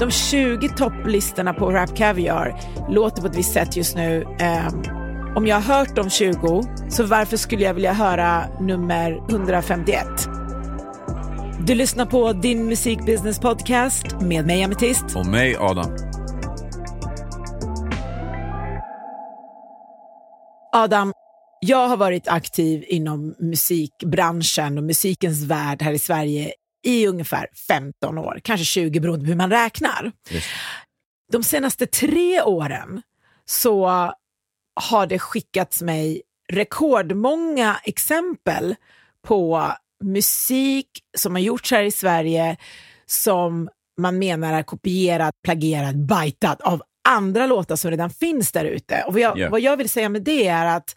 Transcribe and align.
De 0.00 0.10
20 0.10 0.68
topplistorna 0.68 1.54
på 1.54 1.70
Rap 1.70 1.96
Caviar 1.96 2.60
låter 2.88 3.22
på 3.22 3.28
ett 3.28 3.36
visst 3.36 3.52
sätt 3.52 3.76
just 3.76 3.96
nu. 3.96 4.24
Um, 4.24 4.84
om 5.36 5.46
jag 5.46 5.60
har 5.60 5.76
hört 5.76 5.96
de 5.96 6.10
20, 6.10 6.62
så 6.88 7.04
varför 7.04 7.36
skulle 7.36 7.64
jag 7.64 7.74
vilja 7.74 7.92
höra 7.92 8.44
nummer 8.60 9.22
151? 9.30 10.06
Du 11.66 11.74
lyssnar 11.74 12.06
på 12.06 12.32
Din 12.32 12.66
Musikbusiness 12.66 13.40
Podcast 13.40 14.20
med 14.20 14.46
mig 14.46 14.64
Ametist. 14.64 15.16
Och 15.16 15.26
mig 15.26 15.56
Adam. 15.56 15.96
Adam, 20.72 21.12
jag 21.60 21.88
har 21.88 21.96
varit 21.96 22.28
aktiv 22.28 22.84
inom 22.88 23.34
musikbranschen 23.38 24.78
och 24.78 24.84
musikens 24.84 25.42
värld 25.42 25.82
här 25.82 25.92
i 25.92 25.98
Sverige 25.98 26.52
i 26.86 27.06
ungefär 27.06 27.46
15 27.68 28.18
år, 28.18 28.40
kanske 28.44 28.64
20 28.64 29.00
beroende 29.00 29.24
på 29.24 29.28
hur 29.28 29.36
man 29.36 29.50
räknar. 29.50 30.12
Just. 30.30 30.46
De 31.32 31.42
senaste 31.42 31.86
tre 31.86 32.42
åren 32.42 33.02
så 33.44 33.86
har 34.80 35.06
det 35.06 35.18
skickats 35.18 35.82
mig 35.82 36.22
rekordmånga 36.52 37.80
exempel 37.84 38.74
på 39.26 39.72
musik 40.04 40.86
som 41.18 41.34
har 41.34 41.42
gjorts 41.42 41.70
här 41.70 41.82
i 41.82 41.90
Sverige 41.90 42.56
som 43.06 43.68
man 44.00 44.18
menar 44.18 44.52
är 44.52 44.62
kopierad, 44.62 45.32
plagierad, 45.44 46.06
bajtad 46.06 46.60
av 46.62 46.82
andra 47.08 47.46
låtar 47.46 47.76
som 47.76 47.90
redan 47.90 48.10
finns 48.10 48.52
där 48.52 48.64
ute. 48.64 49.04
Och 49.06 49.12
vad 49.12 49.22
jag, 49.22 49.38
Yeah. 49.38 49.50
vad 49.50 49.60
jag 49.60 49.76
vill 49.76 49.88
säga 49.88 50.08
med 50.08 50.22
det 50.22 50.46
är 50.46 50.66
att 50.76 50.96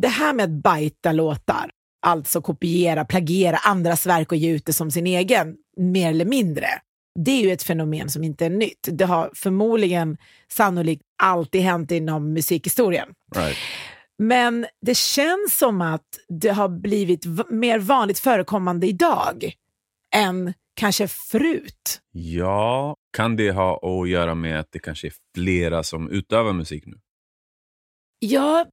det 0.00 0.08
här 0.08 0.34
med 0.34 0.44
att 0.44 0.62
bajta 0.62 1.12
låtar, 1.12 1.70
alltså 2.06 2.40
kopiera, 2.40 3.04
plagiera 3.04 3.56
andras 3.56 4.06
verk 4.06 4.32
och 4.32 4.38
ge 4.38 4.50
ut 4.50 4.66
det 4.66 4.72
som 4.72 4.90
sin 4.90 5.06
egen, 5.06 5.56
mer 5.76 6.10
eller 6.10 6.24
mindre, 6.24 6.66
det 7.18 7.30
är 7.30 7.42
ju 7.42 7.52
ett 7.52 7.62
fenomen 7.62 8.08
som 8.08 8.24
inte 8.24 8.46
är 8.46 8.50
nytt. 8.50 8.88
Det 8.92 9.04
har 9.04 9.30
förmodligen 9.34 10.16
sannolikt 10.52 11.02
alltid 11.22 11.60
hänt 11.60 11.90
inom 11.90 12.32
musikhistorien. 12.32 13.08
Right. 13.36 13.56
Men 14.18 14.66
det 14.80 14.96
känns 14.96 15.58
som 15.58 15.80
att 15.80 16.06
det 16.28 16.48
har 16.48 16.68
blivit 16.68 17.24
mer 17.50 17.78
vanligt 17.78 18.18
förekommande 18.18 18.86
idag 18.86 19.52
än 20.14 20.54
kanske 20.74 21.08
förut. 21.08 22.00
Ja, 22.12 22.96
kan 23.16 23.36
det 23.36 23.50
ha 23.50 24.00
att 24.02 24.08
göra 24.08 24.34
med 24.34 24.60
att 24.60 24.68
det 24.72 24.78
kanske 24.78 25.06
är 25.06 25.12
flera 25.34 25.82
som 25.82 26.10
utövar 26.10 26.52
musik 26.52 26.86
nu? 26.86 26.98
Ja, 28.18 28.66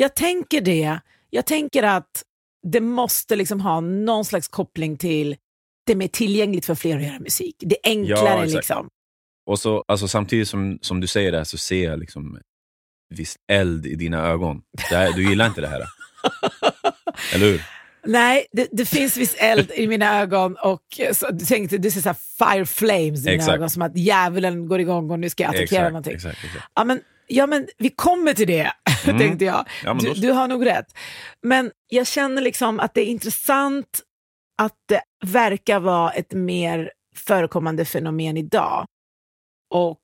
jag 0.00 0.14
tänker 0.14 0.60
det. 0.60 1.00
Jag 1.30 1.46
tänker 1.46 1.82
att 1.82 2.22
det 2.66 2.80
måste 2.80 3.36
liksom 3.36 3.60
ha 3.60 3.80
någon 3.80 4.24
slags 4.24 4.48
koppling 4.48 4.96
till 4.96 5.36
det 5.86 5.92
är 5.92 5.96
mer 5.96 6.08
tillgängligt 6.08 6.66
för 6.66 6.74
fler 6.74 6.96
att 6.96 7.02
göra 7.02 7.18
musik. 7.20 7.56
Det 7.58 7.76
är 7.82 7.90
enklare 7.90 8.40
Ja, 8.40 8.44
liksom. 8.44 8.88
Och 9.46 9.58
så, 9.58 9.84
alltså, 9.88 10.08
samtidigt 10.08 10.48
som, 10.48 10.78
som 10.82 11.00
du 11.00 11.06
säger 11.06 11.32
det 11.32 11.38
här 11.38 11.44
så 11.44 11.58
ser 11.58 11.84
jag 11.84 11.98
liksom 11.98 12.38
viss 13.14 13.36
eld 13.52 13.86
i 13.86 13.94
dina 13.94 14.26
ögon. 14.26 14.62
Här, 14.78 15.12
du 15.12 15.28
gillar 15.28 15.46
inte 15.46 15.60
det 15.60 15.66
här? 15.68 15.82
Eller 17.34 17.46
hur? 17.46 17.62
Nej, 18.06 18.46
det, 18.52 18.68
det 18.72 18.84
finns 18.84 19.16
viss 19.16 19.34
eld 19.38 19.70
i 19.74 19.86
mina 19.86 20.20
ögon 20.20 20.56
och 20.64 21.00
så, 21.12 21.30
du 21.30 21.44
tänkte, 21.44 21.78
du 21.78 21.90
ser 21.90 22.00
så 22.00 22.14
fire 22.38 22.66
flames 22.66 23.20
i 23.20 23.24
mina 23.24 23.32
Exakt. 23.32 23.54
ögon, 23.54 23.70
som 23.70 23.82
att 23.82 23.96
djävulen 23.96 24.68
går 24.68 24.80
igång 24.80 25.10
och 25.10 25.18
nu 25.18 25.30
ska 25.30 25.42
jag 25.42 25.50
attackera 25.50 25.64
Exakt, 25.64 25.92
någonting. 25.92 26.14
exakt, 26.14 26.44
exakt. 26.44 26.64
Ja 26.74 26.84
men, 26.84 27.00
ja, 27.30 27.46
men 27.46 27.68
vi 27.78 27.90
kommer 27.90 28.34
till 28.34 28.46
det, 28.46 28.72
Mm. 29.06 29.18
tänkte 29.18 29.44
jag. 29.44 29.68
Ja, 29.84 29.94
men 29.94 30.04
du, 30.04 30.08
då- 30.08 30.20
du 30.20 30.30
har 30.32 30.48
nog 30.48 30.66
rätt. 30.66 30.86
Men 31.42 31.70
jag 31.88 32.06
känner 32.06 32.42
liksom 32.42 32.80
att 32.80 32.94
det 32.94 33.00
är 33.00 33.06
intressant 33.06 34.02
att 34.62 34.74
det 34.88 35.02
verkar 35.26 35.80
vara 35.80 36.10
ett 36.10 36.32
mer 36.32 36.92
förekommande 37.16 37.84
fenomen 37.84 38.36
idag. 38.36 38.86
Och 39.74 40.00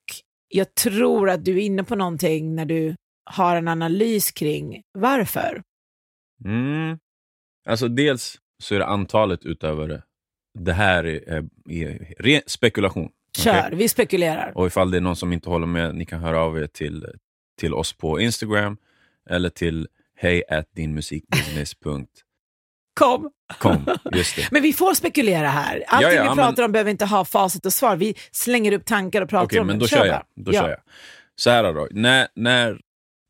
jag 0.48 0.74
tror 0.74 1.30
att 1.30 1.44
du 1.44 1.56
är 1.56 1.62
inne 1.62 1.84
på 1.84 1.94
någonting 1.94 2.54
när 2.54 2.64
du 2.64 2.94
har 3.30 3.56
en 3.56 3.68
analys 3.68 4.30
kring 4.30 4.82
varför. 4.98 5.62
Mm. 6.44 6.98
Alltså 7.68 7.88
dels 7.88 8.38
så 8.62 8.74
är 8.74 8.78
det 8.78 8.86
antalet 8.86 9.44
utövare. 9.44 10.02
Det 10.58 10.72
här 10.72 11.04
är, 11.04 11.28
är, 11.28 11.48
är 11.70 12.14
ren 12.18 12.42
spekulation. 12.46 13.10
Kör, 13.36 13.58
Okej? 13.66 13.78
vi 13.78 13.88
spekulerar. 13.88 14.52
Och 14.54 14.66
ifall 14.66 14.90
det 14.90 14.96
är 14.96 15.00
någon 15.00 15.16
som 15.16 15.32
inte 15.32 15.50
håller 15.50 15.66
med, 15.66 15.94
ni 15.94 16.04
kan 16.06 16.20
höra 16.20 16.40
av 16.40 16.58
er 16.58 16.66
till, 16.66 17.06
till 17.60 17.74
oss 17.74 17.92
på 17.92 18.20
Instagram 18.20 18.76
eller 19.30 19.48
till 19.50 19.88
hej 20.16 20.42
dinmusikbusiness.com. 20.76 23.30
Kom! 23.58 23.86
Just 24.12 24.36
det. 24.36 24.48
Men 24.50 24.62
vi 24.62 24.72
får 24.72 24.94
spekulera 24.94 25.48
här. 25.48 25.84
Allting 25.88 26.08
Ja, 26.10 26.14
ja, 26.14 26.22
vi 26.22 26.28
men- 26.28 26.36
pratar 26.36 26.62
om 26.62 26.72
behöver 26.72 26.90
inte 26.90 27.04
ha 27.04 27.24
facit 27.24 27.66
och 27.66 27.72
svar. 27.72 27.96
Vi 27.96 28.14
slänger 28.32 28.72
upp 28.72 28.84
tankar 28.84 29.22
och 29.22 29.28
pratar 29.28 29.44
Okej, 29.46 29.60
om 29.60 29.66
men 29.66 29.78
det. 29.78 29.84
då 29.84 29.88
kör 29.88 30.06
jag. 30.06 30.22
Då 30.36 30.52
Ja. 30.52 30.60
kör 30.60 30.68
jag. 30.68 30.80
Så 31.36 31.50
här 31.50 31.72
då, 31.72 31.88
när, 31.90 32.28
när, 32.34 32.80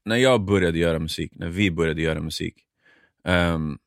när 0.04 0.16
jag 0.16 0.40
började 0.44 0.78
göra 0.78 0.98
musik, 0.98 1.32
när 1.34 1.48
vi 1.48 1.70
började 1.70 2.02
göra 2.02 2.20
musik, 2.20 2.54
ehm, 3.24 3.78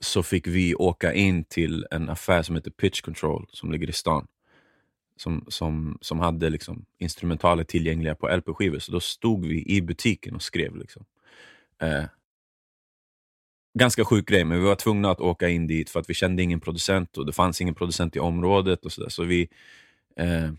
så 0.00 0.22
fick 0.22 0.46
vi 0.46 0.74
åka 0.74 1.12
in 1.14 1.44
till 1.44 1.86
en 1.90 2.08
affär 2.08 2.42
som 2.42 2.54
heter 2.56 2.70
Pitch 2.70 3.00
Control, 3.00 3.46
som 3.52 3.72
ligger 3.72 3.88
i 3.88 3.92
stan. 3.92 4.26
Som, 5.22 5.44
som, 5.48 5.98
som 6.00 6.18
hade 6.18 6.50
liksom 6.50 6.84
instrumentaler 6.98 7.64
tillgängliga 7.64 8.14
på 8.14 8.36
LP-skivor. 8.36 8.78
Så 8.78 8.92
då 8.92 9.00
stod 9.00 9.46
vi 9.46 9.64
i 9.66 9.82
butiken 9.82 10.34
och 10.34 10.42
skrev. 10.42 10.76
Liksom. 10.76 11.04
Eh, 11.82 12.04
ganska 13.78 14.04
sjuk 14.04 14.28
grej, 14.28 14.44
men 14.44 14.58
vi 14.58 14.64
var 14.64 14.74
tvungna 14.74 15.10
att 15.10 15.20
åka 15.20 15.48
in 15.48 15.66
dit 15.66 15.90
för 15.90 16.00
att 16.00 16.10
vi 16.10 16.14
kände 16.14 16.42
ingen 16.42 16.60
producent 16.60 17.18
och 17.18 17.26
det 17.26 17.32
fanns 17.32 17.60
ingen 17.60 17.74
producent 17.74 18.16
i 18.16 18.20
området. 18.20 18.84
och 18.84 18.92
Så, 18.92 19.02
där. 19.02 19.08
så 19.08 19.24
vi, 19.24 19.48
eh, 20.16 20.52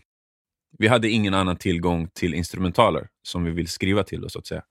vi 0.78 0.88
hade 0.88 1.08
ingen 1.08 1.34
annan 1.34 1.56
tillgång 1.56 2.08
till 2.08 2.34
instrumentaler 2.34 3.08
som 3.22 3.44
vi 3.44 3.50
vill 3.50 3.68
skriva 3.68 4.04
till. 4.04 4.20
Då, 4.20 4.28
så 4.28 4.38
att 4.38 4.46
säga. 4.46 4.62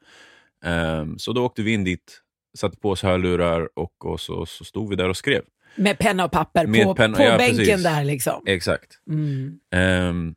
Eh, 0.65 1.05
så 1.17 1.33
då 1.33 1.45
åkte 1.45 1.61
vi 1.61 1.73
in 1.73 1.83
dit, 1.83 2.21
satte 2.57 2.77
på 2.77 2.89
oss 2.89 3.03
hörlurar 3.03 3.69
och, 3.79 4.05
och 4.05 4.19
så, 4.19 4.45
så 4.45 4.63
stod 4.63 4.89
vi 4.89 4.95
där 4.95 5.09
och 5.09 5.17
skrev. 5.17 5.43
Med 5.75 5.99
penna 5.99 6.25
och 6.25 6.31
papper 6.31 6.67
Med 6.67 6.83
på, 6.83 6.95
penna- 6.95 7.17
på 7.17 7.23
ja, 7.23 7.37
bänken 7.37 7.57
precis. 7.57 7.83
där 7.83 8.03
liksom. 8.03 8.43
Exakt. 8.45 8.99
Mm. 9.09 9.59
Um, 9.75 10.35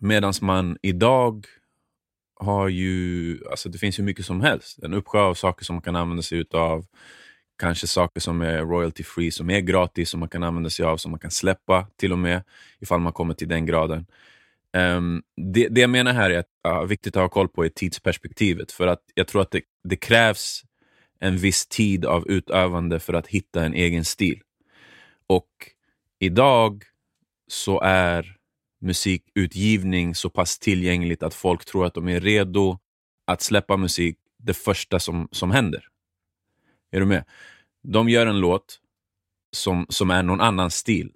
Medan 0.00 0.32
man 0.40 0.76
idag 0.82 1.46
har 2.40 2.68
ju, 2.68 3.38
alltså 3.50 3.68
det 3.68 3.78
finns 3.78 3.98
ju 3.98 4.02
mycket 4.02 4.26
som 4.26 4.40
helst. 4.40 4.78
En 4.82 4.94
uppsjö 4.94 5.20
av 5.20 5.34
saker 5.34 5.64
som 5.64 5.74
man 5.76 5.82
kan 5.82 5.96
använda 5.96 6.22
sig 6.22 6.38
utav. 6.38 6.86
Kanske 7.58 7.86
saker 7.86 8.20
som 8.20 8.42
är 8.42 8.58
royalty 8.58 9.02
free, 9.02 9.30
som 9.30 9.50
är 9.50 9.60
gratis, 9.60 10.10
som 10.10 10.20
man 10.20 10.28
kan 10.28 10.42
använda 10.42 10.70
sig 10.70 10.84
av, 10.84 10.96
som 10.96 11.10
man 11.10 11.20
kan 11.20 11.30
släppa 11.30 11.86
till 11.96 12.12
och 12.12 12.18
med, 12.18 12.42
ifall 12.80 13.00
man 13.00 13.12
kommer 13.12 13.34
till 13.34 13.48
den 13.48 13.66
graden. 13.66 14.06
Ehm, 14.72 15.22
det, 15.36 15.68
det 15.68 15.80
jag 15.80 15.90
menar 15.90 16.12
här 16.12 16.30
är 16.30 16.38
att 16.38 16.46
ja, 16.62 16.84
viktigt 16.84 17.16
att 17.16 17.22
ha 17.22 17.28
koll 17.28 17.48
på 17.48 17.64
är 17.64 17.68
tidsperspektivet. 17.68 18.72
För 18.72 18.86
att 18.86 19.02
jag 19.14 19.28
tror 19.28 19.42
att 19.42 19.50
det, 19.50 19.62
det 19.84 19.96
krävs 19.96 20.62
en 21.22 21.36
viss 21.36 21.66
tid 21.66 22.04
av 22.04 22.28
utövande 22.28 23.00
för 23.00 23.12
att 23.14 23.26
hitta 23.26 23.64
en 23.64 23.74
egen 23.74 24.04
stil. 24.04 24.40
Och 25.26 25.48
idag 26.18 26.84
så 27.46 27.80
är 27.80 28.36
musikutgivning 28.80 30.14
så 30.14 30.30
pass 30.30 30.58
tillgängligt 30.58 31.22
att 31.22 31.34
folk 31.34 31.64
tror 31.64 31.86
att 31.86 31.94
de 31.94 32.08
är 32.08 32.20
redo 32.20 32.78
att 33.24 33.42
släppa 33.42 33.76
musik 33.76 34.18
det 34.38 34.54
första 34.54 34.98
som, 34.98 35.28
som 35.32 35.50
händer. 35.50 35.84
Är 36.90 37.00
du 37.00 37.06
med? 37.06 37.24
De 37.82 38.08
gör 38.08 38.26
en 38.26 38.40
låt 38.40 38.80
som, 39.56 39.86
som 39.88 40.10
är 40.10 40.22
någon 40.22 40.40
annans 40.40 40.74
stil. 40.74 41.12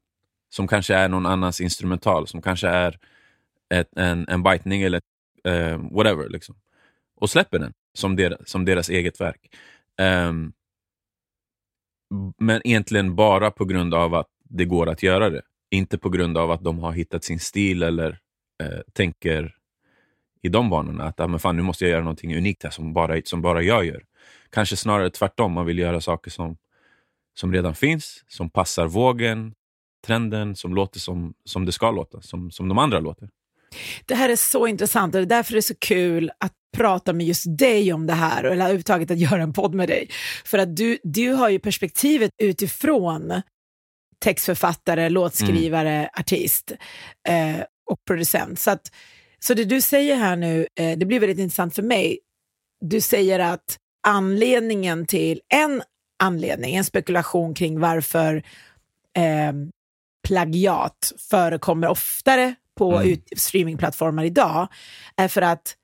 Som 0.51 0.69
kanske 0.69 0.95
är 0.95 1.09
någon 1.09 1.27
annans 1.27 1.61
instrumental, 1.61 2.27
som 2.27 2.43
kanske 2.43 2.69
är 2.69 2.99
ett, 3.75 3.89
en, 3.97 4.29
en 4.29 4.43
bitning 4.43 4.83
eller 4.83 5.01
uh, 5.49 5.93
whatever. 5.93 6.29
Liksom. 6.29 6.57
Och 7.17 7.31
släpper 7.31 7.59
den 7.59 7.73
som, 7.95 8.17
der, 8.17 8.37
som 8.45 8.65
deras 8.65 8.89
eget 8.89 9.21
verk. 9.21 9.51
Um, 10.03 10.53
men 12.39 12.61
egentligen 12.65 13.15
bara 13.15 13.51
på 13.51 13.65
grund 13.65 13.95
av 13.95 14.15
att 14.15 14.29
det 14.45 14.65
går 14.65 14.89
att 14.89 15.03
göra 15.03 15.31
det. 15.31 15.43
Inte 15.71 15.99
på 15.99 16.09
grund 16.09 16.39
av 16.39 16.51
att 16.51 16.65
de 16.65 16.79
har 16.79 16.93
hittat 16.93 17.25
sin 17.25 17.41
stil 17.41 17.83
eller 17.83 18.19
eh, 18.63 18.81
tänker 18.93 19.57
i 20.43 20.49
de 20.49 20.71
banorna. 20.71 21.05
Att 21.05 21.21
ah, 21.21 21.27
men 21.27 21.41
fan, 21.41 21.57
nu 21.57 21.63
måste 21.63 21.85
jag 21.85 21.91
göra 21.91 22.03
någonting 22.03 22.37
unikt 22.37 22.63
här 22.63 22.71
som 22.71 22.93
bara, 22.93 23.21
som 23.25 23.43
bara 23.43 23.63
jag 23.63 23.85
gör. 23.85 24.05
Kanske 24.51 24.77
snarare 24.77 25.11
tvärtom, 25.11 25.53
man 25.53 25.67
vill 25.67 25.79
göra 25.79 26.01
saker 26.01 26.31
som, 26.31 26.57
som 27.35 27.53
redan 27.53 27.75
finns, 27.75 28.25
som 28.29 28.51
passar 28.51 28.87
vågen, 28.87 29.55
trenden, 30.07 30.57
som 30.57 30.75
låter 30.75 31.01
som, 31.01 31.35
som 31.45 31.65
det 31.65 31.73
ska 31.73 31.91
låta, 31.91 32.21
som, 32.21 32.51
som 32.51 32.69
de 32.69 32.79
andra 32.79 33.01
låter. 33.01 33.31
Det 34.07 34.15
här 34.15 34.29
är 34.29 34.37
så 34.37 34.67
intressant 34.67 35.15
och 35.15 35.21
det 35.21 35.25
är 35.25 35.37
därför 35.37 35.53
det 35.53 35.59
är 35.59 35.61
så 35.61 35.75
kul 35.79 36.31
att 36.41 36.53
prata 36.77 37.13
med 37.13 37.27
just 37.27 37.59
dig 37.59 37.93
om 37.93 38.07
det 38.07 38.13
här 38.13 38.45
och 38.45 38.53
eller 38.53 38.65
överhuvudtaget 38.65 39.11
att 39.11 39.19
göra 39.19 39.43
en 39.43 39.53
podd 39.53 39.75
med 39.75 39.89
dig. 39.89 40.09
För 40.45 40.59
att 40.59 40.77
du, 40.77 40.99
du 41.03 41.33
har 41.33 41.49
ju 41.49 41.59
perspektivet 41.59 42.31
utifrån 42.43 43.43
textförfattare, 44.19 45.09
låtskrivare, 45.09 46.11
artist 46.19 46.73
eh, 47.29 47.61
och 47.91 47.99
producent. 48.07 48.61
Så, 48.61 48.71
att, 48.71 48.93
så 49.39 49.55
det 49.55 49.65
du 49.65 49.81
säger 49.81 50.17
här 50.17 50.37
nu, 50.37 50.67
eh, 50.79 50.99
det 50.99 51.07
blir 51.07 51.21
väldigt 51.21 51.39
intressant 51.39 51.75
för 51.75 51.83
mig. 51.83 52.19
Du 52.81 53.01
säger 53.01 53.39
att 53.39 53.79
anledningen 54.07 55.07
till, 55.07 55.41
en 55.49 55.83
anledning, 56.19 56.77
en 56.77 56.85
spekulation 56.85 57.55
kring 57.55 57.81
varför 57.81 58.43
eh, 59.17 59.53
plagiat 60.29 61.13
förekommer 61.31 61.89
oftare 61.89 62.55
på 62.77 62.97
Mm. 62.97 63.19
streamingplattformar 63.37 64.25
idag 64.25 64.69
är 65.17 65.29
för 65.29 65.43
att, 65.43 65.75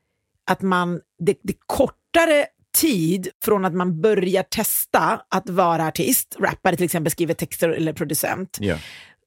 att 0.51 0.63
man, 0.63 1.01
det, 1.19 1.37
det 1.43 1.55
kortare 1.67 2.47
tid 2.81 3.29
från 3.45 3.65
att 3.65 3.75
man 3.75 4.01
börjar 4.01 4.43
testa 4.43 5.23
att 5.29 5.49
vara 5.51 5.87
artist, 5.87 6.37
rappare 6.41 6.77
till 6.77 6.85
exempel, 6.85 7.11
skriver 7.11 7.35
texter 7.35 7.69
eller 7.69 7.93
producent, 7.93 8.59
Ja, 8.61 8.77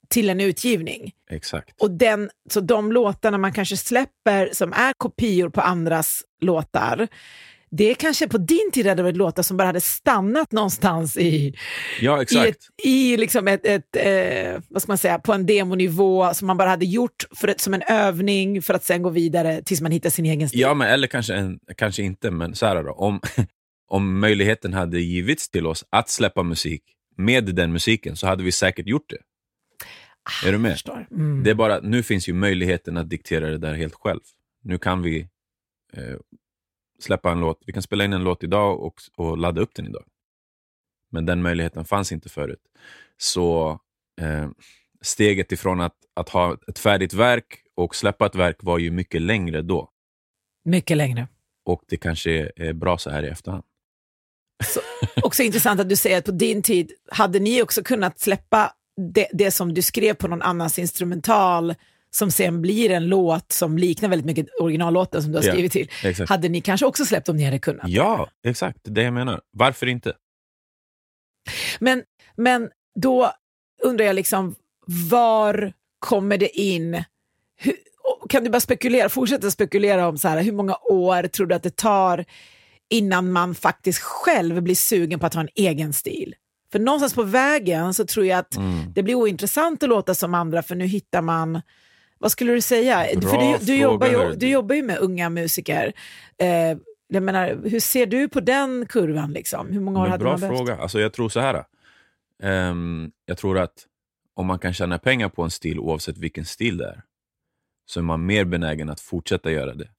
till 0.09 0.29
en 0.29 0.41
utgivning. 0.41 1.11
exakt. 1.29 1.81
Och 1.81 1.91
den, 1.91 2.29
så 2.49 2.59
de 2.59 2.91
låtarna 2.91 3.37
man 3.37 3.53
kanske 3.53 3.77
släpper 3.77 4.49
som 4.53 4.73
är 4.73 4.93
kopior 4.97 5.49
på 5.49 5.61
andras 5.61 6.23
låtar, 6.41 7.07
det 7.77 7.95
kanske 7.95 8.27
på 8.27 8.37
din 8.37 8.71
tid 8.73 8.87
hade 8.87 9.03
varit 9.03 9.17
låtar 9.17 9.43
som 9.43 9.57
bara 9.57 9.65
hade 9.65 9.81
stannat 9.81 10.51
någonstans 10.51 11.17
i, 11.17 11.55
Ja, 12.01 12.23
i, 12.23 12.37
ett, 12.37 12.57
i 12.83 13.17
liksom 13.17 13.47
ett, 13.47 13.65
ett 13.65 13.95
eh, 13.95 14.61
vad 14.69 14.81
ska 14.81 14.91
man 14.91 14.97
säga, 14.97 15.19
på 15.19 15.33
en 15.33 15.45
demonivå 15.45 16.33
som 16.33 16.47
man 16.47 16.57
bara 16.57 16.69
hade 16.69 16.85
gjort 16.85 17.25
för 17.35 17.47
ett, 17.47 17.61
som 17.61 17.73
en 17.73 17.81
övning 17.81 18.61
för 18.61 18.73
att 18.73 18.83
sen 18.83 19.01
gå 19.01 19.09
vidare 19.09 19.61
tills 19.61 19.81
man 19.81 19.91
hittar 19.91 20.09
sin 20.09 20.25
egen 20.25 20.49
stil. 20.49 20.59
Ja, 20.59 20.73
men, 20.73 20.87
eller 20.87 21.07
kanske, 21.07 21.33
en, 21.33 21.59
kanske 21.77 22.03
inte, 22.03 22.31
men 22.31 22.55
så 22.55 22.65
här 22.65 22.83
då. 22.83 22.91
Om, 22.91 23.19
om 23.87 24.19
möjligheten 24.19 24.73
hade 24.73 24.99
givits 24.99 25.49
till 25.49 25.67
oss 25.67 25.85
att 25.89 26.09
släppa 26.09 26.43
musik 26.43 26.83
med 27.17 27.55
den 27.55 27.71
musiken 27.71 28.15
så 28.15 28.27
hade 28.27 28.43
vi 28.43 28.51
säkert 28.51 28.87
gjort 28.87 29.09
det. 29.09 29.17
är 30.47 30.51
du 30.51 30.57
med? 30.57 30.77
Mm. 31.11 31.43
Det 31.43 31.49
är 31.49 31.55
bara, 31.55 31.79
nu 31.79 32.03
finns 32.03 32.29
ju 32.29 32.33
möjligheten 32.33 32.97
att 32.97 33.09
diktera 33.09 33.49
det 33.49 33.57
där 33.57 33.73
helt 33.73 33.95
själv. 33.95 34.21
Nu 34.63 34.77
kan 34.77 35.01
vi 35.01 35.19
eh, 35.93 36.15
släppa 36.99 37.31
en 37.31 37.39
låt, 37.39 37.63
vi 37.65 37.73
kan 37.73 37.83
spela 37.83 38.05
in 38.05 38.13
en 38.13 38.23
låt 38.23 38.43
idag 38.43 38.79
och, 38.79 39.01
och 39.15 39.37
ladda 39.37 39.61
upp 39.61 39.75
den 39.75 39.87
idag. 39.87 40.03
Men 41.11 41.25
den 41.25 41.41
möjligheten 41.41 41.85
fanns 41.85 42.11
inte 42.11 42.29
förut. 42.29 42.61
Så 43.17 43.79
eh, 44.21 44.49
steget 45.01 45.51
ifrån 45.51 45.81
att, 45.81 45.95
att 46.13 46.29
ha 46.29 46.57
ett 46.67 46.79
färdigt 46.79 47.13
verk 47.13 47.61
och 47.75 47.95
släppa 47.95 48.25
ett 48.25 48.35
verk 48.35 48.57
var 48.59 48.77
ju 48.77 48.91
mycket 48.91 49.21
längre 49.21 49.61
då. 49.61 49.89
Mycket 50.65 50.97
längre. 50.97 51.27
Och 51.65 51.83
det 51.87 51.97
kanske 51.97 52.51
är, 52.55 52.73
bra 52.73 52.97
så 52.97 53.09
här 53.09 53.23
i 53.23 53.27
efterhand. 53.27 53.63
Också 55.23 55.43
intressant 55.43 55.79
att 55.79 55.89
du 55.89 55.95
säger 55.95 56.17
att 56.17 56.25
på 56.25 56.31
din 56.31 56.61
tid 56.61 56.91
hade 57.11 57.39
ni 57.39 57.61
också 57.61 57.83
kunnat 57.83 58.19
släppa 58.19 58.73
det, 59.13 59.27
det 59.33 59.51
som 59.51 59.73
du 59.73 59.81
skrev 59.81 60.13
på 60.13 60.27
någon 60.27 60.41
annans 60.41 60.79
instrumental 60.79 61.75
som 62.15 62.31
sen 62.31 62.61
blir 62.61 62.91
en 62.91 63.07
låt 63.07 63.51
som 63.51 63.77
liknar 63.77 64.09
väldigt 64.09 64.25
mycket 64.25 64.47
originallåten 64.59 65.21
som 65.23 65.31
du 65.31 65.37
har 65.37 65.43
skrivit 65.43 65.71
till. 65.71 65.91
Exakt. 66.03 66.29
Hade 66.29 66.49
ni 66.49 66.61
kanske 66.61 66.85
också 66.85 67.05
släppt 67.05 67.29
om 67.29 67.37
ni 67.37 67.43
hade 67.43 67.59
kunnat? 67.59 67.87
Ja, 67.87 68.29
exakt. 68.45 68.79
Det 68.83 69.01
jag 69.01 69.13
menar. 69.13 69.41
Varför 69.51 69.87
inte? 69.87 70.13
Men, 71.79 72.03
men 72.35 72.69
då 72.99 73.31
undrar 73.83 74.05
jag 74.05 74.15
liksom, 74.15 74.55
var 75.09 75.73
kommer 75.99 76.37
det 76.37 76.59
in? 76.59 77.03
Hur, 77.57 77.73
kan 78.29 78.43
du 78.43 78.49
bara 78.49 78.59
spekulera, 78.59 79.09
fortsätta 79.09 79.51
spekulera 79.51 80.07
om 80.07 80.17
så 80.17 80.27
här, 80.27 80.43
hur 80.43 80.51
många 80.51 80.75
år 80.83 81.23
tror 81.23 81.47
du 81.47 81.55
att 81.55 81.63
det 81.63 81.75
tar 81.75 82.25
innan 82.89 83.31
man 83.31 83.55
faktiskt 83.55 83.99
själv 83.99 84.61
blir 84.61 84.75
sugen 84.75 85.19
på 85.19 85.25
att 85.25 85.33
ha 85.33 85.41
en 85.41 85.49
egen 85.55 85.93
stil? 85.93 86.35
För 86.71 86.79
någonstans 86.79 87.13
på 87.13 87.23
vägen 87.23 87.93
så 87.93 88.05
tror 88.05 88.25
jag 88.25 88.39
att 88.39 88.55
Mm. 88.55 88.93
det 88.93 89.03
blir 89.03 89.15
ointressant 89.15 89.83
att 89.83 89.89
låta 89.89 90.13
som 90.15 90.33
andra 90.33 90.63
för 90.63 90.75
nu 90.75 90.85
hittar 90.85 91.21
man 91.21 91.61
vad 92.19 92.31
skulle 92.31 92.53
du 92.53 92.61
säga? 92.61 93.07
Bra 93.17 93.29
för 93.29 93.37
du, 93.37 93.65
du, 93.65 93.77
jobbar 93.77 94.07
ju, 94.07 94.35
du 94.35 94.47
jobbar 94.49 94.75
ju 94.75 94.83
med 94.83 94.97
unga 94.97 95.29
musiker. 95.29 95.93
Eh, 96.37 96.77
jag 97.07 97.23
menar, 97.23 97.61
hur 97.63 97.79
ser 97.79 98.05
du 98.05 98.29
på 98.29 98.39
den 98.39 98.85
kurvan? 98.85 99.33
Liksom? 99.33 99.71
Hur 99.71 99.79
många 99.79 99.99
år 99.99 100.03
Men 100.03 100.11
hade 100.11 100.23
bra 100.23 100.31
man 100.31 100.39
behövt? 100.39 100.57
fråga. 100.57 100.77
Alltså, 100.77 100.99
jag 100.99 101.13
tror 101.13 101.29
så 101.29 101.39
här. 101.39 101.65
Ehm, 102.43 103.11
jag 103.25 103.37
tror 103.37 103.57
att 103.59 103.87
om 104.33 104.45
man 104.47 104.59
kan 104.59 104.73
tjäna 104.73 104.97
pengar 104.97 105.29
på 105.29 105.43
en 105.43 105.51
stil 105.51 105.79
oavsett 105.79 106.17
vilken 106.17 106.45
stil 106.45 106.77
det 106.77 106.85
är, 106.85 107.03
så 107.85 107.99
är 107.99 108.03
man 108.03 108.25
mer 108.25 108.45
benägen 108.45 108.89
att 108.89 108.99
fortsätta 108.99 109.51
göra 109.51 109.73
det 109.73 109.89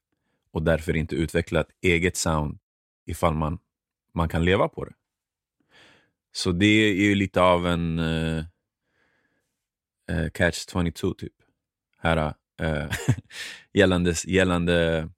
och 0.50 0.62
därför 0.62 0.96
inte 0.96 1.16
utveckla 1.16 1.60
ett 1.60 1.70
eget 1.80 2.16
sound 2.16 2.58
ifall 3.06 3.34
man, 3.34 3.58
man 4.14 4.28
kan 4.28 4.44
leva 4.44 4.68
på 4.68 4.84
det. 4.84 4.92
Så 6.32 6.52
det 6.52 6.66
är 6.66 6.94
ju 6.94 7.14
lite 7.14 7.42
av 7.42 7.66
en 7.66 7.98
eh, 7.98 8.44
eh, 10.10 10.30
catch 10.30 10.66
22 10.72 11.14
typ. 11.14 11.32
Här, 12.06 12.34
eh, 12.62 12.90
gällande, 13.74 14.14
gällande, 14.26 15.08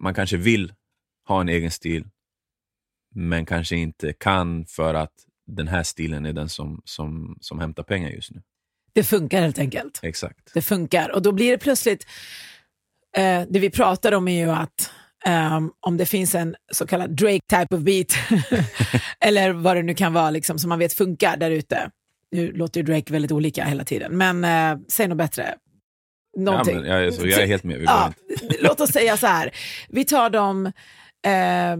man 0.00 0.14
kanske 0.14 0.36
vill 0.36 0.72
ha 1.28 1.40
en 1.40 1.48
egen 1.48 1.70
stil, 1.70 2.08
men 3.14 3.46
kanske 3.46 3.76
inte 3.76 4.12
kan 4.12 4.66
för 4.66 4.94
att 4.94 5.12
den 5.46 5.68
här 5.68 5.82
stilen 5.82 6.26
är 6.26 6.32
den 6.32 6.48
som, 6.48 6.82
som, 6.84 7.38
som 7.40 7.58
hämtar 7.58 7.82
pengar 7.82 8.10
just 8.10 8.30
nu. 8.30 8.42
Det 8.92 9.04
funkar 9.04 9.40
helt 9.40 9.58
enkelt. 9.58 10.00
Exakt. 10.02 10.54
Det 10.54 10.62
funkar. 10.62 11.14
Och 11.14 11.22
då 11.22 11.32
blir 11.32 11.50
det 11.50 11.58
plötsligt, 11.58 12.06
eh, 13.16 13.42
det 13.50 13.58
vi 13.58 13.70
pratar 13.70 14.12
om 14.12 14.28
är 14.28 14.44
ju 14.44 14.50
att 14.50 14.90
ehm, 15.24 15.70
om 15.80 15.96
det 15.96 16.06
finns 16.06 16.34
en 16.34 16.56
så 16.72 16.86
kallad 16.86 17.10
Drake 17.10 17.40
type 17.48 17.76
of 17.76 17.82
beat, 17.82 18.12
eller 19.20 19.52
vad 19.52 19.76
det 19.76 19.82
nu 19.82 19.94
kan 19.94 20.12
vara, 20.12 20.30
liksom, 20.30 20.58
som 20.58 20.68
man 20.68 20.78
vet 20.78 20.92
funkar 20.92 21.36
där 21.36 21.50
ute. 21.50 21.90
Nu 22.30 22.52
låter 22.52 22.80
ju 22.80 22.86
Drake 22.86 23.12
väldigt 23.12 23.32
olika 23.32 23.64
hela 23.64 23.84
tiden, 23.84 24.16
men 24.16 24.44
eh, 24.44 24.84
säg 24.88 25.08
något 25.08 25.18
bättre. 25.18 25.54
Ja, 26.36 26.64
men 26.64 26.84
jag, 26.84 27.04
är 27.04 27.10
så, 27.10 27.26
jag 27.26 27.42
är 27.42 27.46
helt 27.46 27.64
med. 27.64 27.82
Ja, 27.82 28.12
låt 28.60 28.80
oss 28.80 28.90
säga 28.90 29.16
så 29.16 29.26
här, 29.26 29.50
vi 29.88 30.04
tar 30.04 30.30
de 30.30 30.66
eh, 31.26 31.76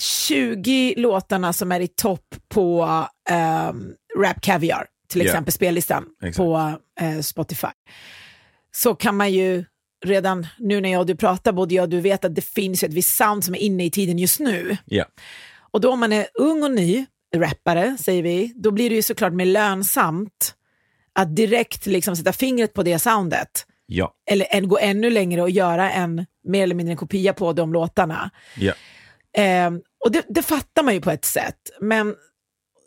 20 0.00 0.94
låtarna 0.96 1.52
som 1.52 1.72
är 1.72 1.80
i 1.80 1.88
topp 1.88 2.34
på 2.48 2.82
eh, 3.30 3.72
Rap 4.18 4.40
Caviar, 4.40 4.86
till 5.08 5.20
exempel 5.20 5.52
spellistan 5.52 6.04
Exakt. 6.22 6.36
på 6.36 6.78
eh, 7.00 7.20
Spotify. 7.20 7.68
Så 8.76 8.94
kan 8.94 9.16
man 9.16 9.32
ju 9.32 9.64
redan 10.04 10.46
nu 10.58 10.80
när 10.80 10.92
jag 10.92 11.00
och 11.00 11.06
du 11.06 11.16
pratar, 11.16 11.52
både 11.52 11.74
jag 11.74 11.82
och 11.82 11.88
du 11.88 12.00
vet 12.00 12.24
att 12.24 12.34
det 12.34 12.44
finns 12.44 12.82
ett 12.82 12.94
visst 12.94 13.16
sound 13.16 13.44
som 13.44 13.54
är 13.54 13.58
inne 13.58 13.84
i 13.84 13.90
tiden 13.90 14.18
just 14.18 14.40
nu. 14.40 14.76
Ja. 14.84 15.04
Och 15.70 15.80
då 15.80 15.92
om 15.92 16.00
man 16.00 16.12
är 16.12 16.26
ung 16.34 16.62
och 16.62 16.70
ny, 16.70 17.06
rappare 17.36 17.96
säger 18.00 18.22
vi, 18.22 18.52
då 18.56 18.70
blir 18.70 18.90
det 18.90 18.96
ju 18.96 19.02
såklart 19.02 19.32
mer 19.32 19.44
lönsamt 19.46 20.54
att 21.16 21.36
direkt 21.36 21.86
liksom 21.86 22.16
sätta 22.16 22.32
fingret 22.32 22.74
på 22.74 22.82
det 22.82 22.98
soundet 22.98 23.66
Ja. 23.86 24.14
eller 24.30 24.46
än, 24.50 24.68
gå 24.68 24.78
ännu 24.78 25.10
längre 25.10 25.42
och 25.42 25.50
göra 25.50 25.90
en 25.90 26.26
mer 26.44 26.62
eller 26.62 26.74
mindre 26.74 26.92
en 26.92 26.96
kopia 26.96 27.32
på 27.32 27.52
de 27.52 27.72
låtarna. 27.72 28.30
Ja. 28.56 28.72
Ehm, 29.36 29.80
och 30.04 30.12
det, 30.12 30.24
det 30.28 30.42
fattar 30.42 30.82
man 30.82 30.94
ju 30.94 31.00
på 31.00 31.10
ett 31.10 31.24
sätt, 31.24 31.70
men 31.80 32.14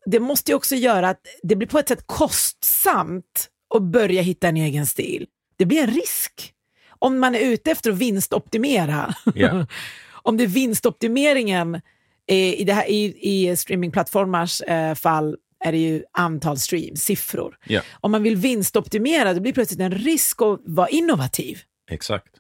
det 0.06 0.20
måste 0.20 0.52
ju 0.52 0.56
också 0.56 0.76
göra 0.76 1.10
att 1.10 1.22
det 1.44 1.56
blir 1.56 1.68
på 1.68 1.80
ett 1.80 1.88
sätt 1.88 2.04
kostsamt 2.06 3.50
att 3.76 3.84
börja 3.84 4.22
hitta 4.22 4.48
en 4.48 4.58
egen 4.58 4.86
stil. 4.86 5.28
Det 5.58 5.66
blir 5.66 5.82
en 5.84 5.92
risk. 5.92 6.54
Om 7.00 7.20
man 7.20 7.36
är 7.36 7.40
ute 7.40 7.72
efter 7.72 7.92
att 7.92 7.98
vinstoptimera. 7.98 9.16
Ja. 9.36 9.66
Om 10.24 10.38
det 10.38 10.44
är 10.44 10.48
vinstoptimeringen 10.48 11.76
eh, 12.28 12.54
i, 12.62 12.64
det 12.64 12.74
här, 12.74 12.90
i, 12.90 13.16
i 13.22 13.56
streamingplattformars 13.56 14.62
eh, 14.62 14.96
fall 14.96 15.38
är 15.60 15.72
det 15.72 15.78
ju 15.78 16.04
antal 16.12 16.58
streams, 16.58 17.02
siffror. 17.02 17.58
Ja. 17.68 17.82
Om 18.00 18.12
man 18.12 18.24
vill 18.24 18.36
vinstoptimera, 18.36 19.34
det 19.34 19.42
blir 19.42 19.54
plötsligt 19.54 19.80
en 19.80 19.92
risk 19.92 20.42
att 20.42 20.60
vara 20.66 20.90
innovativ. 20.90 21.60
Exakt. 21.92 22.36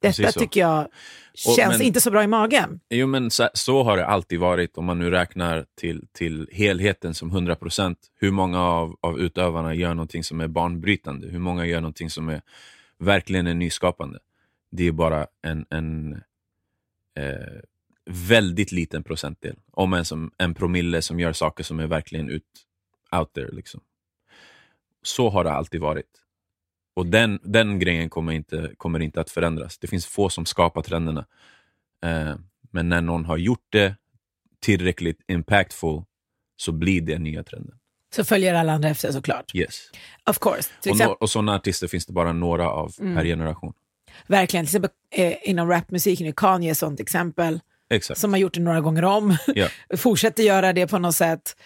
Detta 0.00 0.32
tycker 0.32 0.60
jag 0.60 0.88
känns 1.34 1.78
men- 1.78 1.86
inte 1.86 2.00
så 2.00 2.10
bra 2.10 2.24
i 2.24 2.26
magen. 2.26 2.80
Jo, 2.90 3.06
men 3.06 3.30
så, 3.30 3.48
så 3.54 3.82
har 3.82 3.96
det 3.96 4.06
alltid 4.06 4.40
varit 4.40 4.78
om 4.78 4.84
man 4.84 4.98
nu 4.98 5.10
räknar 5.10 5.66
till, 5.74 6.06
till 6.12 6.48
helheten 6.52 7.14
som 7.14 7.30
100 7.30 7.56
procent. 7.56 7.98
Hur 8.14 8.30
många 8.30 8.62
av, 8.62 8.96
av 9.00 9.20
utövarna 9.20 9.74
gör 9.74 9.94
någonting 9.94 10.24
som 10.24 10.40
är 10.40 10.48
banbrytande? 10.48 11.28
Hur 11.28 11.38
många 11.38 11.66
gör 11.66 11.80
någonting 11.80 12.10
som 12.10 12.28
är 12.28 12.42
verkligen 12.98 13.46
är 13.46 13.54
nyskapande? 13.54 14.18
Det 14.70 14.86
är 14.86 14.92
bara 14.92 15.26
en, 15.42 15.66
en 15.70 16.12
eh, 17.18 17.60
väldigt 18.08 18.72
liten 18.72 19.02
procentdel. 19.02 19.56
Om 19.72 19.92
ens 19.92 20.08
som 20.08 20.30
en 20.38 20.54
promille 20.54 21.02
som 21.02 21.20
gör 21.20 21.32
saker 21.32 21.64
som 21.64 21.80
är 21.80 21.86
verkligen 21.86 22.30
ut, 22.30 22.44
out 23.16 23.32
there. 23.32 23.50
Liksom. 23.52 23.80
Så 25.02 25.30
har 25.30 25.44
det 25.44 25.52
alltid 25.52 25.80
varit. 25.80 26.06
Och 26.94 27.06
den, 27.06 27.38
den 27.42 27.78
grejen 27.78 28.10
kommer 28.10 28.32
inte, 28.32 28.70
kommer 28.76 29.00
inte 29.00 29.20
att 29.20 29.30
förändras. 29.30 29.78
Det 29.78 29.86
finns 29.86 30.06
få 30.06 30.28
som 30.28 30.46
skapar 30.46 30.82
trenderna. 30.82 31.26
Eh, 32.04 32.34
men 32.70 32.88
när 32.88 33.00
någon 33.00 33.24
har 33.24 33.36
gjort 33.36 33.66
det 33.68 33.96
tillräckligt 34.60 35.20
impactful 35.28 36.02
så 36.56 36.72
blir 36.72 37.00
det 37.00 37.18
nya 37.18 37.44
trenden. 37.44 37.78
Så 38.14 38.24
följer 38.24 38.54
alla 38.54 38.72
andra 38.72 38.88
efter 38.88 39.12
såklart. 39.12 39.54
Yes. 39.54 39.90
Of 40.30 40.38
course. 40.38 40.70
Och, 40.90 40.98
no, 40.98 41.04
och 41.04 41.30
sådana 41.30 41.54
artister 41.54 41.86
finns 41.86 42.06
det 42.06 42.12
bara 42.12 42.32
några 42.32 42.70
av 42.70 42.92
Mm. 43.00 43.16
per 43.16 43.24
generation. 43.24 43.72
Verkligen, 44.26 44.66
till 44.66 44.76
exempel 44.76 44.90
eh, 45.10 45.34
inom 45.42 45.68
rapmusiken 45.68 46.26
är 46.26 46.32
Kanye 46.32 46.70
ett 46.70 46.78
sånt 46.78 47.00
exempel 47.00 47.60
Exakt. 47.90 48.20
som 48.20 48.32
har 48.32 48.40
gjort 48.40 48.54
det 48.54 48.60
några 48.60 48.80
gånger 48.80 49.04
om. 49.04 49.36
Ja. 49.46 49.68
Fortsätter 49.96 50.42
göra 50.42 50.72
det 50.72 50.86
på 50.86 50.98
något 50.98 51.16
sätt. 51.16 51.56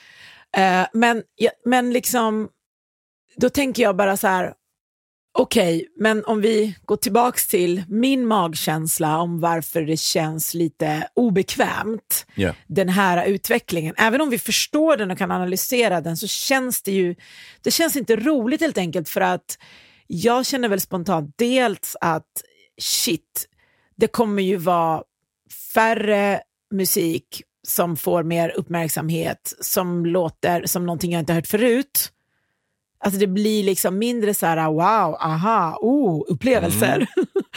Eh, 0.57 0.87
men, 0.93 1.23
ja, 1.37 1.51
men 1.65 1.93
liksom, 1.93 2.49
då 3.37 3.49
tänker 3.49 3.83
jag 3.83 3.97
bara 3.97 4.17
så 4.17 4.27
här, 4.27 4.55
Okej, 5.35 5.89
men 5.97 6.25
om 6.25 6.41
vi 6.41 6.79
går 6.85 6.97
tillbaks 6.97 7.47
till 7.47 7.83
min 7.89 8.27
magkänsla 8.27 9.19
om 9.19 9.41
varför 9.41 9.83
det 9.83 9.97
känns 9.97 10.55
lite 10.55 11.09
obekvämt, 11.15 12.27
Yeah. 12.37 12.55
den 12.67 12.89
här 12.89 13.27
utvecklingen. 13.27 13.95
Även 13.99 14.21
om 14.21 14.31
vi 14.31 14.39
förstår 14.39 14.97
den 14.97 15.11
och 15.11 15.19
kan 15.19 15.31
analysera 15.31 16.01
den 16.01 16.17
så 16.17 16.27
känns 16.27 16.83
det 16.83 16.93
ju, 16.93 17.15
det 17.63 17.71
känns 17.71 17.97
inte 17.97 18.17
roligt 18.17 18.61
helt 18.61 18.79
enkelt 18.79 19.09
för 19.09 19.21
att 19.21 19.59
jag 20.07 20.47
känner 20.47 20.69
väl 20.69 20.81
spontant 20.81 21.35
dels 21.39 21.97
att 22.01 22.43
shit, 22.81 23.49
det 23.97 24.07
kommer 24.09 24.43
ju 24.43 24.57
vara 24.57 25.03
färre 25.75 26.41
musik 26.75 27.43
som 27.67 27.97
får 27.97 28.23
mer 28.23 28.49
uppmärksamhet, 28.49 29.55
som 29.61 30.07
låter 30.07 30.67
som 30.67 30.87
någonting 30.87 31.13
jag 31.13 31.21
inte 31.21 31.33
hört 31.33 31.47
förut. 31.47 32.13
Alltså 33.05 33.21
det 33.21 33.27
blir 33.27 33.65
liksom 33.65 33.99
mindre 33.99 34.35
så 34.35 34.47
här 34.47 34.67
wow, 34.71 35.17
aha, 35.21 35.79
oh, 35.81 36.25
upplevelser. 36.29 37.07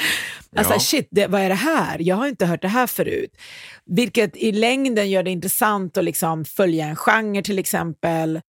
alltså 0.55 0.73
Ja. 0.73 0.79
shit, 0.79 1.07
det, 1.11 1.27
vad 1.27 1.41
är 1.41 1.49
det 1.49 1.55
här? 1.55 1.97
Jag 1.99 2.15
har 2.15 2.27
inte 2.27 2.45
hört 2.45 2.61
det 2.61 2.67
här 2.67 2.87
förut. 2.87 3.37
Vilket 3.85 4.37
i 4.37 4.51
längden 4.51 5.09
gör 5.09 5.23
det 5.23 5.31
intressant 5.31 5.97
att 5.97 6.03
liksom 6.03 6.45
följa 6.45 6.85
en 6.85 6.95
genre 6.95 7.41
till 7.41 7.59
exempel. 7.59 8.41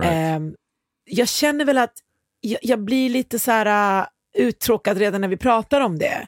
Right. 0.00 0.12
Ehm, 0.12 0.54
jag 1.04 1.28
känner 1.28 1.64
väl 1.64 1.78
att 1.78 1.94
jag, 2.40 2.60
jag 2.62 2.84
blir 2.84 3.10
lite 3.10 3.38
så 3.38 3.50
här 3.50 4.06
uttråkad 4.34 4.98
redan 4.98 5.20
när 5.20 5.28
vi 5.28 5.36
pratar 5.36 5.80
om 5.80 5.98
det. 5.98 6.26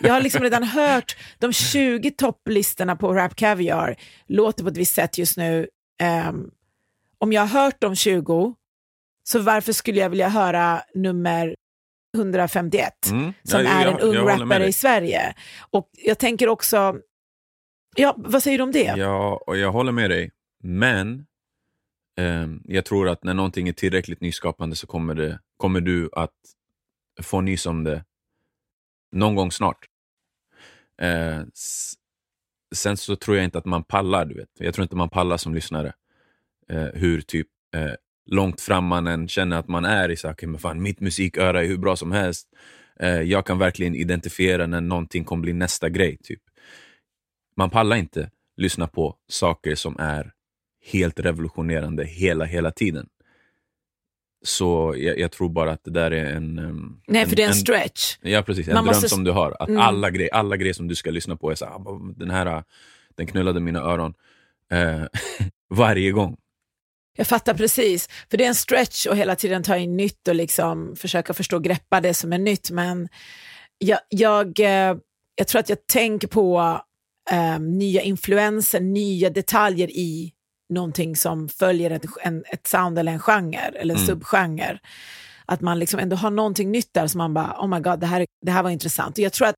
Jag 0.00 0.12
har 0.12 0.20
liksom 0.20 0.42
redan 0.42 0.62
hört 0.62 1.16
de 1.38 1.52
20 1.52 2.10
topplistorna 2.10 2.96
på 2.96 3.12
Rap 3.14 3.34
Caviar 3.36 3.96
låter 4.26 4.62
på 4.62 4.68
ett 4.70 4.76
visst 4.76 4.94
sätt 4.94 5.18
just 5.18 5.36
nu. 5.36 5.68
Ehm, 6.00 6.50
om 7.18 7.32
jag 7.32 7.42
har 7.46 7.62
hört 7.62 7.76
de 7.80 7.96
20, 7.96 8.54
så 9.22 9.38
varför 9.38 9.72
skulle 9.72 10.00
jag 10.00 10.10
vilja 10.10 10.28
höra 10.28 10.82
nummer 10.94 11.54
151 12.16 13.10
Mm. 13.10 13.32
som 13.42 13.60
Ja, 13.64 13.68
är 13.70 13.84
jag- 13.84 13.94
en 13.94 14.00
ung 14.00 14.16
rappare 14.16 14.66
i 14.66 14.72
Sverige? 14.72 15.34
Och 15.70 15.88
jag 15.92 16.18
tänker 16.18 16.48
också, 16.48 16.96
ja, 17.96 18.14
vad 18.16 18.42
säger 18.42 18.58
du 18.58 18.64
om 18.64 18.72
det? 18.72 18.94
Ja, 18.96 19.42
och 19.46 19.56
jag 19.56 19.72
håller 19.72 19.92
med 19.92 20.10
dig. 20.10 20.30
Men 20.62 21.26
ehm, 22.18 22.62
jag 22.64 22.84
tror 22.84 23.08
att 23.08 23.24
när 23.24 23.34
någonting 23.34 23.68
är 23.68 23.72
tillräckligt 23.72 24.20
nyskapande 24.20 24.76
så 24.76 24.86
kommer, 24.86 25.14
det, 25.14 25.38
kommer 25.56 25.80
du 25.80 26.08
att 26.12 26.32
få 27.22 27.40
nys 27.40 27.66
om 27.66 27.84
det 27.84 28.04
någon 29.12 29.34
gång 29.34 29.52
snart. 29.52 29.86
Eh, 31.02 31.42
sen 32.74 32.96
så 32.96 33.16
tror 33.16 33.36
jag 33.36 33.44
inte 33.44 33.58
att 33.58 33.64
man 33.64 33.84
pallar, 33.84 34.24
du 34.24 34.34
vet. 34.34 34.48
Jag 34.58 34.74
tror 34.74 34.82
inte 34.82 34.96
man 34.96 35.08
pallar 35.08 35.36
som 35.36 35.54
lyssnare. 35.54 35.92
Eh, 36.68 36.88
hur 36.94 37.20
typ 37.20 37.48
eh, 37.74 37.92
långt 38.26 38.60
fram 38.60 38.84
man 38.84 39.06
än 39.06 39.28
känner 39.28 39.58
att 39.58 39.68
man 39.68 39.84
är 39.84 40.08
i 40.08 40.16
saker, 40.16 40.46
men 40.46 40.60
fan 40.60 40.82
mitt 40.82 41.00
musiköra 41.00 41.62
är 41.62 41.66
hur 41.66 41.78
bra 41.78 41.96
som 41.96 42.12
helst. 42.12 42.48
Eh, 43.00 43.20
jag 43.20 43.46
kan 43.46 43.58
verkligen 43.58 43.94
identifiera 43.94 44.66
när 44.66 44.80
någonting 44.80 45.24
kommer 45.24 45.42
bli 45.42 45.52
nästa 45.52 45.88
grej. 45.88 46.18
typ. 46.22 46.42
Man 47.56 47.70
pallar 47.70 47.96
inte 47.96 48.30
lyssna 48.56 48.86
på 48.86 49.16
saker 49.28 49.74
som 49.74 49.96
är 49.98 50.32
helt 50.84 51.20
revolutionerande 51.20 52.04
hela, 52.04 52.44
hela 52.44 52.70
tiden. 52.70 53.08
Så 54.46 54.94
jag, 54.98 55.18
jag 55.18 55.32
tror 55.32 55.48
bara 55.48 55.72
att 55.72 55.84
det 55.84 55.90
där 55.90 56.10
är 56.10 56.24
en... 56.36 56.58
ehm, 56.58 57.00
Nej, 57.06 57.26
för 57.26 57.36
det 57.36 57.42
är 57.42 57.46
en 57.46 57.50
en, 57.52 57.56
stretch. 57.56 58.16
Ja, 58.22 58.42
precis. 58.42 58.68
En 58.68 58.74
Man 58.74 58.84
dröm 58.84 58.94
måste- 58.94 59.08
som 59.08 59.24
du 59.24 59.30
har. 59.30 59.56
Att 59.62 59.68
Mm. 59.68 59.80
alla, 59.80 60.10
grej, 60.10 60.30
alla 60.32 60.56
grejer 60.56 60.74
som 60.74 60.88
du 60.88 60.94
ska 60.94 61.10
lyssna 61.10 61.36
på 61.36 61.50
är 61.50 61.54
så 61.54 61.64
här, 61.64 61.72
"Ah, 61.72 62.00
den 62.16 62.30
här, 62.30 62.64
den 63.16 63.26
knullade 63.26 63.60
mina 63.60 63.80
öron. 63.80 64.14
Eh, 64.72 65.02
varje 65.74 66.10
gång. 66.10 66.36
Jag 67.18 67.26
fattar 67.26 67.54
precis, 67.54 68.08
för 68.30 68.38
det 68.38 68.44
är 68.44 68.48
en 68.48 68.54
stretch 68.54 69.06
och 69.06 69.16
hela 69.16 69.36
tiden 69.36 69.62
ta 69.62 69.76
in 69.76 69.96
nytt 69.96 70.28
och 70.28 70.34
liksom 70.34 70.96
försöka 70.96 71.34
förstå 71.34 71.56
och 71.56 71.64
greppa 71.64 72.00
det 72.00 72.14
som 72.14 72.32
är 72.32 72.38
nytt. 72.38 72.70
Men 72.70 73.08
jag, 73.78 73.98
jag, 74.08 74.60
eh, 74.60 74.96
jag 75.34 75.48
tror 75.48 75.60
att 75.60 75.68
jag 75.68 75.86
tänker 75.86 76.28
på 76.28 76.80
eh, 77.32 77.58
nya 77.60 78.02
influenser, 78.02 78.80
nya 78.80 79.30
detaljer 79.30 79.90
i 79.90 80.32
någonting 80.68 81.16
som 81.16 81.48
följer 81.48 81.90
ett, 81.90 82.04
en, 82.22 82.44
ett 82.52 82.66
sound 82.66 82.98
eller 82.98 83.12
en 83.12 83.18
genre 83.20 83.58
eller 83.74 83.94
en 83.94 84.00
Mm. 84.00 84.06
subgenre. 84.06 84.78
Att 85.46 85.60
man 85.60 85.78
liksom 85.78 86.00
ändå 86.00 86.16
har 86.16 86.30
någonting 86.30 86.70
nytt 86.72 86.94
där 86.94 87.06
som 87.06 87.18
man 87.18 87.34
bara, 87.34 87.56
oh 87.58 87.68
my 87.68 87.80
god, 87.80 88.00
det 88.00 88.06
här, 88.06 88.26
det 88.46 88.52
här 88.52 88.62
var 88.62 88.70
intressant. 88.70 89.18
Och 89.18 89.24
jag 89.24 89.32
tror 89.32 89.48
att 89.48 89.54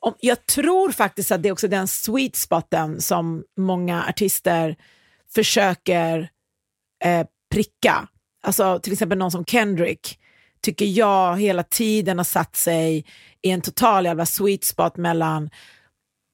om, 0.00 0.14
jag 0.20 0.46
tror 0.46 0.92
faktiskt 0.92 1.32
att 1.32 1.42
det 1.42 1.48
är 1.48 1.52
också 1.52 1.68
den 1.68 1.88
sweet 1.88 2.36
spoten 2.36 3.00
som 3.00 3.44
många 3.56 4.04
artister 4.08 4.76
försöker 5.34 6.28
eh, 7.04 7.26
pricka. 7.54 8.08
Alltså 8.42 8.78
till 8.78 8.92
exempel 8.92 9.18
någon 9.18 9.30
som 9.30 9.44
Kendrick 9.44 10.18
tycker 10.62 10.86
jag 10.86 11.40
hela 11.40 11.62
tiden 11.62 12.18
har 12.18 12.24
satt 12.24 12.56
sig 12.56 13.04
i 13.42 13.50
en 13.50 13.60
total 13.60 14.04
jävla 14.04 14.26
sweet 14.26 14.64
spot 14.64 14.96
mellan 14.96 15.50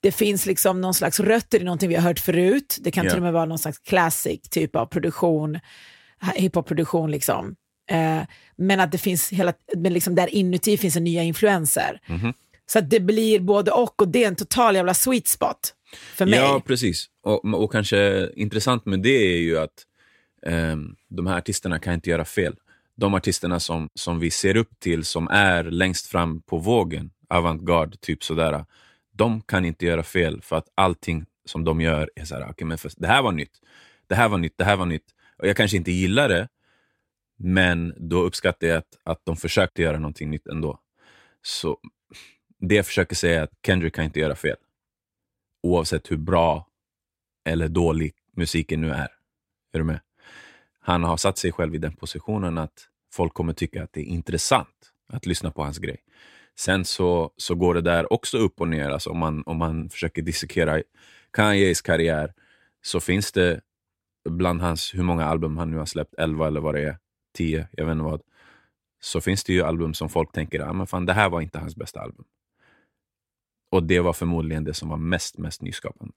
det 0.05 0.13
finns 0.13 0.47
liksom 0.47 0.81
någon 0.81 0.95
slags 0.95 1.21
rötter 1.21 1.61
i 1.61 1.65
någonting 1.65 1.89
vi 1.89 1.95
har 1.95 2.03
hört 2.03 2.19
förut. 2.19 2.79
Det 2.81 2.91
kan 2.91 3.05
Ja. 3.05 3.11
till 3.11 3.19
och 3.19 3.23
med 3.23 3.33
vara 3.33 3.45
någon 3.45 3.59
slags 3.59 3.79
classic 3.79 4.41
typ 4.51 4.77
av 4.77 4.87
produktion, 4.87 5.61
hiphop-produktion 6.35 7.11
liksom. 7.11 7.57
Eh, 7.91 8.21
men 8.57 8.81
att 8.81 8.93
det 8.93 8.99
finns 8.99 9.31
hela, 9.33 9.53
men 9.77 9.93
liksom 9.93 10.15
där 10.15 10.35
inuti 10.35 10.77
finns 10.77 10.97
en 10.97 11.05
nya 11.05 11.23
influenser. 11.23 12.01
Mhm. 12.07 12.33
Så 12.67 12.79
att 12.79 12.91
det 12.91 13.01
blir 13.01 13.41
både 13.41 13.71
och 13.71 14.03
och 14.03 14.09
det 14.09 14.25
är 14.25 14.29
en 14.29 14.37
total 14.37 14.75
jävla 14.75 14.95
sweet 14.95 15.29
spot 15.29 15.75
för 16.15 16.27
mig. 16.27 16.39
Ja, 16.39 16.63
precis. 16.67 17.07
Och, 17.23 17.45
och 17.63 17.73
kanske 17.73 18.31
intressant 18.37 18.87
med 18.87 19.01
det 19.03 19.35
är 19.35 19.39
ju 19.39 19.59
att 19.59 19.83
ehm, 20.47 20.97
de 21.09 21.27
här 21.27 21.39
artisterna 21.39 21.79
kan 21.79 21.95
inte 21.95 22.11
göra 22.11 22.25
fel. 22.25 22.55
De 22.97 23.15
artisterna 23.15 23.61
som, 23.61 23.89
som 23.95 24.19
vi 24.19 24.31
ser 24.31 24.57
upp 24.57 24.81
till, 24.81 25.05
som 25.05 25.29
är 25.29 25.65
längst 25.65 26.07
fram 26.07 26.43
på 26.43 26.59
vågen, 26.59 27.11
avantgarde, 27.29 27.97
typ 27.97 28.25
sådär, 28.25 28.65
de 29.17 29.41
kan 29.41 29.65
inte 29.65 29.87
göra 29.87 30.03
fel 30.03 30.43
för 30.43 30.57
att 30.57 30.69
allting 30.75 31.27
som 31.45 31.65
de 31.65 31.81
gör 31.81 32.11
är 32.17 32.25
såhär, 32.25 32.51
okay, 32.51 32.67
men 32.67 32.79
för, 32.79 32.93
det 32.97 33.07
här 33.07 33.23
var 33.23 33.33
nytt, 33.33 33.61
det 34.07 34.15
här 34.15 34.29
var 34.29 34.39
nytt, 34.39 34.59
det 34.59 34.65
här 34.65 34.77
var 34.77 34.87
nytt. 34.87 35.15
Och 35.39 35.49
jag 35.49 35.57
kanske 35.57 35.77
inte 35.77 35.93
gillar 35.93 36.29
det, 36.29 36.49
men 37.37 37.95
då 37.97 38.23
uppskattar 38.23 38.67
jag 38.67 38.77
att, 38.77 38.99
att 39.05 39.21
de 39.25 39.37
försökte 39.37 39.83
göra 39.83 39.99
någonting 39.99 40.31
nytt 40.31 40.47
ändå. 40.47 40.81
Så 41.43 41.79
det 42.59 42.75
jag 42.75 42.87
försöker 42.87 43.17
säga 43.17 43.41
är 43.41 43.45
att 43.45 43.53
Kendrick 43.67 43.95
kan 43.95 44.05
inte 44.05 44.21
göra 44.21 44.35
fel. 44.35 44.57
Oavsett 45.63 46.11
hur 46.11 46.17
bra 46.17 46.69
eller 47.45 47.69
dålig 47.69 48.15
musiken 48.37 48.81
nu 48.81 48.91
är. 48.91 49.09
Är 49.73 49.79
du 49.79 49.85
med? 49.85 50.01
Han 50.81 51.05
har 51.05 51.17
satt 51.17 51.39
sig 51.39 51.53
själv 51.53 51.75
i 51.75 51.79
den 51.79 51.97
positionen 51.97 52.59
att 52.59 52.89
folk 53.13 53.35
kommer 53.35 53.53
tycka 53.53 53.83
att 53.83 53.93
det 53.93 54.01
är 54.01 54.05
intressant 54.05 54.93
att 55.09 55.27
lyssna 55.27 55.51
på 55.51 55.63
hans 55.63 55.79
grej. 55.79 55.97
Sen 56.59 56.85
så, 56.85 57.31
så 57.37 57.55
går 57.55 57.75
det 57.75 57.81
där 57.81 58.13
också 58.13 58.39
upp 58.39 58.61
och 58.61 58.69
ner. 58.69 58.91
Alltså 58.91 59.11
om, 59.11 59.19
man, 59.19 59.43
om 59.47 59.57
man 59.57 59.91
försöker 59.91 60.23
dissekera 60.23 60.83
Kanyes 61.33 61.83
karriär 61.83 62.33
så 62.83 63.01
finns 63.01 63.33
det 63.33 63.61
bland 64.29 64.61
hans, 64.61 64.95
hur 64.95 65.03
många 65.03 65.25
album 65.25 65.57
han 65.57 65.71
nu 65.71 65.77
har 65.77 65.87
släppt, 65.87 66.15
11 66.19 66.47
eller 66.47 66.61
vad 66.61 66.75
det 66.75 66.83
är, 66.83 66.99
10, 67.37 67.69
jag 67.73 67.87
vet 67.87 67.93
inte 67.93 68.05
vad. 68.05 68.23
Så 69.01 69.21
finns 69.21 69.45
det 69.45 69.53
ju 69.53 69.63
album 69.63 69.95
som 69.95 70.09
folk 70.09 70.33
tänker, 70.33 70.61
ah, 70.61 70.73
men 70.73 70.87
fan, 70.87 71.07
det 71.07 71.13
här 71.13 71.29
var 71.31 71.41
inte 71.41 71.59
hans 71.59 71.77
bästa 71.77 72.01
album. 72.01 72.25
Och 73.71 73.83
det 73.83 74.01
var 74.01 74.13
förmodligen 74.13 74.65
det 74.65 74.75
som 74.75 74.89
var 74.89 74.97
mest, 74.97 75.39
mest 75.39 75.63
nyskapande. 75.63 76.15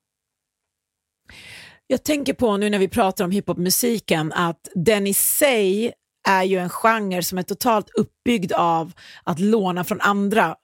Jag 1.87 2.03
tänker 2.03 2.33
på 2.33 2.57
nu 2.57 2.69
när 2.69 2.79
vi 2.79 2.87
pratar 2.87 3.25
om 3.25 3.31
hiphopmusiken 3.31 4.31
att 4.33 4.69
den 4.75 5.07
i 5.07 5.13
sig 5.13 5.93
är 6.27 6.43
ju 6.43 6.57
en 6.59 6.69
genre 6.69 7.23
som 7.23 7.37
är 7.37 7.43
totalt 7.43 7.89
uppbyggd 7.89 8.51
av 8.51 8.91
att 9.23 9.39
låna 9.39 9.83
från 9.83 10.01
andra, 10.01 10.55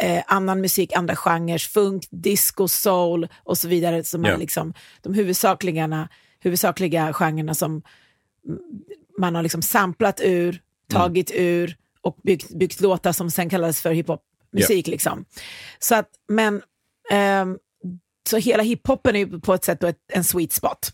eh, 0.00 0.22
annan 0.26 0.60
musik, 0.60 0.92
andra 0.96 1.16
genrer, 1.16 1.58
funk, 1.58 2.04
disco, 2.10 2.68
soul 2.68 3.28
och 3.42 3.58
så 3.58 3.68
vidare 3.68 4.04
som 4.04 4.24
Ja. 4.24 4.32
är 4.32 4.36
liksom 4.38 4.74
de 5.02 5.14
huvudsakliga, 5.14 6.08
huvudsakliga 6.40 7.12
genrerna 7.12 7.54
som 7.54 7.70
mm, 7.72 8.58
man 9.18 9.34
har 9.34 9.42
liksom 9.42 9.62
samplat 9.62 10.20
ur, 10.24 10.60
tagit 10.88 11.30
ur 11.34 11.76
och 12.00 12.16
byggt, 12.22 12.50
byggt 12.50 12.80
låtar 12.80 13.12
som 13.12 13.30
sen 13.30 13.50
kallades 13.50 13.80
för 13.82 13.92
hiphopmusik. 13.92 14.86
Liksom. 14.86 15.24
Så 15.78 15.94
att, 15.94 16.08
men 16.28 16.62
ehm, 17.10 17.58
så 18.30 18.36
hela 18.36 18.62
hiphopen 18.62 19.14
är 19.16 19.18
ju 19.18 19.40
på 19.40 19.54
ett 19.54 19.64
sätt 19.64 19.82
ett, 19.84 19.96
en 20.12 20.24
sweet 20.24 20.52
spot. 20.52 20.92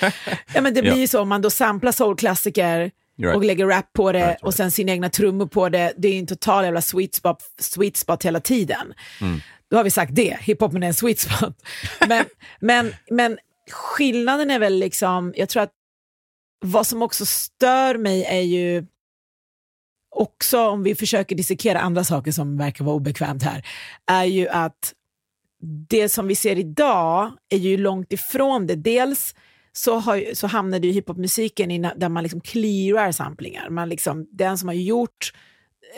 ja, 0.54 0.60
men 0.60 0.74
det 0.74 0.82
blir 0.82 0.92
Ja. 0.92 0.98
ju 0.98 1.06
så 1.08 1.20
om 1.20 1.28
man 1.28 1.42
då 1.42 1.50
samplar 1.50 1.92
soulklassiker 1.92 2.90
Right. 3.18 3.36
och 3.36 3.44
lägger 3.44 3.66
rap 3.66 3.92
på 3.92 4.12
det 4.12 4.26
Right, 4.26 4.42
och 4.42 4.54
sen 4.54 4.70
sina 4.70 4.92
egna 4.92 5.10
trummor 5.10 5.46
på 5.46 5.68
det. 5.68 5.92
Det 5.96 6.08
är 6.08 6.18
en 6.18 6.26
total 6.26 6.64
jävla 6.64 6.82
sweet 6.82 7.14
spot, 7.14 7.38
sweet 7.58 7.96
spot 7.96 8.24
hela 8.24 8.40
tiden. 8.40 8.94
Mm. 9.20 9.40
Då 9.70 9.76
har 9.76 9.84
vi 9.84 9.90
sagt 9.90 10.14
det, 10.14 10.36
hiphopen 10.40 10.82
är 10.82 10.86
en 10.86 10.94
sweet 10.94 11.18
spot. 11.18 11.54
Men, 12.08 12.24
men, 12.60 12.94
men 13.10 13.38
skillnaden 13.70 14.50
är 14.50 14.58
väl 14.58 14.78
liksom, 14.78 15.34
jag 15.36 15.48
tror 15.48 15.62
att 15.62 15.72
vad 16.64 16.86
som 16.86 17.02
också 17.02 17.26
stör 17.26 17.98
mig 17.98 18.24
är 18.24 18.40
ju 18.40 18.86
också 20.16 20.68
om 20.68 20.82
vi 20.82 20.94
försöker 20.94 21.36
dissekera 21.36 21.80
andra 21.80 22.04
saker 22.04 22.32
som 22.32 22.58
verkar 22.58 22.84
vara 22.84 22.96
obekvämt 22.96 23.42
här, 23.42 23.66
är 24.06 24.24
ju 24.24 24.48
att 24.48 24.94
det 25.88 26.08
som 26.08 26.26
vi 26.26 26.34
ser 26.34 26.58
idag 26.58 27.32
är 27.48 27.58
ju 27.58 27.76
långt 27.76 28.12
ifrån 28.12 28.66
det. 28.66 28.74
Dels 28.74 29.34
så, 29.72 29.98
har, 29.98 30.34
så 30.34 30.46
hamnade 30.46 30.86
ju 30.86 30.92
hiphopmusiken 30.92 31.70
i 31.70 31.78
där 31.96 32.08
man 32.08 32.22
liksom 32.22 32.40
clearar 32.40 33.12
samplingar. 33.12 33.70
Man 33.70 33.88
liksom, 33.88 34.26
den 34.30 34.58
som 34.58 34.68
har 34.68 34.74
gjort 34.74 35.32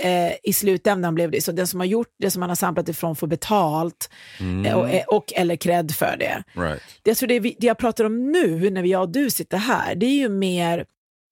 eh, 0.02 0.32
i 0.42 0.52
slutändan 0.52 1.14
blev 1.14 1.30
det 1.30 1.40
så. 1.40 1.52
Den 1.52 1.66
som 1.66 1.80
har 1.80 1.86
gjort 1.86 2.14
det 2.18 2.30
som 2.30 2.40
man 2.40 2.48
har 2.48 2.56
samplat 2.56 2.88
ifrån 2.88 3.16
får 3.16 3.26
betalt 3.26 4.10
Mm. 4.40 4.66
eh, 4.66 4.74
och, 4.74 4.90
eh, 4.90 5.04
och 5.04 5.32
eller 5.36 5.56
cred 5.56 5.92
för 5.94 6.16
det. 6.18 6.42
Right. 6.52 6.82
det 7.02 7.10
jag 7.10 7.16
tror 7.16 7.28
det, 7.28 7.40
det 7.40 7.66
jag 7.66 7.78
pratar 7.78 8.04
om 8.04 8.32
nu, 8.32 8.70
när 8.70 8.82
jag 8.82 9.02
och 9.02 9.08
du 9.12 9.30
sitter 9.30 9.58
här, 9.58 9.94
det 9.94 10.06
är 10.06 10.16
ju 10.18 10.28
mer 10.28 10.84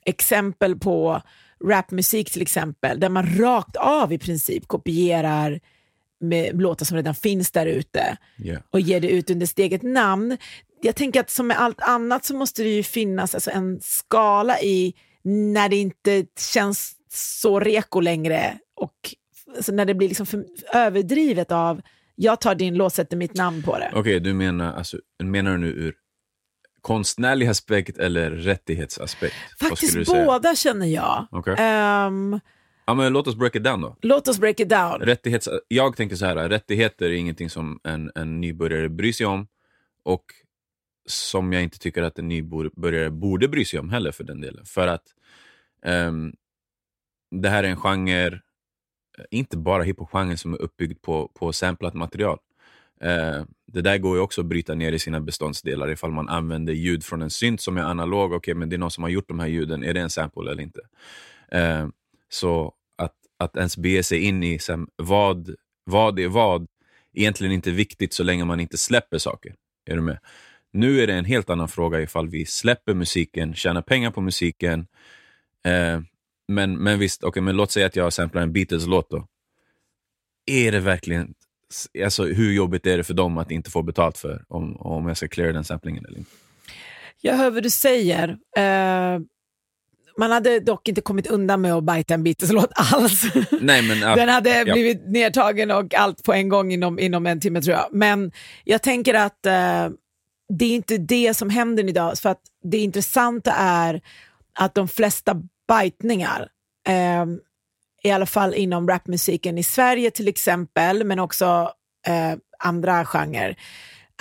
exempel 0.06 0.78
på 0.78 1.22
rapmusik 1.64 2.30
till 2.30 2.42
exempel, 2.42 3.00
där 3.00 3.08
man 3.08 3.38
rakt 3.38 3.76
av 3.76 4.12
i 4.12 4.18
princip 4.18 4.68
kopierar 4.68 5.60
med 6.20 6.60
låtar 6.62 6.86
som 6.86 6.96
redan 6.96 7.14
finns 7.14 7.50
där 7.50 7.66
ute 7.66 8.16
Yeah. 8.38 8.62
och 8.70 8.80
ger 8.80 9.00
det 9.00 9.08
ut 9.08 9.30
under 9.30 9.46
sitt 9.46 9.58
eget 9.58 9.82
namn. 9.82 10.38
Jag 10.84 10.96
tänker 10.96 11.20
att 11.20 11.30
som 11.30 11.46
med 11.46 11.60
allt 11.60 11.80
annat 11.80 12.24
så 12.24 12.36
måste 12.36 12.62
det 12.62 12.68
ju 12.68 12.82
finnas 12.82 13.34
alltså 13.34 13.50
en 13.50 13.80
skala 13.82 14.60
i 14.60 14.94
när 15.24 15.68
det 15.68 15.76
inte 15.76 16.24
känns 16.52 16.92
så 17.12 17.60
reko 17.60 18.00
längre 18.00 18.58
och 18.74 18.94
alltså 19.56 19.72
när 19.72 19.84
det 19.84 19.94
blir 19.94 20.08
liksom 20.08 20.26
för 20.26 20.44
överdrivet 20.74 21.52
av 21.52 21.80
jag 22.14 22.40
tar 22.40 22.54
din 22.54 22.74
låt, 22.74 22.94
sätter 22.94 23.16
mitt 23.16 23.34
namn 23.34 23.62
på 23.62 23.78
det. 23.78 23.90
Okej, 23.94 24.20
du 24.20 24.34
menar, 24.34 24.72
alltså, 24.72 24.96
menar 25.22 25.50
du 25.52 25.58
nu 25.58 25.66
ur 25.68 25.94
konstnärlig 26.80 27.46
aspekt 27.46 27.98
eller 27.98 28.30
rättighetsaspekt? 28.30 29.34
Faktiskt 29.60 30.06
båda 30.06 30.54
känner 30.54 30.86
jag. 30.86 31.26
Okej. 31.30 31.54
Ehm, 31.58 32.40
Ja, 32.86 32.94
men 32.94 33.12
låt 33.12 33.26
oss 33.26 33.36
break 33.36 33.56
it 33.56 33.64
down 33.64 33.80
då. 33.80 33.96
låt 34.02 34.28
oss 34.28 34.38
break 34.38 34.60
it 34.60 34.68
down. 34.68 35.00
Rättighets, 35.00 35.48
jag 35.68 35.96
tänker 35.96 36.16
så 36.16 36.26
här, 36.26 36.48
rättigheter 36.48 37.06
är 37.06 37.12
ingenting 37.12 37.50
som 37.50 37.80
en, 37.84 38.10
en 38.14 38.40
nybörjare 38.40 38.88
bryr 38.88 39.12
sig 39.12 39.26
om 39.26 39.46
och 40.04 40.24
som 41.06 41.52
jag 41.52 41.62
inte 41.62 41.78
tycker 41.78 42.02
att 42.02 42.18
en 42.18 42.28
nybörjare 42.28 43.10
borde 43.10 43.48
bry 43.48 43.64
sig 43.64 43.80
om 43.80 43.90
heller 43.90 44.12
för 44.12 44.24
den 44.24 44.40
delen. 44.40 44.64
För 44.64 44.86
att 44.86 45.04
um, 45.86 46.34
det 47.30 47.48
här 47.48 47.64
är 47.64 47.68
en 47.68 47.76
genre, 47.76 48.34
eh, 49.18 49.24
inte 49.30 49.56
bara 49.56 49.82
hiphop-genren 49.82 50.38
som 50.38 50.54
är 50.54 50.62
uppbyggd 50.62 51.02
på, 51.02 51.28
på 51.34 51.52
samplat 51.52 51.94
material. 51.94 52.38
Uh, 53.04 53.44
det 53.66 53.80
där 53.80 53.98
går 53.98 54.16
ju 54.16 54.22
också 54.22 54.40
att 54.40 54.46
bryta 54.46 54.74
ner 54.74 54.92
i 54.92 54.98
sina 54.98 55.20
beståndsdelar 55.20 55.90
ifall 55.90 56.10
man 56.10 56.28
använder 56.28 56.72
ljud 56.72 57.04
från 57.04 57.22
en 57.22 57.30
synt 57.30 57.60
som 57.60 57.76
är 57.76 57.82
analog. 57.82 58.32
Okej, 58.32 58.54
men 58.54 58.68
det 58.68 58.76
är 58.76 58.78
någon 58.78 58.90
som 58.90 59.04
har 59.04 59.10
gjort 59.10 59.28
de 59.28 59.38
här 59.38 59.46
ljuden. 59.46 59.84
Är 59.84 59.94
det 59.94 60.00
en 60.00 60.10
sample 60.10 60.50
eller 60.50 60.62
inte? 60.62 60.80
Uh, 61.54 61.88
så 62.28 62.74
att, 62.96 63.14
att 63.38 63.56
ens 63.56 63.76
bege 63.76 64.02
sig 64.02 64.18
in 64.18 64.42
i 64.42 64.58
sen, 64.58 64.88
vad, 64.96 65.54
vad 65.84 66.18
är 66.18 66.28
vad, 66.28 66.66
egentligen 67.12 67.52
inte 67.52 67.70
viktigt 67.70 68.12
så 68.12 68.22
länge 68.22 68.44
man 68.44 68.60
inte 68.60 68.78
släpper 68.78 69.18
saker. 69.18 69.54
Är 69.84 69.94
du 69.94 70.00
med? 70.00 70.18
Nu 70.72 71.02
är 71.02 71.06
det 71.06 71.14
en 71.14 71.24
helt 71.24 71.50
annan 71.50 71.68
fråga 71.68 72.00
ifall 72.00 72.28
vi 72.28 72.46
släpper 72.46 72.94
musiken, 72.94 73.54
tjänar 73.54 73.82
pengar 73.82 74.10
på 74.10 74.20
musiken. 74.20 74.86
Eh, 75.64 76.00
men, 76.48 76.78
men 76.78 76.98
visst, 76.98 77.24
okay, 77.24 77.42
men 77.42 77.56
låt 77.56 77.70
säga 77.70 77.86
att 77.86 77.96
jag 77.96 78.12
samplar 78.12 78.42
en 78.42 78.52
Beatles-låt 78.52 79.10
då. 79.10 79.26
Är 80.46 80.72
det 80.72 80.80
verkligen, 80.80 81.34
alltså 82.04 82.24
hur 82.24 82.52
jobbigt 82.52 82.86
är 82.86 82.96
det 82.96 83.04
för 83.04 83.14
dem 83.14 83.38
att 83.38 83.50
inte 83.50 83.70
få 83.70 83.82
betalt 83.82 84.18
för 84.18 84.44
om, 84.48 84.76
om 84.76 85.08
jag 85.08 85.16
ska 85.16 85.28
cleara 85.28 85.52
den 85.52 85.64
samplingen 85.64 86.06
eller 86.06 86.18
inte? 86.18 86.30
Jag 87.20 87.36
hör 87.36 87.50
vad 87.50 87.62
du 87.62 87.70
säger. 87.70 88.28
Eh, 88.56 89.20
man 90.18 90.30
hade 90.30 90.60
dock 90.60 90.88
inte 90.88 91.00
kommit 91.00 91.26
undan 91.26 91.60
med 91.60 91.74
att 91.74 91.84
bajta 91.84 92.14
en 92.14 92.24
Beatles-låt 92.24 92.70
alls. 92.74 93.22
Nej, 93.60 93.82
men, 93.82 93.98
ja, 93.98 94.16
Den 94.16 94.28
hade 94.28 94.58
ja. 94.58 94.74
blivit 94.74 95.08
nedtagen 95.08 95.70
och 95.70 95.94
allt 95.94 96.22
på 96.22 96.32
en 96.32 96.48
gång 96.48 96.72
inom, 96.72 96.98
inom 96.98 97.26
en 97.26 97.40
timme 97.40 97.62
tror 97.62 97.76
jag. 97.76 97.88
Men 97.92 98.32
jag 98.64 98.82
tänker 98.82 99.14
att 99.14 99.46
eh, 99.46 99.88
det 100.58 100.64
är 100.64 100.74
inte 100.74 100.98
det 100.98 101.34
som 101.34 101.50
händer 101.50 101.88
idag. 101.88 102.18
För 102.18 102.28
att 102.28 102.40
det 102.62 102.78
intressanta 102.78 103.52
är 103.52 104.00
att 104.58 104.74
de 104.74 104.88
flesta 104.88 105.36
bajtningar, 105.68 106.48
eh, 106.88 107.26
i 108.02 108.10
alla 108.10 108.26
fall 108.26 108.54
inom 108.54 108.88
rapmusiken 108.88 109.58
i 109.58 109.62
Sverige 109.62 110.10
till 110.10 110.28
exempel, 110.28 111.04
men 111.04 111.18
också 111.18 111.72
eh, 112.06 112.38
andra 112.58 113.04
genrer, 113.04 113.56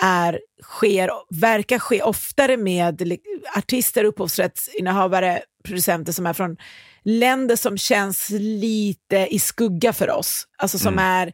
är, 0.01 0.39
sker, 0.63 1.09
verkar 1.29 1.79
ske 1.79 2.01
oftare 2.01 2.57
med 2.57 3.17
artister, 3.57 4.03
upphovsrättsinnehavare, 4.03 5.41
producenter 5.63 6.11
som 6.13 6.25
är 6.25 6.33
från 6.33 6.57
länder 7.03 7.55
som 7.55 7.77
känns 7.77 8.29
lite 8.39 9.27
i 9.31 9.39
skugga 9.39 9.93
för 9.93 10.09
oss. 10.09 10.47
Alltså 10.57 10.79
som 10.79 10.99
är, 10.99 11.33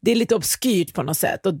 det 0.00 0.10
är 0.10 0.16
lite 0.16 0.34
obskyrt 0.34 0.94
på 0.94 1.02
något 1.02 1.18
sätt. 1.18 1.46
Och 1.46 1.54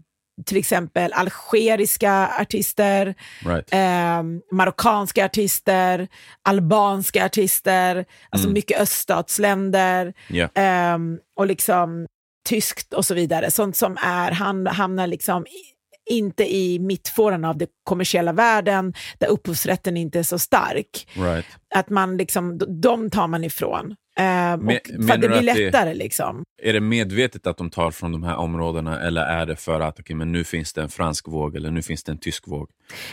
till 0.46 0.56
exempel 0.56 1.12
algeriska 1.12 2.30
artister, 2.40 3.14
Right. 3.44 3.72
eh, 3.74 4.22
marockanska 4.56 5.24
artister, 5.24 6.08
albanska 6.42 7.24
artister, 7.24 8.04
alltså 8.30 8.48
mycket 8.50 8.80
öststatsländer 8.80 10.14
Ja. 10.28 10.48
ehm, 10.54 11.18
och 11.36 11.46
liksom 11.46 12.06
tyskt 12.48 12.94
och 12.94 13.04
så 13.04 13.14
vidare. 13.14 13.50
Sånt 13.50 13.76
som 13.76 13.96
är, 14.02 14.30
han, 14.30 14.66
hamnar 14.66 15.06
liksom 15.06 15.46
i, 15.46 15.74
inte 16.14 16.54
i 16.54 16.78
mittfåran 16.78 17.44
av 17.44 17.56
den 17.58 17.68
kommersiella 17.84 18.32
världen 18.32 18.94
där 19.18 19.26
upphovsrätten 19.28 19.96
inte 19.96 20.18
är 20.18 20.22
så 20.22 20.38
stark. 20.38 21.08
Right. 21.14 21.46
Att 21.74 21.90
man 21.90 22.16
liksom, 22.16 22.58
de 22.82 23.10
tar 23.10 23.26
man 23.28 23.44
ifrån. 23.44 23.96
Ehm, 24.18 24.60
Men- 24.60 25.06
för 25.06 25.14
att 25.14 25.20
det 25.20 25.28
blir 25.28 25.38
att 25.38 25.44
det- 25.56 25.64
lättare 25.64 25.94
liksom. 25.94 26.42
Är 26.62 26.72
det 26.72 26.80
medvetet 26.80 27.46
att 27.46 27.56
de 27.56 27.70
tar 27.70 27.90
från 27.90 28.12
de 28.12 28.22
här 28.22 28.36
områdena 28.36 29.00
eller 29.00 29.22
är 29.22 29.46
det 29.46 29.56
för 29.56 29.80
att 29.80 30.00
okay, 30.00 30.16
men 30.16 30.32
nu 30.32 30.44
finns 30.44 30.72
det 30.72 30.82
en 30.82 30.88
fransk 30.88 31.28
våg 31.28 31.56
eller 31.56 31.70
nu 31.70 31.82
finns 31.82 32.04
det 32.04 32.12
en 32.12 32.18
tysk 32.18 32.48
våg? 32.48 32.70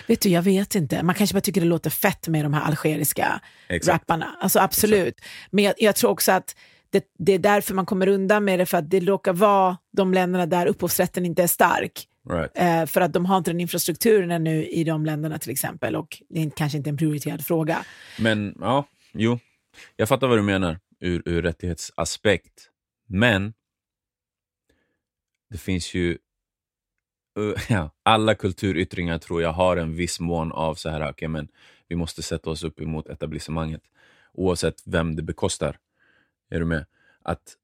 Vet 0.07 0.21
du, 0.21 0.29
jag 0.29 0.41
vet 0.41 0.75
inte. 0.75 1.03
Man 1.03 1.15
kanske 1.15 1.33
bara 1.33 1.41
tycker 1.41 1.61
det 1.61 1.67
låter 1.67 1.89
fett 1.89 2.27
med 2.27 2.45
de 2.45 2.53
här 2.53 2.61
algeriska 2.61 3.41
Exakt. 3.69 3.93
rapparna. 3.95 4.35
Alltså 4.41 4.59
absolut. 4.59 5.21
Men 5.51 5.63
jag, 5.63 5.73
jag 5.77 5.95
tror 5.95 6.09
också 6.11 6.31
att 6.31 6.55
det, 6.89 7.03
det 7.19 7.33
är 7.33 7.39
därför 7.39 7.73
man 7.73 7.85
kommer 7.85 8.07
undan 8.07 8.43
med 8.45 8.59
det, 8.59 8.65
för 8.65 8.77
att 8.77 8.89
det 8.89 8.99
råkar 8.99 9.33
vara 9.33 9.77
de 9.97 10.13
länderna 10.13 10.45
där 10.45 10.65
upphovsrätten 10.67 11.25
inte 11.25 11.43
är 11.43 11.47
stark. 11.47 12.07
Right. 12.29 12.51
Eh, 12.55 12.85
för 12.85 13.01
att 13.01 13.13
de 13.13 13.25
har 13.25 13.37
inte 13.37 13.51
den 13.51 13.59
infrastrukturen 13.61 14.31
ännu 14.31 14.65
i 14.65 14.83
de 14.83 15.05
länderna 15.05 15.37
till 15.37 15.51
exempel 15.51 15.95
och 15.95 16.21
det 16.29 16.41
är 16.41 16.49
kanske 16.55 16.77
inte 16.77 16.89
en 16.89 16.97
prioriterad 16.97 17.45
fråga. 17.45 17.77
Men 18.19 18.55
ja, 18.59 18.85
jo. 19.13 19.39
Jag 19.95 20.09
fattar 20.09 20.27
vad 20.27 20.37
du 20.37 20.41
menar 20.41 20.79
ur, 21.05 21.21
ur 21.25 21.41
rättighetsaspekt. 21.41 22.69
Men 23.07 23.53
det 25.49 25.57
finns 25.57 25.93
ju... 25.93 26.17
uh, 27.39 27.55
ja, 27.69 27.89
alla 28.03 28.35
kulturyttringar 28.35 29.17
tror 29.17 29.41
jag 29.41 29.53
har 29.53 29.77
en 29.77 29.95
viss 29.95 30.19
mån 30.19 30.51
av 30.51 30.75
så 30.75 30.89
här, 30.89 31.09
okay, 31.09 31.27
men 31.27 31.47
vi 31.87 31.95
måste 31.95 32.23
sätta 32.23 32.49
oss 32.49 32.63
upp 32.63 32.79
emot 32.79 33.09
etablissemanget. 33.09 33.81
Oavsett 34.33 34.81
vem 34.85 35.15
det 35.15 35.23
bekostar. 35.23 35.79
Är 36.49 36.59
du 36.59 36.65
med? 36.65 36.85
Att 37.21 37.57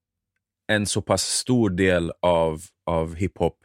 en 0.67 0.85
så 0.85 1.01
pass 1.01 1.23
stor 1.23 1.69
del 1.69 2.11
av, 2.19 2.61
av 2.83 3.15
hiphop 3.15 3.57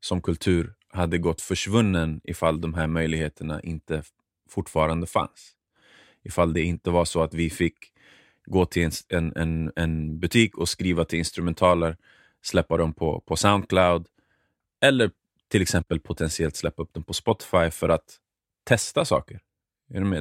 som 0.00 0.22
kultur 0.22 0.74
hade 0.88 1.18
gått 1.18 1.40
försvunnen 1.40 2.20
ifall 2.24 2.60
de 2.60 2.74
här 2.74 2.86
möjligheterna 2.86 3.62
inte 3.62 4.02
fortfarande 4.48 5.06
fanns. 5.06 5.56
Ifall 6.22 6.52
det 6.52 6.62
inte 6.62 6.90
var 6.90 7.04
så 7.04 7.22
att 7.22 7.34
vi 7.34 7.50
fick 7.50 7.92
gå 8.46 8.66
till 8.66 8.82
en, 8.82 8.92
en, 9.08 9.32
en, 9.36 9.72
en 9.76 10.18
butik 10.18 10.58
och 10.58 10.68
skriva 10.68 11.04
till 11.04 11.18
instrumentaler, 11.18 11.96
släppa 12.42 12.76
dem 12.76 12.94
på, 12.94 13.20
på 13.20 13.36
Soundcloud 13.36 14.06
eller 14.80 15.10
till 15.48 15.62
exempel 15.62 16.00
potentiellt 16.00 16.56
släppa 16.56 16.82
upp 16.82 16.92
dem 16.92 17.02
på 17.02 17.12
Spotify 17.12 17.70
för 17.70 17.88
att 17.88 18.16
testa 18.64 19.04
saker. 19.04 19.40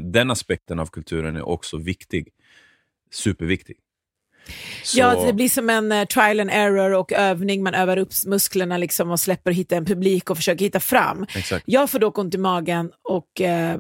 Den 0.02 0.32
aspekten 0.32 0.80
av 0.80 0.86
kulturen 0.86 1.36
är 1.36 1.48
också 1.48 1.78
viktig. 1.78 2.28
Superviktig. 3.12 3.78
Så, 4.84 5.00
Ja, 5.00 5.26
det 5.26 5.34
blir 5.34 5.50
som 5.50 5.70
en 5.70 5.92
eh, 5.92 6.06
trial 6.06 6.40
and 6.40 6.50
error 6.54 6.94
och 6.94 7.14
övning. 7.14 7.64
Man 7.64 7.74
övar 7.74 7.98
upp 7.98 8.10
musklerna 8.26 8.78
liksom 8.78 9.12
och 9.12 9.20
släpper 9.20 9.52
hitta 9.52 9.76
en 9.76 9.86
publik 9.86 10.30
och 10.30 10.38
försöker 10.38 10.66
hitta 10.66 10.80
fram. 10.80 11.26
Exakt. 11.36 11.64
Jag 11.68 11.90
får 11.90 12.00
dock 12.00 12.18
ont 12.18 12.36
i 12.36 12.38
magen, 12.38 12.92
och, 13.02 13.42
eh, 13.42 13.80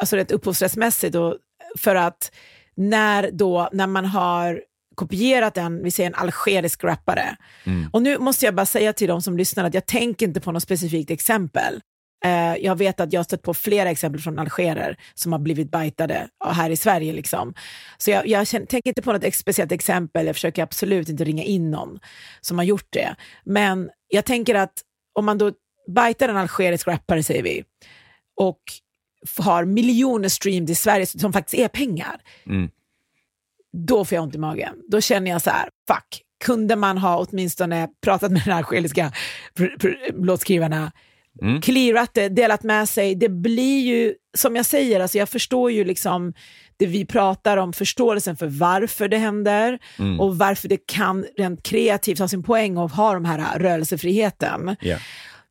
alltså 0.00 0.16
rätt 0.16 0.30
upphovsrättsmässigt, 0.30 1.14
och, 1.14 1.36
för 1.78 1.94
att 1.94 2.32
när, 2.76 3.30
då, 3.32 3.68
när 3.72 3.86
man 3.86 4.04
har 4.04 4.62
kopierat 4.94 5.56
en, 5.56 5.82
vi 5.82 5.90
säger 5.90 6.10
en 6.10 6.14
algerisk 6.14 6.84
rappare, 6.84 7.36
Mm. 7.64 7.90
och 7.92 8.02
nu 8.02 8.18
måste 8.18 8.44
jag 8.44 8.54
bara 8.54 8.66
säga 8.66 8.92
till 8.92 9.08
de 9.08 9.22
som 9.22 9.36
lyssnar 9.36 9.64
att 9.64 9.74
jag 9.74 9.86
tänker 9.86 10.26
inte 10.26 10.40
på 10.40 10.52
något 10.52 10.62
specifikt 10.62 11.10
exempel. 11.10 11.80
Eh, 12.24 12.56
jag 12.56 12.78
vet 12.78 13.00
att 13.00 13.12
jag 13.12 13.18
har 13.18 13.24
stött 13.24 13.42
på 13.42 13.54
flera 13.54 13.90
exempel 13.90 14.20
från 14.20 14.38
algerer 14.38 14.96
som 15.14 15.32
har 15.32 15.38
blivit 15.38 15.70
bajtade 15.70 16.28
här 16.44 16.70
i 16.70 16.76
Sverige. 16.76 17.12
Liksom. 17.12 17.54
Så 17.98 18.10
jag, 18.10 18.26
jag 18.26 18.46
känner, 18.46 18.66
tänker 18.66 18.90
inte 18.90 19.02
på 19.02 19.12
något 19.12 19.34
speciellt 19.34 19.72
exempel, 19.72 20.26
jag 20.26 20.36
försöker 20.36 20.62
absolut 20.62 21.08
inte 21.08 21.24
ringa 21.24 21.42
in 21.44 21.70
någon 21.70 21.98
som 22.40 22.58
har 22.58 22.64
gjort 22.64 22.88
det. 22.90 23.14
Men 23.44 23.90
jag 24.08 24.24
tänker 24.24 24.54
att 24.54 24.72
om 25.14 25.24
man 25.24 25.38
då 25.38 25.52
bajtar 25.94 26.28
en 26.28 26.36
algerisk 26.36 26.88
rappare, 26.88 27.22
säger 27.22 27.42
vi, 27.42 27.64
och 28.40 28.60
har 29.38 29.64
miljoner 29.64 30.28
streams 30.28 30.70
i 30.70 30.74
Sverige 30.74 31.06
som 31.06 31.32
faktiskt 31.32 31.54
är 31.62 31.68
pengar, 31.68 32.20
Mm. 32.46 32.70
då 33.72 34.04
får 34.04 34.16
jag 34.16 34.22
ont 34.22 34.34
i 34.34 34.38
magen. 34.38 34.74
Då 34.88 35.00
känner 35.00 35.30
jag 35.30 35.42
så 35.42 35.50
här, 35.50 35.68
fuck, 35.88 36.22
kunde 36.44 36.76
man 36.76 36.98
ha 36.98 37.18
åtminstone 37.30 37.88
pratat 38.04 38.32
med 38.32 38.42
den 38.44 38.54
algeriska 38.56 39.12
låtskrivarna, 40.14 40.92
Mm. 41.42 41.60
clearat 41.60 42.14
det, 42.14 42.28
delat 42.28 42.62
med 42.62 42.88
sig. 42.88 43.14
Det 43.14 43.28
blir 43.28 43.80
ju, 43.80 44.14
som 44.36 44.56
jag 44.56 44.66
säger, 44.66 45.00
alltså 45.00 45.18
jag 45.18 45.28
förstår 45.28 45.70
ju 45.70 45.84
liksom 45.84 46.32
där 46.76 46.86
vi 46.86 47.04
pratar 47.06 47.56
om 47.56 47.72
förståelsen 47.72 48.36
för 48.36 48.46
varför 48.46 49.08
det 49.08 49.16
händer 49.18 49.78
Mm. 49.98 50.20
och 50.20 50.38
varför 50.38 50.68
det 50.68 50.86
kan 50.86 51.26
rent 51.36 51.62
kreativt 51.62 52.18
ha 52.18 52.28
sin 52.28 52.42
poäng 52.42 52.76
att 52.78 52.92
ha 52.92 53.14
de 53.14 53.24
här 53.24 53.58
rörelsefriheten. 53.58 54.76
Ja. 54.80 54.96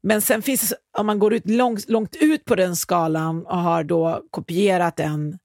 Men 0.01 0.21
sen 0.21 0.41
finns 0.41 0.73
om 0.97 1.05
man 1.05 1.19
går 1.19 1.33
ut 1.33 1.49
långt, 1.49 1.89
långt 1.89 2.15
ut 2.15 2.45
på 2.45 2.55
den 2.55 2.75
skalan 2.75 3.45
och 3.45 3.57
har 3.57 3.83
då 3.83 4.23
kopierat 4.31 4.99
en, 4.99 5.39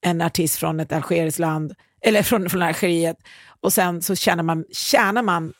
en 0.00 0.20
artist 0.22 0.56
från 0.56 0.80
ett 0.80 0.92
algeriskt 0.92 1.38
land, 1.38 1.74
eller 2.00 2.22
från, 2.22 2.50
från 2.50 2.62
Algeriet, 2.62 3.16
och 3.60 3.72
sen 3.72 4.02
så 4.02 4.14
tjänar 4.14 4.42
man, 4.42 4.64
tjänar 4.72 5.22
man 5.22 5.52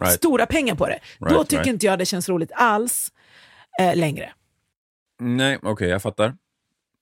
Right. 0.00 0.14
stora 0.14 0.46
pengar 0.46 0.74
på 0.74 0.86
det. 0.86 0.98
då 1.18 1.26
Right, 1.26 1.40
tycker 1.48 1.56
right. 1.56 1.66
inte 1.72 1.86
jag 1.86 1.98
det 1.98 2.06
känns 2.06 2.28
roligt 2.28 2.52
alls 2.54 3.12
eh, 3.80 3.96
längre. 3.96 4.32
Nej, 5.20 5.58
okej, 5.62 5.88
jag 5.88 6.02
fattar. 6.02 6.36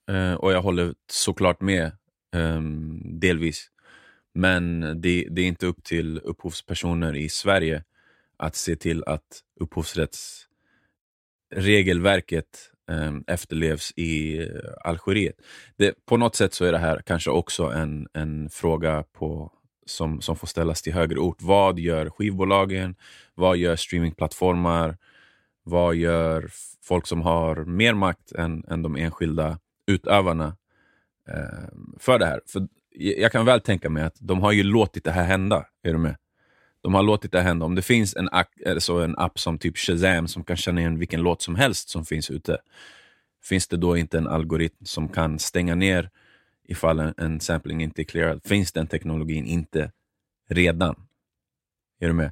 Eh, 0.09 0.33
och 0.33 0.53
jag 0.53 0.61
håller 0.61 0.93
såklart 1.11 1.61
med, 1.61 1.91
ehm, 2.35 3.01
delvis. 3.19 3.67
Men 4.33 4.81
det, 5.01 5.27
det 5.31 5.41
är 5.41 5.45
inte 5.45 5.65
upp 5.65 5.83
till 5.83 6.19
upphovspersoner 6.19 7.15
i 7.15 7.29
Sverige 7.29 7.83
att 8.37 8.55
se 8.55 8.75
till 8.75 9.03
att 9.07 9.41
regelverket 11.55 12.71
ehm, 12.91 13.23
efterlevs 13.27 13.91
i 13.95 14.39
eh, 14.41 14.47
Algeriet. 14.83 15.35
Det, 15.77 16.05
på 16.05 16.17
något 16.17 16.35
sätt 16.35 16.53
så 16.53 16.65
är 16.65 16.71
det 16.71 16.77
här 16.77 17.01
kanske 17.05 17.29
också 17.29 17.63
en, 17.63 18.07
en 18.13 18.49
fråga 18.49 19.03
på, 19.13 19.51
som, 19.85 20.21
som 20.21 20.35
får 20.35 20.47
ställas 20.47 20.81
till 20.81 20.93
högre 20.93 21.19
ort. 21.19 21.41
Vad 21.41 21.79
gör 21.79 22.09
skivbolagen? 22.09 22.95
Vad 23.35 23.57
gör 23.57 23.75
streamingplattformar? 23.75 24.97
Vad 25.63 25.95
gör 25.95 26.49
folk 26.83 27.07
som 27.07 27.21
har 27.21 27.55
mer 27.55 27.93
makt 27.93 28.31
än, 28.31 28.65
än 28.67 28.81
de 28.81 28.95
enskilda 28.95 29.59
utövarna 29.87 30.57
eh, 31.29 31.69
för 31.99 32.19
det 32.19 32.25
här? 32.25 32.41
För 32.47 32.67
jag 32.95 33.19
jag 33.19 33.31
kan 33.31 33.45
väl 33.45 33.61
tänka 33.61 33.89
mig 33.89 34.03
att 34.03 34.17
de 34.19 34.41
har 34.41 34.51
ju 34.51 34.63
låtit 34.63 35.03
det 35.03 35.11
här 35.11 35.23
hända. 35.25 35.65
Är 35.83 35.93
du 35.93 35.99
med? 35.99 36.15
De 36.83 36.93
har 36.93 37.03
låtit 37.03 37.31
det 37.31 37.41
hända. 37.41 37.65
Om 37.65 37.75
det 37.75 37.81
finns 37.81 38.15
en, 38.15 38.29
alltså 38.67 38.93
en 38.93 39.17
app 39.17 39.39
som 39.39 39.57
typ 39.57 39.77
Shazam 39.77 40.27
som 40.27 40.43
kan 40.43 40.57
känna 40.57 40.81
igen 40.81 40.99
vilken 40.99 41.21
låt 41.21 41.41
som 41.41 41.55
helst 41.55 41.89
som 41.89 42.05
finns 42.05 42.29
ute. 42.29 42.57
Finns 43.43 43.67
det 43.67 43.77
då 43.77 43.97
inte 43.97 44.17
en 44.17 44.27
algoritm 44.27 44.85
som 44.85 45.09
kan 45.09 45.39
stänga 45.39 45.75
ner 45.75 46.09
ifall 46.63 46.99
en, 46.99 47.13
en 47.17 47.39
sampling 47.39 47.81
inte 47.81 48.01
är 48.01 48.03
clearad? 48.03 48.41
Finns 48.43 48.71
den 48.71 48.87
teknologin 48.87 49.45
inte 49.45 49.91
redan? 50.49 50.95
Är 51.99 52.07
du 52.07 52.13
med? 52.13 52.31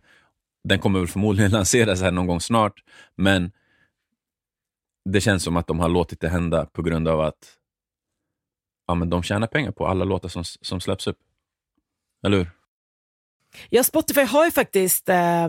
Den 0.64 0.80
kommer 0.80 1.00
väl 1.00 1.08
förmodligen 1.08 1.52
lanseras 1.60 2.02
här 2.02 2.12
någon 2.12 2.28
gång 2.28 2.42
snart, 2.42 2.84
men 3.16 3.52
det 5.06 5.22
känns 5.22 5.44
som 5.44 5.58
att 5.58 5.68
de 5.68 5.80
har 5.80 5.90
låtit 5.90 6.20
det 6.20 6.30
hända 6.30 6.66
på 6.66 6.82
grund 6.82 7.08
av 7.08 7.22
att 7.22 7.58
ja, 8.88 8.96
men 8.96 9.10
de 9.10 9.24
tjänar 9.24 9.48
pengar 9.48 9.72
på 9.72 9.88
alla 9.88 10.06
låtar 10.06 10.30
som, 10.30 10.44
som 10.44 10.80
släpps 10.80 11.08
upp. 11.08 11.18
Eller 12.24 12.38
hur? 12.38 12.61
Ja, 13.70 13.84
Spotify 13.84 14.22
har 14.22 14.46
ju 14.46 14.52
faktiskt 14.52 15.10
eh, 15.10 15.48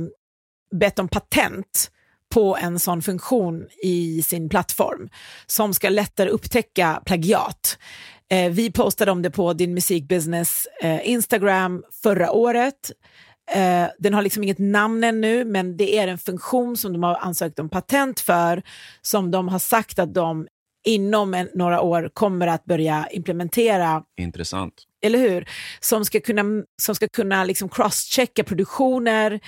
bett 0.73 0.99
om 0.99 1.09
patent 1.09 1.91
på 2.35 2.57
en 2.57 2.79
sån 2.79 3.03
funktion 3.03 3.67
i 3.83 4.23
sin 4.23 4.49
plattform 4.49 5.09
som 5.47 5.75
ska 5.75 5.89
lättare 5.89 6.29
upptäcka 6.29 7.03
plagiat. 7.07 7.79
Eh, 8.31 8.51
vi 8.51 8.73
postade 8.73 9.11
om 9.11 9.23
det 9.23 9.31
på 9.31 9.53
din 9.53 9.75
musikbusiness 9.75 10.67
eh, 10.83 11.09
Instagram 11.09 11.85
förra 12.03 12.33
året. 12.33 12.91
Eh, 13.51 13.87
den 13.99 14.15
har 14.15 14.23
liksom 14.23 14.43
inget 14.43 14.59
namn 14.59 15.05
ännu, 15.05 15.45
men 15.45 15.77
det 15.77 15.99
är 15.99 16.09
en 16.09 16.19
funktion 16.19 16.77
som 16.77 16.93
de 16.93 17.03
har 17.03 17.15
ansökt 17.15 17.59
om 17.59 17.69
patent 17.69 18.21
för, 18.21 18.63
som 19.03 19.31
de 19.31 19.49
har 19.49 19.59
sagt 19.59 19.99
att 19.99 20.15
de 20.15 20.47
inom 20.85 21.35
en, 21.35 21.49
några 21.55 21.81
år 21.81 22.11
kommer 22.15 22.47
att 22.47 22.65
börja 22.65 23.09
implementera 23.11 24.03
Intressant 24.17 24.75
eller 25.03 25.19
hur? 25.19 25.49
Som 25.81 26.05
ska 26.05 26.21
kunna, 26.21 26.45
som 26.83 26.95
ska 26.95 27.09
kunna 27.09 27.45
liksom 27.45 27.69
crosschecka 27.69 28.45
produktioner 28.45 29.41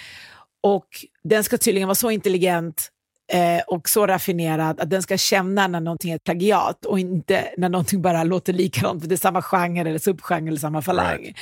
och 0.62 0.86
den 1.24 1.44
ska 1.44 1.58
tydligen 1.58 1.88
vara 1.88 1.94
så 1.94 2.10
intelligent 2.10 2.88
eh, 3.32 3.62
och 3.66 3.88
så 3.88 4.06
raffinerad 4.06 4.80
att 4.80 4.90
den 4.90 5.02
ska 5.02 5.16
känna 5.18 5.66
när 5.68 5.80
någonting 5.80 6.10
är 6.10 6.16
ett 6.16 6.24
plagiat 6.24 6.84
och 6.84 6.98
inte 6.98 7.44
när 7.56 7.68
någonting 7.68 8.02
bara 8.02 8.24
låter 8.24 8.52
likadant 8.52 9.02
för 9.02 9.08
det 9.08 9.14
är 9.14 9.16
samma 9.16 9.42
genre 9.42 9.80
eller 9.88 9.98
subgenre 9.98 10.48
eller 10.48 10.58
samma 10.60 10.82
falang. 10.82 11.18
Right. 11.18 11.36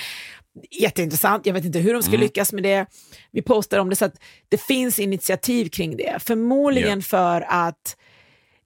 Jätteintressant, 0.81 1.47
jag 1.47 1.55
vet 1.55 1.65
inte 1.65 1.79
hur 1.79 1.93
de 1.93 2.03
ska 2.03 2.11
Mm. 2.11 2.21
lyckas 2.21 2.53
med 2.53 2.63
det. 2.63 2.87
Vi 3.31 3.43
postar 3.43 3.79
om 3.79 3.91
det 3.91 3.97
så 3.97 4.05
att 4.05 4.15
det 4.49 4.61
finns 4.61 4.99
initiativ 4.99 5.69
kring 5.69 5.97
det. 5.97 6.17
Förmodligen 6.23 6.99
Ja. 6.99 7.03
för 7.03 7.41
att 7.49 7.97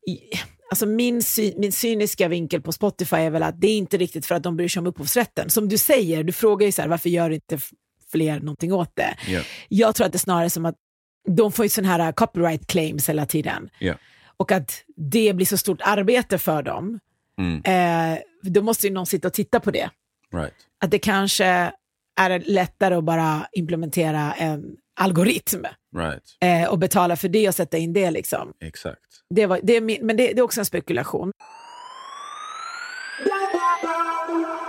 i, 0.07 0.19
alltså 0.71 0.87
min, 0.87 1.23
sy, 1.23 1.53
min 1.57 1.73
cyniska 1.73 2.29
vinkel 2.29 2.63
på 2.63 2.73
Spotify 2.73 3.17
är 3.17 3.31
väl 3.31 3.43
att 3.43 3.61
det 3.61 3.67
är 3.67 3.77
inte 3.77 3.97
riktigt 3.97 4.27
för 4.27 4.35
att 4.35 4.43
de 4.43 4.57
bryr 4.57 4.69
sig 4.69 4.81
om 4.81 4.87
upphovsrätten. 4.87 5.51
Som 5.51 5.69
du 5.69 5.79
säger, 5.79 6.25
du 6.25 6.33
frågar 6.33 6.67
ju 6.67 6.73
så 6.73 6.83
här, 6.83 6.89
varför 6.89 7.09
gör 7.09 7.31
inte 7.31 7.59
fler 8.13 8.41
någonting 8.41 8.73
åt 8.73 8.97
det? 8.97 9.17
Ja. 9.29 9.41
Jag 9.69 9.95
tror 9.95 10.07
att 10.07 10.13
det 10.13 10.17
är 10.17 10.21
snarare 10.21 10.51
som 10.51 10.67
att 10.67 10.77
de 11.29 11.53
får 11.53 11.65
ju 11.65 11.69
sådana 11.69 12.05
här 12.05 12.13
copyright 12.13 12.67
claims 12.67 13.09
hela 13.09 13.27
tiden. 13.27 13.71
Ja. 13.79 13.95
Och 14.37 14.53
att 14.53 14.85
det 14.97 15.33
blir 15.33 15.47
så 15.47 15.57
stort 15.57 15.81
arbete 15.85 16.39
för 16.39 16.63
dem. 16.63 17.01
Mm. 17.39 17.63
Eh, 17.65 18.19
då 18.43 18.63
måste 18.63 18.87
ju 18.87 18.93
någon 18.93 19.07
sitta 19.07 19.29
och 19.29 19.35
titta 19.35 19.61
på 19.61 19.71
det. 19.71 19.91
Right. 20.33 20.55
Att 20.81 20.91
det 20.91 20.99
kanske 20.99 21.73
är 22.21 22.43
lättare 22.47 22.95
att 22.95 23.05
bara 23.05 23.47
implementera 23.53 24.33
en 24.33 24.77
algoritm 24.97 25.65
Right. 25.97 26.23
eh, 26.41 26.71
och 26.71 26.79
betala 26.79 27.17
för 27.17 27.29
det 27.29 27.49
och 27.49 27.55
sätta 27.55 27.77
in 27.77 27.93
det. 27.93 28.11
Liksom. 28.11 28.53
Exakt. 28.61 29.01
Det 29.35 29.47
var, 29.47 29.61
det 29.63 29.77
är 29.77 29.81
min, 29.81 30.07
men 30.07 30.17
det, 30.17 30.27
det 30.27 30.39
är 30.39 30.43
också 30.43 30.61
en 30.61 30.65
spekulation. 30.67 31.33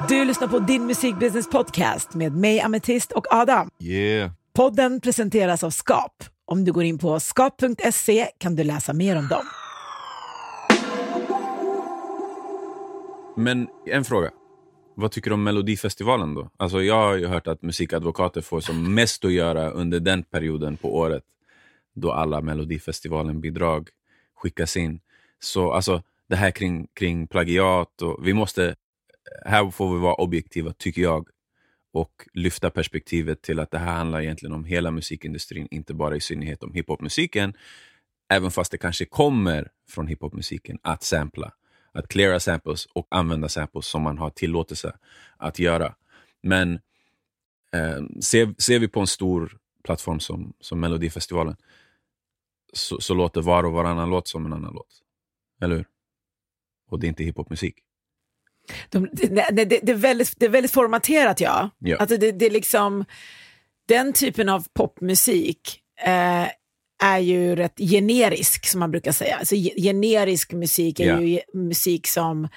Du 0.10 0.26
lyssnar 0.26 0.48
på 0.48 0.60
Din 0.60 0.86
Musikbusiness 0.86 1.50
Podcast 1.50 2.14
med 2.14 2.32
mig, 2.34 2.62
Ametist 2.62 3.12
och 3.12 3.26
Adam. 3.34 3.70
Yeah. 3.80 4.32
Podden 4.54 5.02
presenteras 5.02 5.64
av 5.64 5.70
Skap. 5.70 6.24
Om 6.46 6.66
du 6.66 6.72
går 6.72 6.84
in 6.84 6.98
på 6.98 7.20
skap.se 7.20 8.28
kan 8.38 8.56
du 8.56 8.64
läsa 8.64 8.94
mer 8.94 9.18
om 9.18 9.28
dem. 9.28 9.46
Men 13.38 13.68
en 13.86 14.06
fråga. 14.06 14.30
Vad 15.00 15.12
tycker 15.12 15.30
du 15.30 15.34
om 15.34 15.44
Melodifestivalen 15.44 16.34
då? 16.34 16.50
Alltså 16.58 16.84
jag 16.84 16.96
har 16.96 17.16
ju 17.16 17.26
hört 17.26 17.48
att 17.48 17.62
musikadvokater 17.62 18.42
får 18.42 18.62
som 18.62 18.94
mest 18.96 19.26
att 19.26 19.32
göra 19.32 19.70
under 19.70 20.00
den 20.00 20.24
perioden 20.24 20.78
på 20.78 20.96
året 20.96 21.24
då 21.96 22.12
alla 22.12 22.42
Melodifestivalen-bidrag 22.42 23.90
skickas 24.36 24.78
in. 24.78 25.00
Så 25.40 25.72
alltså 25.72 26.04
det 26.30 26.36
här 26.36 26.52
kring, 26.52 26.88
kring 26.94 27.28
plagiat 27.28 28.02
och 28.02 28.28
vi 28.28 28.34
måste, 28.34 28.76
här 29.46 29.72
får 29.72 29.94
vi 29.94 30.00
vara 30.00 30.14
objektiva 30.14 30.74
tycker 30.74 31.02
jag 31.02 31.28
och 31.94 32.12
lyfta 32.34 32.70
perspektivet 32.70 33.42
till 33.42 33.60
att 33.60 33.72
det 33.72 33.78
här 33.78 33.96
handlar 33.96 34.22
egentligen 34.22 34.54
om 34.54 34.66
hela 34.66 34.92
musikindustrin, 34.92 35.68
inte 35.72 35.94
bara 35.94 36.16
i 36.16 36.22
synnerhet 36.22 36.64
om 36.64 36.74
hiphopmusiken. 36.74 37.54
Även 38.30 38.52
fast 38.52 38.72
det 38.72 38.78
kanske 38.78 39.06
kommer 39.06 39.72
från 39.90 40.08
hiphopmusiken 40.08 40.80
att 40.82 41.04
sampla 41.04 41.52
att 41.98 42.08
cleara 42.08 42.40
samples 42.40 42.86
och 42.86 43.08
använda 43.10 43.50
samples 43.50 43.86
som 43.86 44.02
man 44.02 44.18
har 44.18 44.30
tillåtelse 44.30 44.98
att 45.38 45.60
göra. 45.60 45.96
Men 46.44 46.74
eh, 47.74 48.22
ser, 48.22 48.62
ser 48.62 48.80
vi 48.80 48.88
på 48.88 49.00
en 49.00 49.08
stor 49.08 49.58
plattform 49.84 50.20
som, 50.20 50.54
som 50.60 50.80
Melodifestivalen 50.80 51.56
så, 52.74 53.02
så 53.02 53.14
låter 53.14 53.42
var 53.42 53.64
och 53.64 53.72
varannan 53.74 54.10
låt 54.10 54.28
som 54.28 54.46
en 54.46 54.54
annan 54.54 54.74
låt. 54.74 55.02
Eller 55.62 55.76
hur? 55.76 55.86
Och 56.90 57.00
det 57.00 57.08
är 57.08 57.10
inte 57.10 57.24
hiphopmusik. 57.24 57.76
De, 58.90 59.10
det, 59.12 59.28
det, 59.52 59.66
det, 59.66 59.92
är 59.92 59.96
väldigt, 59.96 60.34
det 60.40 60.46
är 60.46 60.50
väldigt 60.50 60.72
formaterat, 60.72 61.42
ja. 61.42 61.70
Ja. 61.78 61.98
Alltså 61.98 62.18
det, 62.18 62.32
det 62.32 62.46
är 62.46 62.50
liksom, 62.50 63.06
den 63.86 64.14
typen 64.14 64.50
av 64.50 64.68
popmusik 64.74 65.82
eh, 66.06 66.48
är 67.04 67.18
ju 67.20 67.56
rätt 67.56 67.78
generisk, 67.78 68.66
som 68.68 68.80
man 68.80 68.92
brukar 68.92 69.12
säga. 69.12 69.36
Alltså, 69.38 69.56
ge- 69.56 69.82
generisk 69.82 70.54
musik 70.54 71.00
är 71.00 71.08
Ja. 71.08 71.20
ju 71.22 71.40
musik 71.54 72.08
som 72.08 72.48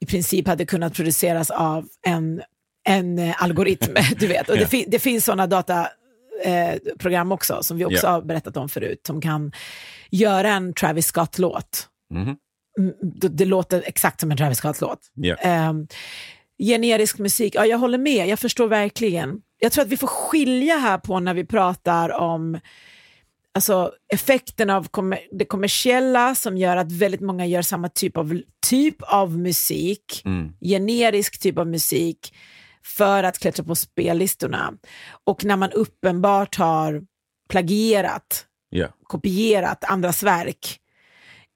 i 0.00 0.06
princip 0.06 0.46
hade 0.46 0.66
kunnat 0.66 0.94
produceras 0.94 1.50
av 1.50 1.86
en, 2.06 2.42
en 2.88 3.18
eh, 3.18 3.42
algoritm. 3.42 3.94
du 4.18 4.26
vet. 4.26 4.48
Och 4.48 4.56
det, 4.56 4.62
Ja. 4.62 4.68
fin, 4.68 4.84
det 4.88 4.98
finns 4.98 5.24
sådana 5.24 5.46
dataprogram 5.46 5.88
eh, 6.44 6.74
program 6.98 7.32
också, 7.32 7.58
som 7.62 7.78
vi 7.78 7.84
också 7.84 8.06
Ja. 8.06 8.10
har 8.10 8.22
berättat 8.22 8.56
om 8.56 8.68
förut, 8.68 9.00
som 9.06 9.20
kan 9.20 9.52
göra 10.10 10.48
en 10.52 10.74
Travis 10.74 11.06
Scott-låt. 11.06 11.88
Mhm. 12.14 12.36
Mm, 12.78 12.92
Det, 13.02 13.28
det 13.28 13.44
låter 13.44 13.82
exakt 13.86 14.20
som 14.20 14.30
en 14.30 14.36
Travis 14.36 14.58
Scott-låt. 14.58 14.98
Ja. 15.14 15.34
Ehm, 15.34 15.86
generisk 16.62 17.18
musik, 17.18 17.54
ja 17.54 17.66
jag 17.66 17.78
håller 17.78 17.98
med, 17.98 18.28
jag 18.28 18.38
förstår 18.38 18.68
verkligen. 18.68 19.40
Jag 19.58 19.72
tror 19.72 19.82
att 19.84 19.88
vi 19.90 19.96
får 19.96 20.06
skilja 20.06 20.76
här 20.78 20.98
på 20.98 21.20
när 21.20 21.34
vi 21.34 21.44
pratar 21.44 22.12
om 22.12 22.60
alltså, 23.54 23.92
effekten 24.12 24.70
av 24.70 24.88
kommer, 24.88 25.20
det 25.32 25.44
kommersiella 25.44 26.34
som 26.34 26.56
gör 26.56 26.76
att 26.76 26.92
väldigt 26.92 27.20
många 27.20 27.46
gör 27.46 27.62
samma 27.62 27.88
typ 27.88 28.16
av, 28.16 28.40
typ 28.70 28.96
av 29.02 29.38
musik, 29.38 30.22
Mm. 30.24 30.52
generisk 30.60 31.40
typ 31.40 31.58
av 31.58 31.66
musik 31.66 32.34
för 32.84 33.22
att 33.24 33.38
klättra 33.38 33.64
på 33.64 33.74
spellistorna. 33.74 34.74
Och 35.24 35.44
när 35.44 35.56
man 35.56 35.70
uppenbart 35.70 36.56
har 36.56 37.02
plagierat 37.48 38.46
Ja. 38.70 38.88
kopierat 39.02 39.84
andras 39.84 40.22
verk 40.22 40.78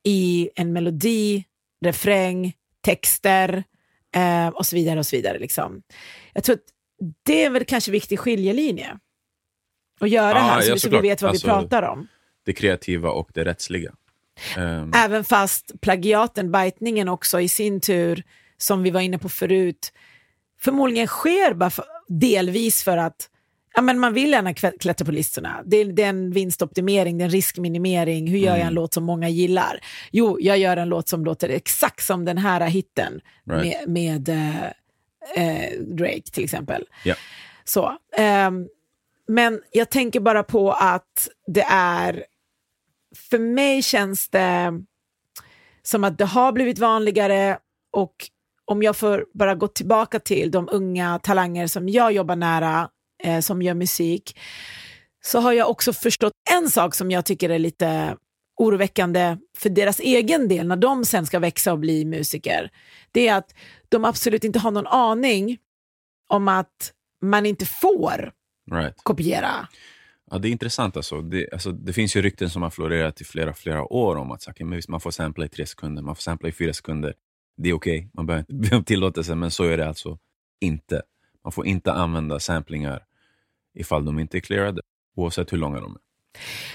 i 0.05 0.51
en 0.55 0.73
melodi, 0.73 1.45
refräng, 1.85 2.53
texter 2.85 3.65
Eh, 4.17 4.49
och 4.49 4.67
så 4.67 4.77
vidare 4.77 4.99
och 4.99 5.07
så 5.07 5.17
vidare. 5.17 5.39
Liksom. 5.39 5.83
Jag 6.33 6.45
tror 6.45 6.57
att 6.57 6.63
det 7.23 7.45
är 7.45 7.51
väl 7.51 7.65
kanske 7.65 7.91
viktig 7.91 8.19
skiljelinje. 8.19 8.99
Att 10.01 10.11
göra 10.11 10.39
Ja, 10.39 10.43
här, 10.45 10.61
så, 10.61 10.71
ja, 10.71 10.77
så 10.79 10.89
vi 10.91 11.01
vet 11.01 11.23
vad 11.23 11.29
Alltså- 11.31 11.47
vi 11.47 11.51
pratar 11.53 11.83
om. 11.83 12.09
Det 12.47 12.53
kreativa 12.53 13.11
och 13.11 13.31
det 13.35 13.45
rättsliga. 13.45 13.93
Ehm, 14.57 14.93
Även 14.95 15.25
fast 15.25 15.81
plagiaten, 15.81 16.51
bajtningen 16.51 17.09
också 17.09 17.41
i 17.41 17.49
sin 17.49 17.81
tur, 17.81 18.23
som 18.59 18.83
vi 18.83 18.91
var 18.91 19.01
inne 19.01 19.19
på 19.19 19.29
förut, 19.29 19.93
förmodligen 20.61 21.07
sker 21.07 21.55
bara 21.55 21.71
för, 21.71 21.85
delvis 22.09 22.83
för 22.85 22.97
att 22.97 23.31
ja, 23.75 23.83
men 23.83 23.99
man 23.99 24.15
vill 24.15 24.31
gärna 24.33 24.55
klättra 24.55 25.05
på 25.07 25.13
listorna. 25.13 25.63
Det 25.65 25.85
det 25.85 26.03
är 26.03 26.09
en 26.09 26.31
vinstoptimering, 26.31 27.19
det 27.19 27.23
är 27.25 27.27
en 27.27 27.31
riskminimering. 27.31 28.27
Hur 28.31 28.39
gör 28.39 28.47
jag 28.51 28.57
en 28.57 28.63
Mm. 28.63 28.75
låt 28.75 28.95
som 28.95 29.05
många 29.05 29.29
gillar? 29.29 29.81
Jo, 30.11 30.39
jag 30.41 30.59
gör 30.59 30.77
en 30.77 30.89
låt 30.89 31.09
som 31.09 31.25
låter 31.25 31.49
exakt 31.49 32.05
som 32.05 32.25
den 32.25 32.39
här 32.39 32.61
hitten 32.61 33.21
Right. 33.51 33.87
med, 33.89 33.89
med 33.89 34.29
eh, 34.29 34.65
eh, 35.47 35.73
Drake 35.81 36.31
till 36.33 36.45
exempel. 36.45 36.85
Ja. 37.05 37.15
Så, 37.65 37.93
ehm, 38.17 38.69
men 39.29 39.61
jag 39.71 39.91
tänker 39.91 40.21
bara 40.21 40.43
på 40.43 40.73
att 40.73 41.29
det 41.47 41.67
är, 41.71 42.25
för 43.31 43.39
mig 43.39 43.83
känns 43.83 44.29
det 44.29 44.73
som 45.83 46.05
att 46.05 46.19
det 46.19 46.25
har 46.25 46.53
blivit 46.53 46.79
vanligare 46.79 47.59
och 47.93 48.15
om 48.65 48.83
jag 48.83 48.97
får 48.97 49.27
bara 49.35 49.55
gå 49.55 49.69
tillbaka 49.69 50.21
till 50.21 50.51
de 50.51 50.69
unga 50.73 51.19
talanger 51.19 51.67
som 51.67 51.89
jag 51.89 52.12
jobbar 52.12 52.37
nära, 52.37 52.91
eh, 53.23 53.41
som 53.41 53.62
gör 53.62 53.75
musik, 53.75 54.39
så 55.25 55.41
har 55.41 55.53
jag 55.53 55.71
också 55.71 55.93
förstått 55.93 56.33
en 56.51 56.71
sak 56.71 56.95
som 56.95 57.11
jag 57.11 57.25
tycker 57.25 57.51
är 57.51 57.59
lite 57.59 58.17
oroväckande 58.57 59.37
för 59.59 59.71
deras 59.71 60.01
egen 60.01 60.49
del 60.49 60.67
när 60.67 60.77
de 60.77 61.05
sen 61.05 61.27
ska 61.27 61.39
växa 61.39 61.73
och 61.73 61.79
bli 61.79 62.05
musiker. 62.05 62.71
Det 63.12 63.29
är 63.29 63.37
att 63.37 63.55
de 63.89 64.05
absolut 64.05 64.45
inte 64.45 64.59
har 64.59 64.71
någon 64.71 64.87
aning 64.87 65.59
om 66.29 66.49
att 66.49 66.93
man 67.23 67.47
inte 67.47 67.67
får 67.67 68.33
right. 68.72 68.94
kopiera. 69.02 69.68
Ja, 70.31 70.38
det 70.38 70.48
är 70.48 70.52
intressant. 70.52 70.96
Alltså. 70.96 71.22
Det, 71.22 71.52
alltså, 71.52 71.72
det 71.72 71.92
finns 71.92 72.16
ju 72.16 72.22
rykten 72.22 72.50
som 72.50 72.62
har 72.62 72.70
florerat 72.70 73.20
i 73.20 73.24
flera, 73.24 73.55
flera 73.55 73.92
år 73.92 74.16
om 74.16 74.31
att 74.31 74.48
okay, 74.48 74.66
men 74.66 74.76
visst, 74.76 74.88
man 74.88 75.00
får 75.00 75.11
sampla 75.11 75.44
i 75.44 75.48
tre 75.48 75.66
sekunder, 75.66 76.02
man 76.02 76.16
får 76.16 76.22
sampla 76.22 76.48
i 76.48 76.52
fyra 76.52 76.72
sekunder. 76.72 77.14
Det 77.57 77.68
är 77.68 77.72
okej, 77.72 78.11
man 78.12 78.26
behöver 78.26 78.40
inte 78.40 78.68
be 78.68 78.76
om 78.76 78.85
tillåtelse, 78.85 79.35
men 79.35 79.50
så 79.50 79.64
är 79.64 79.76
det 79.76 79.88
alltså 79.88 80.18
inte. 80.61 81.02
Man 81.44 81.52
får 81.52 81.66
inte 81.66 81.92
använda 81.92 82.40
samplingar 82.40 83.05
ifall 83.74 84.05
de 84.05 84.18
inte 84.18 84.38
är 84.38 84.40
clearade, 84.40 84.83
oavsett 85.16 85.52
hur 85.52 85.59
långa 85.59 85.81
de 85.81 85.92
är. 85.92 86.00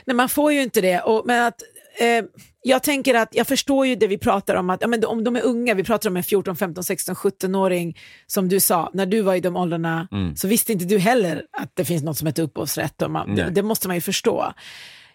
Nej, 0.05 0.15
man 0.15 0.29
får 0.29 0.53
ju 0.53 0.61
inte 0.61 0.81
det. 0.81 1.01
Och, 1.01 1.23
men 1.25 1.47
att, 1.47 1.61
eh, 2.01 2.23
jag 2.63 2.83
tänker 2.83 3.13
att 3.13 3.35
jag 3.35 3.47
förstår 3.47 3.87
ju 3.87 3.95
det 3.95 4.07
vi 4.07 4.17
pratar 4.17 4.55
om, 4.55 4.69
att 4.69 4.81
ja, 4.81 4.87
men 4.87 5.05
om 5.05 5.23
de 5.23 5.35
är 5.35 5.41
unga, 5.41 5.73
vi 5.73 5.83
pratar 5.83 6.09
om 6.09 6.17
en 6.17 6.23
14, 6.23 6.55
15, 6.55 6.83
16, 6.83 7.15
17-åring, 7.15 7.97
som 8.27 8.49
du 8.49 8.59
sa, 8.59 8.89
när 8.93 9.05
du 9.05 9.21
var 9.21 9.35
i 9.35 9.39
de 9.39 9.55
åldrarna 9.57 10.07
Mm. 10.11 10.35
så 10.35 10.47
visste 10.47 10.71
inte 10.73 10.85
du 10.85 10.97
heller 10.99 11.45
att 11.51 11.75
det 11.75 11.85
finns 11.85 12.03
något 12.03 12.17
som 12.17 12.27
heter 12.27 12.43
upphovsrätt. 12.43 13.01
Och 13.01 13.11
man, 13.11 13.35
det, 13.35 13.43
Nej. 13.43 13.51
det 13.53 13.63
måste 13.63 13.87
man 13.87 13.97
ju 13.97 14.01
förstå. 14.01 14.53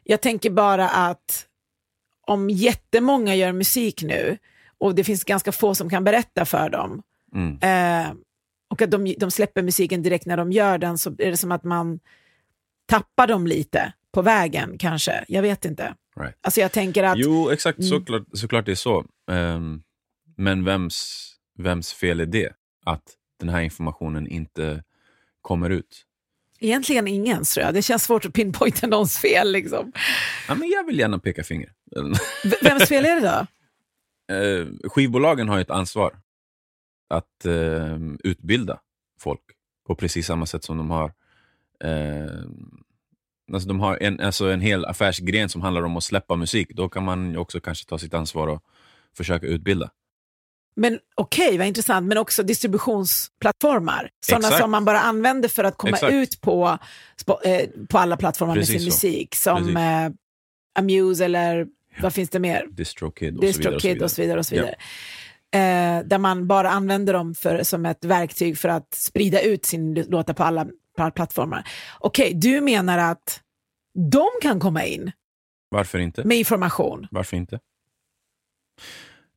Jag 0.05 0.21
tänker 0.21 0.51
bara 0.51 0.89
att 0.89 1.47
om 2.27 2.51
jättemånga 2.51 3.35
gör 3.35 3.53
musik 3.53 4.03
nu 4.03 4.39
och 4.79 4.95
det 4.95 5.05
finns 5.05 5.25
ganska 5.25 5.53
få 5.53 5.75
som 5.75 5.91
kan 5.91 6.05
berätta 6.05 6.45
för 6.45 6.71
dem, 6.71 7.03
Mm. 7.35 7.59
eh, 7.63 8.13
och 8.71 8.83
att 8.83 8.91
de, 8.91 9.15
de 9.19 9.31
släpper 9.31 9.63
musiken 9.63 10.03
direkt 10.03 10.27
när 10.27 10.37
de 10.37 10.53
gör 10.53 10.79
den, 10.79 10.99
så 10.99 11.11
är 11.11 11.31
det 11.31 11.37
som 11.37 11.53
att 11.53 11.65
man 11.65 12.01
tappar 12.89 13.27
dem 13.27 13.47
lite 13.47 13.93
på 14.17 14.23
vägen 14.23 14.79
kanske. 14.79 15.25
Jag 15.29 15.43
vet 15.43 15.65
inte. 15.65 15.95
Right. 16.21 16.39
Alltså 16.41 16.61
jag 16.61 16.73
tänker 16.73 17.05
att, 17.05 17.19
Jo, 17.19 17.51
exakt. 17.51 17.79
Mm. 17.79 17.89
Såklart, 17.89 18.23
såklart 18.33 18.67
det 18.67 18.73
är 18.73 18.75
så. 18.77 19.05
Ehm, 19.31 19.83
men 20.37 20.65
vems, 20.65 21.29
vems 21.59 21.93
fel 21.93 22.21
är 22.21 22.27
det? 22.27 22.53
Att 22.87 23.03
den 23.41 23.49
här 23.49 23.61
informationen 23.61 24.27
inte 24.27 24.83
kommer 25.43 25.71
ut? 25.71 26.03
egentligen 26.61 27.09
ingens 27.09 27.55
tror 27.55 27.67
jag. 27.67 27.75
Det 27.75 27.83
känns 27.83 28.03
svårt 28.05 28.25
att 28.25 28.33
pinpointa 28.33 28.87
någons 28.87 29.19
fel 29.19 29.53
liksom. 29.53 29.93
Ja, 30.49 30.55
men 30.55 30.69
jag 30.69 30.87
vill 30.87 30.99
gärna 30.99 31.19
peka 31.19 31.45
finger. 31.45 31.73
Vems 32.63 32.89
fel 32.89 33.05
är 33.05 33.21
det 33.21 33.29
då? 33.29 33.47
Eh, 34.29 34.67
skivbolagen 34.85 35.49
har 35.49 35.59
ett 35.59 35.71
ansvar 35.71 36.17
att 37.09 37.45
eh, 37.45 37.99
utbilda 38.25 38.81
folk 39.21 39.41
på 39.87 39.95
precis 39.95 40.27
samma 40.27 40.47
sätt 40.47 40.65
som 40.65 40.77
de 40.79 40.91
har 40.91 41.13
eh, 41.85 42.41
alltså 43.53 43.69
de 43.69 43.81
har 43.81 43.99
en, 44.03 44.21
alltså 44.21 44.51
en 44.51 44.61
hel 44.61 44.85
affärsgren 44.85 45.49
som 45.49 45.63
handlar 45.63 45.83
om 45.83 45.97
att 45.97 46.05
släppa 46.05 46.37
musik. 46.37 46.69
Då 46.75 46.89
kan 46.89 47.05
man 47.05 47.37
också 47.37 47.61
kanske 47.61 47.87
ta 47.89 47.99
sitt 47.99 48.15
ansvar 48.15 48.47
och 48.49 48.63
försöka 49.17 49.47
utbilda. 49.47 49.91
Men 50.77 50.99
okej, 51.15 51.59
vad 51.59 51.67
intressant. 51.67 52.07
Men 52.07 52.19
också 52.19 52.43
distributionsplattformar. 52.43 54.11
Sådana 54.27 54.51
som 54.51 54.71
man 54.71 54.85
bara 54.85 55.01
använder 55.01 55.49
för 55.49 55.65
att 55.65 55.77
komma 55.77 55.93
Exakt. 55.97 56.13
ut 56.13 56.41
på, 56.41 56.79
eh, 57.45 57.69
på 57.89 57.99
alla 57.99 58.17
plattformar 58.17 58.55
med 58.55 58.63
Precis 58.63 58.83
sin 58.83 58.93
så. 58.93 59.07
musik. 59.07 59.35
Som 59.35 59.77
eh, 59.77 60.11
Amuse 60.79 61.25
eller 61.25 61.67
vad 62.03 62.15
finns 62.15 62.31
det 62.31 62.39
mer? 62.39 62.67
Distrokid 62.71 63.37
och 63.37 63.41
så 63.45 63.47
vidare. 63.47 63.73
DistroKid 63.75 64.03
och 64.03 64.11
så 64.11 64.23
vidare. 64.23 64.39
Och 64.39 64.47
så 64.47 64.55
Ja. 64.55 64.63
vidare. 64.63 64.77
Eh, 65.55 66.05
där 66.07 66.19
man 66.19 66.47
bara 66.47 66.71
använder 66.71 67.13
dem 67.13 67.35
för, 67.35 67.63
som 67.63 67.87
ett 67.87 68.05
verktyg 68.05 68.59
för 68.59 68.69
att 68.69 68.95
sprida 68.95 69.41
ut 69.41 69.65
sin 69.65 69.95
alla, 69.95 70.35
på 70.35 70.43
alla 70.45 70.67
plattformar. 70.97 71.69
Okej, 72.01 72.33
du 72.35 72.61
menar 72.61 72.99
att 72.99 73.41
de 74.13 74.27
kan 74.43 74.61
komma 74.61 74.85
in 74.85 75.13
Varför 75.69 75.99
inte? 75.99 76.25
med 76.25 76.37
information? 76.37 77.07
Varför 77.11 77.37
inte? 77.37 77.61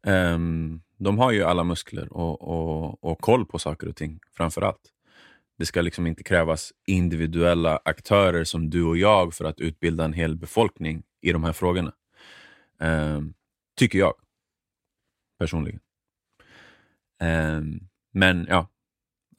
Ehm, 0.05 0.81
de 0.97 1.17
har 1.17 1.31
ju 1.31 1.43
alla 1.43 1.63
muskler 1.63 2.13
och, 2.13 2.41
och, 2.41 3.03
och 3.03 3.19
koll 3.21 3.45
på 3.45 3.59
saker 3.59 3.87
och 3.87 3.95
ting, 3.95 4.19
framför 4.37 4.61
allt. 4.61 4.81
Det 5.57 5.65
ska 5.65 5.81
liksom 5.81 6.07
inte 6.07 6.23
krävas 6.23 6.73
individuella 6.87 7.79
aktörer 7.85 8.43
som 8.43 8.69
du 8.69 8.83
och 8.83 8.97
jag 8.97 9.33
för 9.33 9.45
att 9.45 9.59
utbilda 9.59 10.05
en 10.05 10.13
hel 10.13 10.35
befolkning 10.37 11.03
i 11.21 11.31
de 11.31 11.43
här 11.43 11.53
frågorna. 11.53 11.93
Ehm, 12.79 13.33
tycker 13.77 13.99
jag, 13.99 14.13
personligen. 15.39 15.79
Ehm, 17.21 17.79
men 18.13 18.45
ja, 18.49 18.67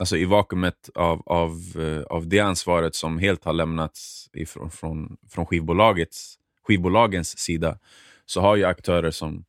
alltså 0.00 0.16
i 0.16 0.24
vakuumet 0.24 0.90
av, 0.94 1.22
av, 1.26 1.60
eh, 1.78 2.02
av 2.02 2.28
det 2.28 2.40
ansvaret 2.40 2.94
som 2.94 3.18
helt 3.18 3.44
har 3.44 3.52
lämnats 3.52 4.30
ifrån, 4.32 4.70
från, 4.70 5.16
från 5.28 5.46
skivbolagets, 5.46 6.38
skivbolagens 6.66 7.38
sida 7.38 7.78
så 8.26 8.40
har 8.40 8.56
ju 8.56 8.64
aktörer 8.64 9.10
som 9.10 9.44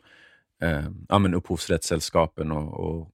eh, 0.61 0.85
ja, 1.09 1.19
men 1.19 1.33
upphovsrättssällskapen 1.33 2.51
och, 2.51 2.73
och 2.73 3.09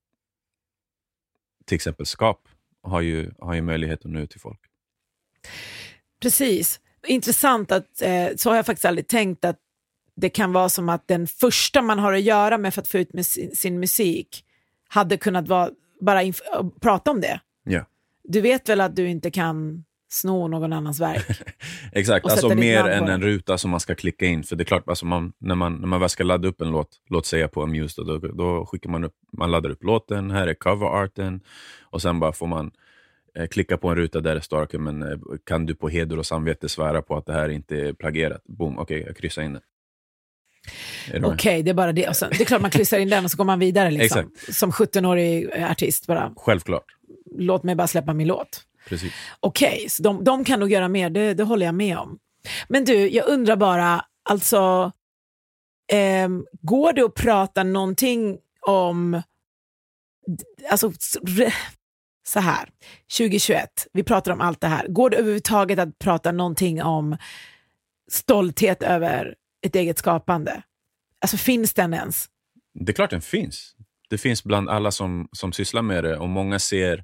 till 1.65 1.75
exempel 1.75 2.05
SKAP 2.05 2.39
har 2.83 3.01
ju, 3.01 3.31
har 3.39 3.53
ju 3.53 3.61
möjlighet 3.61 4.05
att 4.05 4.11
nå 4.11 4.19
ut 4.19 4.31
till 4.31 4.41
folk. 4.41 4.59
Precis. 6.21 6.79
Intressant 7.07 7.71
att, 7.71 8.01
eh, 8.01 8.27
så 8.35 8.49
har 8.49 8.55
jag 8.55 8.65
faktiskt 8.65 8.85
aldrig 8.85 9.07
tänkt 9.07 9.45
att 9.45 9.59
det 10.15 10.29
kan 10.29 10.53
vara 10.53 10.69
som 10.69 10.89
att 10.89 11.07
den 11.07 11.27
första 11.27 11.81
man 11.81 11.99
har 11.99 12.13
att 12.13 12.21
göra 12.21 12.57
med 12.57 12.73
för 12.73 12.81
att 12.81 12.87
få 12.87 12.97
ut 12.97 13.13
med 13.13 13.25
sin, 13.25 13.55
sin 13.55 13.79
musik 13.79 14.45
hade 14.87 15.17
kunnat 15.17 15.47
vara 15.47 15.69
bara 15.99 16.21
prata 16.81 17.11
om 17.11 17.21
det. 17.21 17.39
Ja. 17.63 17.85
Du 18.23 18.41
vet 18.41 18.69
väl 18.69 18.81
att 18.81 18.95
du 18.95 19.07
inte 19.07 19.31
kan 19.31 19.83
sno 20.09 20.47
någon 20.47 20.73
annans 20.73 20.99
verk? 20.99 21.25
Exakt, 21.91 22.25
alltså 22.25 22.55
mer 22.55 22.87
än 22.87 23.07
en 23.07 23.21
ruta 23.21 23.57
som 23.57 23.71
man 23.71 23.79
ska 23.79 23.95
klicka 23.95 24.25
in. 24.25 24.43
För 24.43 24.55
det 24.55 24.63
är 24.63 24.65
klart, 24.65 24.89
alltså 24.89 25.05
man, 25.05 25.33
när, 25.37 25.55
man, 25.55 25.75
när 25.75 25.87
man 25.87 25.99
väl 25.99 26.09
ska 26.09 26.23
ladda 26.23 26.47
upp 26.47 26.61
en 26.61 26.71
låt, 26.71 26.89
låt 27.09 27.25
säga 27.25 27.47
på 27.47 27.63
Amuse, 27.63 28.03
då, 28.03 28.17
då, 28.17 28.65
skickar 28.65 28.89
man 28.89 29.03
upp, 29.03 29.13
man 29.37 29.51
laddar 29.51 29.69
upp 29.69 29.83
låten, 29.83 30.31
här 30.31 30.47
är 30.47 30.53
coverarten 30.53 31.41
och 31.81 32.01
sen 32.01 32.19
bara 32.19 32.31
får 32.31 32.47
man 32.47 32.71
eh, 33.35 33.47
klicka 33.47 33.77
på 33.77 33.89
en 33.89 33.95
ruta 33.95 34.21
där 34.21 34.35
det 34.35 34.41
står, 34.41 34.63
okay, 34.63 34.79
men, 34.79 35.03
eh, 35.03 35.17
kan 35.43 35.65
du 35.65 35.75
på 35.75 35.89
heder 35.89 36.19
och 36.19 36.25
samvete 36.25 36.69
svära 36.69 37.01
på 37.01 37.17
att 37.17 37.25
det 37.25 37.33
här 37.33 37.49
inte 37.49 37.75
är 37.75 37.93
plagierat? 37.93 38.43
Boom, 38.45 38.79
okej, 38.79 39.03
jag 39.07 39.17
kryssar 39.17 39.41
in 39.41 39.53
det. 39.53 39.61
Okej, 41.23 41.55
med? 41.55 41.65
det 41.65 41.71
är 41.71 41.73
bara 41.73 41.91
det. 41.91 42.07
Och 42.07 42.15
sen, 42.15 42.29
det 42.37 42.41
är 42.41 42.45
klart 42.45 42.61
man 42.61 42.71
kryssar 42.71 42.99
in 42.99 43.09
den 43.09 43.25
och 43.25 43.31
så 43.31 43.37
går 43.37 43.45
man 43.45 43.59
vidare 43.59 43.91
liksom. 43.91 44.31
Som 44.51 44.71
17-årig 44.71 45.49
artist 45.63 46.07
bara. 46.07 46.33
Självklart, 46.35 46.85
Låt 47.37 47.63
mig 47.63 47.75
bara 47.75 47.87
släppa 47.87 48.13
min 48.13 48.27
låt. 48.27 48.63
precis. 48.89 49.13
Okej, 49.39 49.85
så 49.89 50.03
de, 50.03 50.23
de 50.23 50.43
kan 50.45 50.59
nog 50.59 50.71
göra 50.71 50.87
mer, 50.87 51.09
det, 51.09 51.33
det 51.33 51.43
håller 51.43 51.65
jag 51.65 51.75
med 51.75 51.97
om. 51.97 52.19
Men 52.67 52.85
du, 52.85 53.09
jag 53.09 53.27
undrar 53.27 53.55
bara, 53.55 54.05
alltså, 54.29 54.91
ehm, 55.91 56.45
går 56.61 56.93
det 56.93 57.01
att 57.01 57.13
prata 57.13 57.63
någonting 57.63 58.37
om, 58.61 59.21
alltså, 60.69 60.91
så 62.27 62.39
här, 62.39 62.69
2021, 63.17 63.87
vi 63.93 64.03
pratar 64.03 64.31
om 64.31 64.41
allt 64.41 64.61
det 64.61 64.67
här, 64.67 64.87
går 64.87 65.09
det 65.09 65.17
överhuvudtaget 65.17 65.79
att 65.79 65.99
prata 65.99 66.31
någonting 66.31 66.83
om 66.83 67.17
stolthet 68.11 68.83
över 68.83 69.35
ett 69.61 69.75
eget 69.75 69.97
skapande? 69.97 70.63
Alltså 71.19 71.37
finns 71.37 71.73
den 71.73 71.93
ens? 71.93 72.25
Det 72.73 72.91
är 72.91 72.93
klart 72.93 73.09
den 73.09 73.21
finns. 73.21 73.75
Det 74.09 74.17
finns 74.17 74.43
bland 74.43 74.69
alla 74.69 74.91
som, 74.91 75.29
som 75.31 75.53
sysslar 75.53 75.81
med 75.81 76.03
det 76.03 76.17
och 76.17 76.29
många 76.29 76.59
ser 76.59 77.03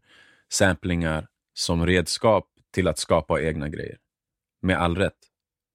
samplingar 0.49 1.27
som 1.53 1.85
redskap 1.85 2.47
till 2.73 2.87
att 2.87 2.99
skapa 2.99 3.41
egna 3.41 3.69
grejer. 3.69 3.97
Med 4.61 4.77
all 4.77 4.97
rätt. 4.97 5.17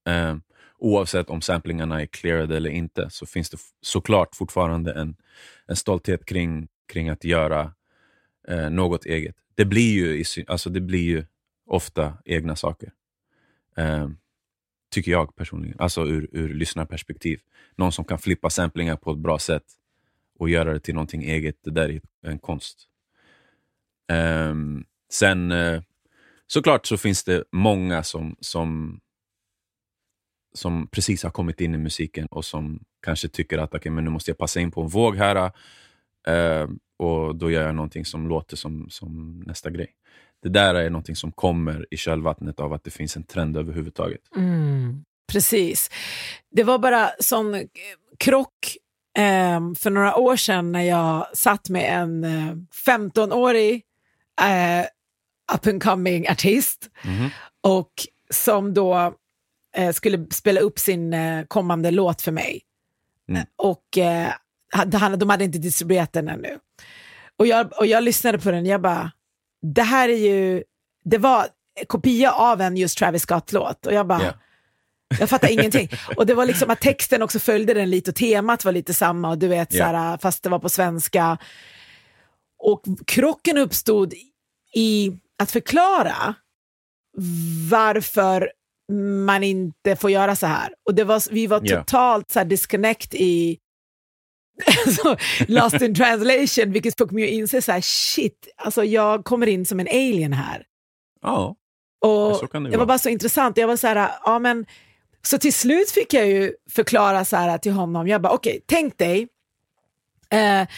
Eh, 0.09 0.37
oavsett 0.79 1.31
om 1.31 1.41
samplingarna 1.41 2.03
är 2.03 2.07
clearade 2.07 2.57
eller 2.57 2.71
inte 2.71 3.11
så 3.11 3.27
finns 3.27 3.51
det 3.51 3.59
såklart 3.81 4.35
fortfarande 4.35 4.93
en, 4.93 5.17
en 5.67 5.77
stolthet 5.77 6.25
kring, 6.25 6.69
kring 6.93 7.09
att 7.09 7.25
göra 7.25 7.73
eh, 8.49 8.71
något 8.71 9.07
eget. 9.07 9.37
Det 9.55 9.65
blir 9.65 9.93
ju, 9.93 10.25
alltså 10.47 10.71
det 10.71 10.81
blir 10.81 11.03
ju 11.03 11.25
ofta 11.67 12.19
egna 12.25 12.57
saker. 12.57 12.93
Eh, 13.77 14.09
tycker 14.91 15.11
jag 15.11 15.37
personligen. 15.37 15.77
Alltså 15.81 16.07
ur, 16.07 16.29
ur 16.33 16.55
lyssnarperspektiv. 16.55 17.41
Någon 17.77 17.93
som 17.93 18.05
kan 18.05 18.19
flippa 18.19 18.51
samplingar 18.51 18.97
på 18.97 19.13
ett 19.13 19.19
bra 19.19 19.39
sätt 19.39 19.65
och 20.39 20.49
göra 20.49 20.73
det 20.73 20.81
till 20.81 20.95
någonting 20.95 21.25
eget. 21.25 21.57
Det 21.65 21.71
där 21.71 21.89
är 21.89 22.01
en 22.31 22.39
konst. 22.39 22.89
Um, 24.13 24.85
sen 25.13 25.53
uh, 25.53 25.83
såklart 26.47 26.87
så 26.87 26.97
finns 26.97 27.25
det 27.25 27.45
många 27.53 28.03
som, 28.03 28.37
som, 28.41 29.01
som 30.55 30.87
precis 30.87 31.23
har 31.23 31.31
kommit 31.31 31.61
in 31.61 31.75
i 31.75 31.79
musiken 31.79 32.27
och 32.27 32.45
som 32.45 32.85
kanske 33.03 33.29
tycker 33.29 33.59
att 33.59 33.75
okay, 33.75 33.93
men 33.93 34.05
nu 34.05 34.11
måste 34.11 34.31
jag 34.31 34.39
passa 34.39 34.61
in 34.61 34.71
på 34.71 34.83
en 34.83 34.89
våg 34.89 35.17
här. 35.17 35.53
Uh, 36.29 36.71
och 36.97 37.37
då 37.37 37.51
gör 37.51 37.67
jag 37.67 37.75
någonting 37.75 38.05
som 38.05 38.29
låter 38.29 38.57
som, 38.57 38.91
som 38.91 39.41
nästa 39.47 39.71
grej. 39.71 39.95
Det 40.43 40.49
där 40.49 40.75
är 40.75 40.91
någonting 40.91 41.17
som 41.17 41.33
kommer 41.33 41.87
i 41.91 41.97
kölvattnet 41.97 42.61
av 42.61 42.73
att 42.73 42.85
det 42.85 42.91
finns 42.91 43.17
en 43.17 43.25
trend 43.25 43.57
överhuvudtaget. 43.57 44.21
Mm, 44.37 45.05
precis. 45.33 45.91
Det 46.51 46.65
var 46.65 46.79
bara 46.79 47.11
sån 47.21 47.69
krock 48.19 48.77
eh, 49.19 49.61
för 49.79 49.91
några 49.91 50.17
år 50.17 50.37
sedan 50.37 50.73
när 50.73 50.83
jag 50.83 51.37
satt 51.37 51.69
med 51.69 52.03
en 52.03 52.25
eh, 52.25 52.55
15-årig 52.87 53.83
eh, 54.41 54.87
up 55.55 55.67
and 55.67 55.83
coming 55.83 56.29
artist 56.29 56.91
mm. 57.05 57.31
och 57.61 57.93
som 58.31 58.75
då 58.75 59.15
eh, 59.77 59.93
skulle 59.93 60.27
spela 60.31 60.61
upp 60.61 60.79
sin 60.79 61.15
eh, 61.15 61.45
kommande 61.45 61.91
låt 61.91 62.23
för 62.23 62.33
mig. 62.33 62.61
Mm. 63.29 63.47
Och 63.57 63.99
eh, 63.99 64.33
de 64.87 65.31
hade 65.31 65.45
inte 65.45 65.59
distribuerat 65.59 66.13
den 66.13 66.29
ännu. 66.29 66.59
Och 67.37 67.47
jag, 67.47 67.79
och 67.79 67.87
jag 67.87 68.05
lyssnade 68.05 68.39
på 68.39 68.51
den 68.51 68.61
och 68.61 68.67
jag 68.67 68.83
bara, 68.83 69.13
det 69.63 69.83
här 69.83 70.09
är 70.09 70.17
ju, 70.17 70.63
det 71.05 71.19
var 71.19 71.47
kopia 71.87 72.33
av 72.33 72.61
en 72.61 72.77
just 72.77 72.99
Travis 72.99 73.23
Scott-låt 73.23 73.87
och 73.87 73.93
jag 73.93 74.07
bara, 74.07 74.23
yeah. 74.23 74.35
jag 75.21 75.31
fattar 75.31 75.49
ingenting. 75.49 75.89
Och 76.17 76.27
det 76.27 76.35
var 76.35 76.47
liksom 76.47 76.71
att 76.71 76.81
texten 76.81 77.23
också 77.23 77.39
följde 77.39 77.75
den 77.75 77.91
lite 77.91 78.11
och 78.11 78.17
temat 78.17 78.65
var 78.65 78.73
lite 78.73 78.95
samma 78.95 79.31
och 79.31 79.39
du 79.39 79.49
vet, 79.49 79.75
yeah. 79.75 79.91
såhär, 79.91 80.19
fast 80.19 80.43
det 80.43 80.49
var 80.49 80.59
på 80.59 80.69
svenska. 80.69 81.39
Och 82.59 82.83
krocken 83.07 83.59
uppstod 83.59 84.15
i 84.75 85.13
att 85.39 85.51
förklara 85.51 86.35
varför 87.71 88.53
man 89.27 89.45
inte 89.45 89.97
får 89.97 90.11
göra 90.11 90.37
så 90.37 90.47
här. 90.47 90.75
Och 90.87 90.95
det 90.95 91.05
var, 91.05 91.33
vi 91.33 91.47
var 91.47 91.61
totalt 91.61 92.31
så 92.31 92.39
här, 92.39 92.47
disconnect 92.47 93.15
i 93.15 93.59
alltså, 94.87 95.17
lost 95.49 95.83
in 95.83 95.95
translation, 95.95 96.73
vilket 96.73 96.99
fick 96.99 97.11
mig 97.11 97.25
att 97.25 97.31
inse 97.31 97.63
så 97.63 97.73
här, 97.73 97.81
shit, 97.81 98.49
alltså 98.57 98.85
jag 98.85 99.25
kommer 99.25 99.47
in 99.47 99.67
som 99.67 99.81
en 99.81 99.89
alien 99.89 100.33
här. 100.33 100.65
Ja, 101.23 101.57
och 102.01 102.37
så 102.37 102.47
kan 102.47 102.65
det, 102.65 102.71
det 102.71 102.77
var 102.77 102.87
bara 102.87 102.99
så 102.99 103.09
intressant. 103.09 103.57
Jag 103.57 103.69
var 103.69 103.77
så 103.77 103.87
här, 103.87 104.11
ja 104.25 104.39
men, 104.39 104.67
så 105.23 105.39
till 105.39 105.53
slut 105.53 105.91
fick 105.91 106.15
jag 106.15 106.27
ju 106.27 106.53
förklara 106.71 107.25
så 107.25 107.37
här 107.37 107.59
till 107.59 107.73
honom, 107.73 108.09
jag 108.09 108.23
bara 108.23 108.33
okej, 108.33 108.51
okay, 108.51 108.61
tänk 108.67 108.99
dig, 108.99 109.29
eh, 110.31 110.69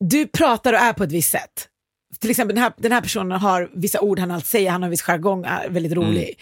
du 0.00 0.26
pratar 0.26 0.72
och 0.72 0.78
är 0.78 0.92
på 0.92 1.04
ett 1.04 1.12
visst 1.12 1.30
sätt. 1.30 1.68
Till 2.20 2.30
exempel 2.30 2.54
den 2.54 2.62
här, 2.62 2.72
den 2.76 2.92
här 2.92 3.00
personen 3.00 3.40
har 3.40 3.70
vissa 3.74 4.00
ord 4.00 4.18
han 4.18 4.30
alltid 4.30 4.48
säger, 4.48 4.70
han 4.70 4.82
har 4.82 4.90
viss 4.90 5.02
jargong, 5.02 5.46
väldigt 5.68 5.92
rolig. 5.92 6.24
Mm. 6.24 6.36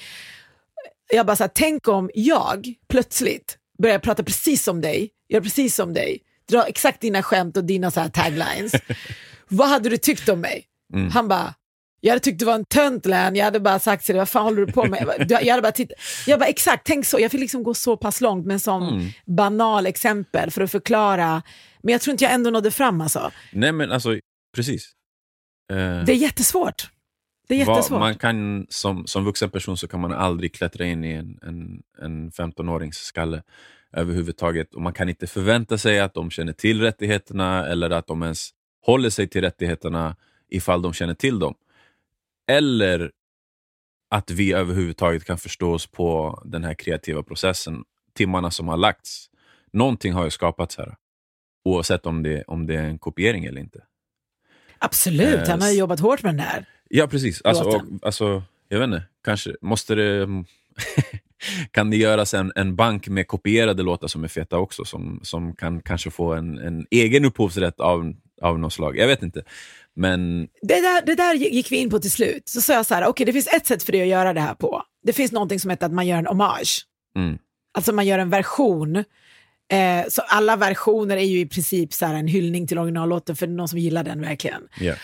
Jag 1.13 1.27
bara 1.27 1.37
så 1.37 1.43
här, 1.43 1.51
tänk 1.55 1.89
om 1.89 2.11
jag 2.15 2.75
plötsligt 2.89 3.59
börjar 3.79 3.99
prata 3.99 4.23
precis 4.23 4.65
som 4.65 4.81
dig, 4.81 5.11
gör 5.29 5.41
precis 5.41 5.75
som 5.75 5.95
dig, 5.95 6.23
dra 6.49 6.67
exakt 6.67 7.01
dina 7.01 7.23
skämt 7.23 7.57
och 7.57 7.65
dina 7.65 7.91
så 7.91 8.01
här 8.01 8.09
taglines. 8.09 8.73
vad 9.49 9.69
hade 9.69 9.89
du 9.89 9.97
tyckt 9.97 10.29
om 10.29 10.41
mig? 10.41 10.65
Mm. 10.95 11.11
Han 11.11 11.29
bara, 11.29 11.55
jag 12.01 12.11
hade 12.11 12.21
tyckt 12.21 12.39
du 12.39 12.45
var 12.45 12.55
en 12.55 12.65
tönt 12.65 13.07
län, 13.07 13.37
jag 13.37 13.45
hade 13.45 13.61
bara 13.61 13.79
sagt 13.79 14.07
till 14.07 14.15
dig, 14.15 14.21
vad 14.21 14.29
fan 14.29 14.45
håller 14.45 14.67
du 14.67 14.73
på 14.73 14.85
med? 14.87 15.27
Jag 15.29 15.47
hade 15.47 15.63
bara 15.63 15.73
tittat. 15.73 15.99
Jag 16.27 16.39
bara, 16.39 16.49
exakt, 16.49 16.87
tänk 16.87 17.07
så. 17.07 17.21
Jag 17.21 17.31
fick 17.31 17.41
liksom 17.41 17.63
gå 17.63 17.75
så 17.75 17.97
pass 17.97 18.21
långt 18.21 18.47
med 18.47 18.63
sån 18.63 18.89
mm. 18.89 19.09
banal 19.27 19.87
exempel 19.87 20.51
för 20.51 20.63
att 20.63 20.71
förklara. 20.71 21.43
Men 21.83 21.93
jag 21.93 22.01
tror 22.01 22.13
inte 22.13 22.25
jag 22.25 22.33
ändå 22.33 22.51
nådde 22.51 22.71
fram 22.71 23.01
alltså. 23.01 23.31
Nej 23.53 23.73
men 23.73 23.93
alltså, 23.93 24.19
precis. 24.57 24.93
Uh, 25.73 26.05
det 26.05 26.13
är 26.13 26.17
jättesvårt. 26.17 26.91
Det 27.49 27.55
är 27.55 27.59
jättesvårt. 27.59 27.91
Vad, 27.91 28.01
man 28.01 28.15
kan, 28.15 28.67
som, 28.69 29.07
som 29.07 29.25
vuxen 29.25 29.51
person 29.51 29.77
så 29.77 29.89
kan 29.89 30.01
man 30.01 30.13
aldrig 30.13 30.55
klättra 30.55 30.85
in 30.85 31.05
i 31.05 31.13
en, 31.13 31.39
en, 31.43 31.83
en 32.03 32.31
15-årings 32.31 32.93
skalle 32.93 33.43
överhuvudtaget. 33.93 34.75
Och 34.75 34.83
man 34.83 34.93
kan 34.93 35.09
inte 35.09 35.27
förvänta 35.27 35.79
sig 35.79 36.01
att 36.01 36.15
de 36.15 36.31
känner 36.31 36.53
till 36.53 36.81
rättigheterna 36.81 37.67
eller 37.67 37.91
att 37.91 38.07
de 38.07 38.23
ens 38.23 38.51
håller 38.87 39.11
sig 39.11 39.29
till 39.29 39.41
rättigheterna 39.41 40.17
ifall 40.49 40.83
de 40.83 40.93
känner 40.93 41.15
till 41.15 41.39
dem. 41.39 41.55
Eller 42.51 43.13
att 44.11 44.31
vi 44.31 44.53
överhuvudtaget 44.53 45.25
kan 45.25 45.39
förstå 45.39 45.73
oss 45.73 45.87
på 45.87 46.43
den 46.45 46.65
här 46.65 46.75
kreativa 46.75 47.23
processen, 47.23 47.85
timmarna 48.15 48.51
som 48.51 48.69
har 48.69 48.77
lagts. 48.77 49.31
Någonting 49.73 50.13
har 50.13 50.25
ju 50.25 50.31
skapats 50.31 50.79
här, 50.79 50.97
oavsett 51.65 52.07
om 52.07 52.23
det, 52.23 52.45
om 52.47 52.67
det 52.67 52.75
är 52.75 52.85
en 52.85 52.99
kopiering 52.99 53.45
eller 53.45 53.61
inte. 53.61 53.83
Absolut, 54.79 55.35
eh, 55.35 55.49
han 55.49 55.63
har 55.63 55.71
jobbat 55.71 56.01
hårt 56.01 56.23
med 56.23 56.35
den 56.35 56.41
här 56.41 56.67
Ja, 56.91 57.07
precis. 57.07 57.43
Alltså, 57.43 57.65
och, 57.65 57.83
alltså, 58.03 58.43
jag 58.69 58.79
vet 58.79 58.87
inte, 58.87 59.03
kanske 59.25 59.57
måste 59.61 59.95
det 59.95 60.29
kan 61.71 61.91
det 61.91 61.97
göras 61.97 62.35
en, 62.35 62.53
en 62.55 62.77
bank 62.77 63.09
med 63.09 63.27
kopierade 63.27 63.83
låtar 63.83 64.09
som 64.09 64.25
är 64.25 64.29
feta 64.29 64.59
också, 64.59 64.85
som, 64.85 65.21
som 65.23 65.57
kan 65.57 65.83
kanske 65.83 66.11
få 66.11 66.35
en, 66.35 66.59
en 66.59 66.87
egen 66.91 67.25
upphovsrätt 67.25 67.81
av, 67.81 68.13
av 68.43 68.59
något 68.59 68.73
slag. 68.73 68.97
Jag 68.97 69.07
vet 69.07 69.23
inte. 69.23 69.43
Men... 69.97 70.49
Det, 70.63 70.81
där, 70.81 71.07
det 71.07 71.15
där 71.15 71.35
gick 71.35 71.73
vi 71.73 71.77
in 71.77 71.91
på 71.91 71.99
till 71.99 72.13
slut. 72.13 72.49
Så 72.49 72.61
sa 72.61 72.73
jag 72.73 72.87
så 72.87 72.95
här, 72.95 73.03
okej 73.03 73.11
okay, 73.11 73.27
det 73.27 73.33
finns 73.33 73.49
ett 73.55 73.67
sätt 73.67 73.83
för 73.83 73.93
dig 73.93 74.03
att 74.03 74.09
göra 74.09 74.33
det 74.33 74.41
här 74.41 74.55
på. 74.55 74.83
Det 75.03 75.13
finns 75.13 75.33
någonting 75.33 75.61
som 75.61 75.71
heter 75.71 75.87
att 75.87 75.93
man 75.93 76.07
gör 76.07 76.19
en 76.19 76.27
hommage. 76.27 76.85
Mm. 77.17 77.39
Alltså 77.75 77.93
man 77.93 78.07
gör 78.07 78.19
en 78.19 78.31
version. 78.31 78.97
Eh, 79.73 80.09
så 80.09 80.23
alla 80.23 80.57
versioner 80.57 81.17
är 81.17 81.25
ju 81.25 81.41
i 81.41 81.47
princip 81.47 81.93
så 81.93 82.07
en 82.07 82.27
hyllning 82.27 82.67
till 82.67 82.79
originallåten 82.79 83.37
för 83.37 83.47
någon 83.47 83.69
som 83.69 83.79
gillar 83.79 84.05
den 84.05 84.21
verkligen. 84.21 84.63
Yeah. 84.81 84.99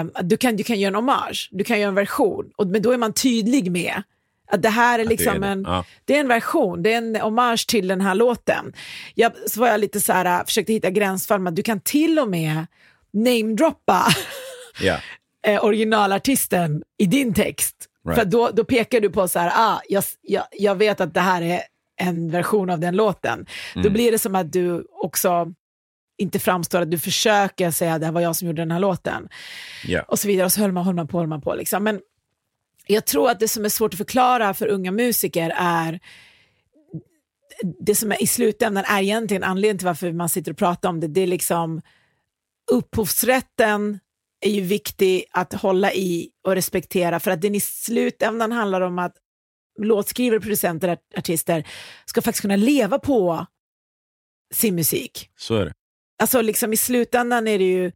Eh, 0.00 0.06
du, 0.22 0.36
kan, 0.36 0.56
du 0.56 0.64
kan 0.64 0.80
göra 0.80 0.88
en 0.88 0.94
hommage, 0.94 1.48
du 1.52 1.64
kan 1.64 1.80
göra 1.80 1.88
en 1.88 1.94
version, 1.94 2.50
och, 2.56 2.66
men 2.66 2.82
då 2.82 2.92
är 2.92 2.98
man 2.98 3.12
tydlig 3.12 3.70
med 3.70 4.02
att 4.50 4.62
det 4.62 4.68
här 4.68 4.98
är 4.98 5.04
liksom 5.04 5.40
det 5.40 5.46
är 5.46 5.52
en, 5.52 5.64
ja. 5.66 5.84
det 6.04 6.16
är 6.16 6.20
en 6.20 6.28
version, 6.28 6.82
det 6.82 6.92
är 6.92 6.98
en 6.98 7.16
hommage 7.16 7.66
till 7.68 7.88
den 7.88 8.00
här 8.00 8.14
låten. 8.14 8.72
Jag, 9.14 9.32
så 9.46 9.60
var 9.60 9.68
jag 9.68 9.80
lite 9.80 10.00
så 10.00 10.12
här, 10.12 10.40
äh, 10.40 10.44
försökte 10.44 10.72
hitta 10.72 10.90
gränsfall, 10.90 11.40
men 11.40 11.54
du 11.54 11.62
kan 11.62 11.80
till 11.80 12.18
och 12.18 12.28
med 12.28 12.66
namedroppa 13.12 14.06
yeah. 14.82 15.00
originalartisten 15.64 16.82
i 16.98 17.06
din 17.06 17.34
text. 17.34 17.76
Right. 18.06 18.18
För 18.18 18.24
då, 18.24 18.50
då 18.52 18.64
pekar 18.64 19.00
du 19.00 19.10
på 19.10 19.28
så 19.28 19.38
här, 19.38 19.52
ah, 19.54 19.80
jag, 19.88 20.04
jag, 20.22 20.44
jag 20.52 20.74
vet 20.74 21.00
att 21.00 21.14
det 21.14 21.20
här 21.20 21.42
är 21.42 21.60
en 21.96 22.30
version 22.30 22.70
av 22.70 22.80
den 22.80 22.96
låten. 22.96 23.46
Mm. 23.74 23.82
Då 23.82 23.90
blir 23.90 24.12
det 24.12 24.18
som 24.18 24.34
att 24.34 24.52
du 24.52 24.86
också 24.90 25.52
inte 26.16 26.38
framstår 26.38 26.80
att 26.80 26.90
du 26.90 26.98
försöker 26.98 27.70
säga 27.70 27.98
det 27.98 28.10
var 28.10 28.20
jag 28.20 28.36
som 28.36 28.48
gjorde 28.48 28.62
den 28.62 28.70
här 28.70 28.78
låten. 28.78 29.28
Yeah. 29.86 30.04
Och 30.08 30.18
så 30.18 30.28
vidare, 30.28 30.44
och 30.44 30.52
så 30.52 30.60
höll 30.60 30.72
man, 30.72 30.84
höll 30.84 30.94
man 30.94 31.08
på, 31.08 31.18
höll 31.18 31.26
man 31.26 31.40
på. 31.40 31.54
Liksom. 31.54 31.84
Men 31.84 32.00
jag 32.86 33.06
tror 33.06 33.30
att 33.30 33.40
det 33.40 33.48
som 33.48 33.64
är 33.64 33.68
svårt 33.68 33.94
att 33.94 33.98
förklara 33.98 34.54
för 34.54 34.66
unga 34.66 34.92
musiker 34.92 35.52
är 35.56 36.00
det 37.80 37.94
som 37.94 38.12
är 38.12 38.22
i 38.22 38.26
slutändan 38.26 38.84
är 38.86 39.02
egentligen 39.02 39.44
anledningen 39.44 39.78
till 39.78 39.86
varför 39.86 40.12
man 40.12 40.28
sitter 40.28 40.50
och 40.50 40.58
pratar 40.58 40.88
om 40.88 41.00
det. 41.00 41.08
Det 41.08 41.20
är 41.20 41.26
liksom 41.26 41.82
upphovsrätten 42.72 43.98
är 44.40 44.50
ju 44.50 44.60
viktig 44.60 45.24
att 45.30 45.52
hålla 45.52 45.92
i 45.92 46.30
och 46.46 46.54
respektera 46.54 47.20
för 47.20 47.30
att 47.30 47.40
den 47.40 47.54
i 47.54 47.60
slutändan 47.60 48.52
handlar 48.52 48.80
om 48.80 48.98
att 48.98 49.16
låtskrivare, 49.80 50.40
producenter, 50.40 50.98
artister 51.16 51.68
ska 52.04 52.22
faktiskt 52.22 52.42
kunna 52.42 52.56
leva 52.56 52.98
på 52.98 53.46
sin 54.54 54.74
musik. 54.74 55.30
Så 55.36 55.54
är 55.54 55.64
det. 55.64 55.72
Alltså 56.22 56.40
liksom 56.40 56.72
i 56.72 56.76
slutändan 56.76 57.48
är 57.48 57.58
det 57.58 57.64
ju 57.64 57.92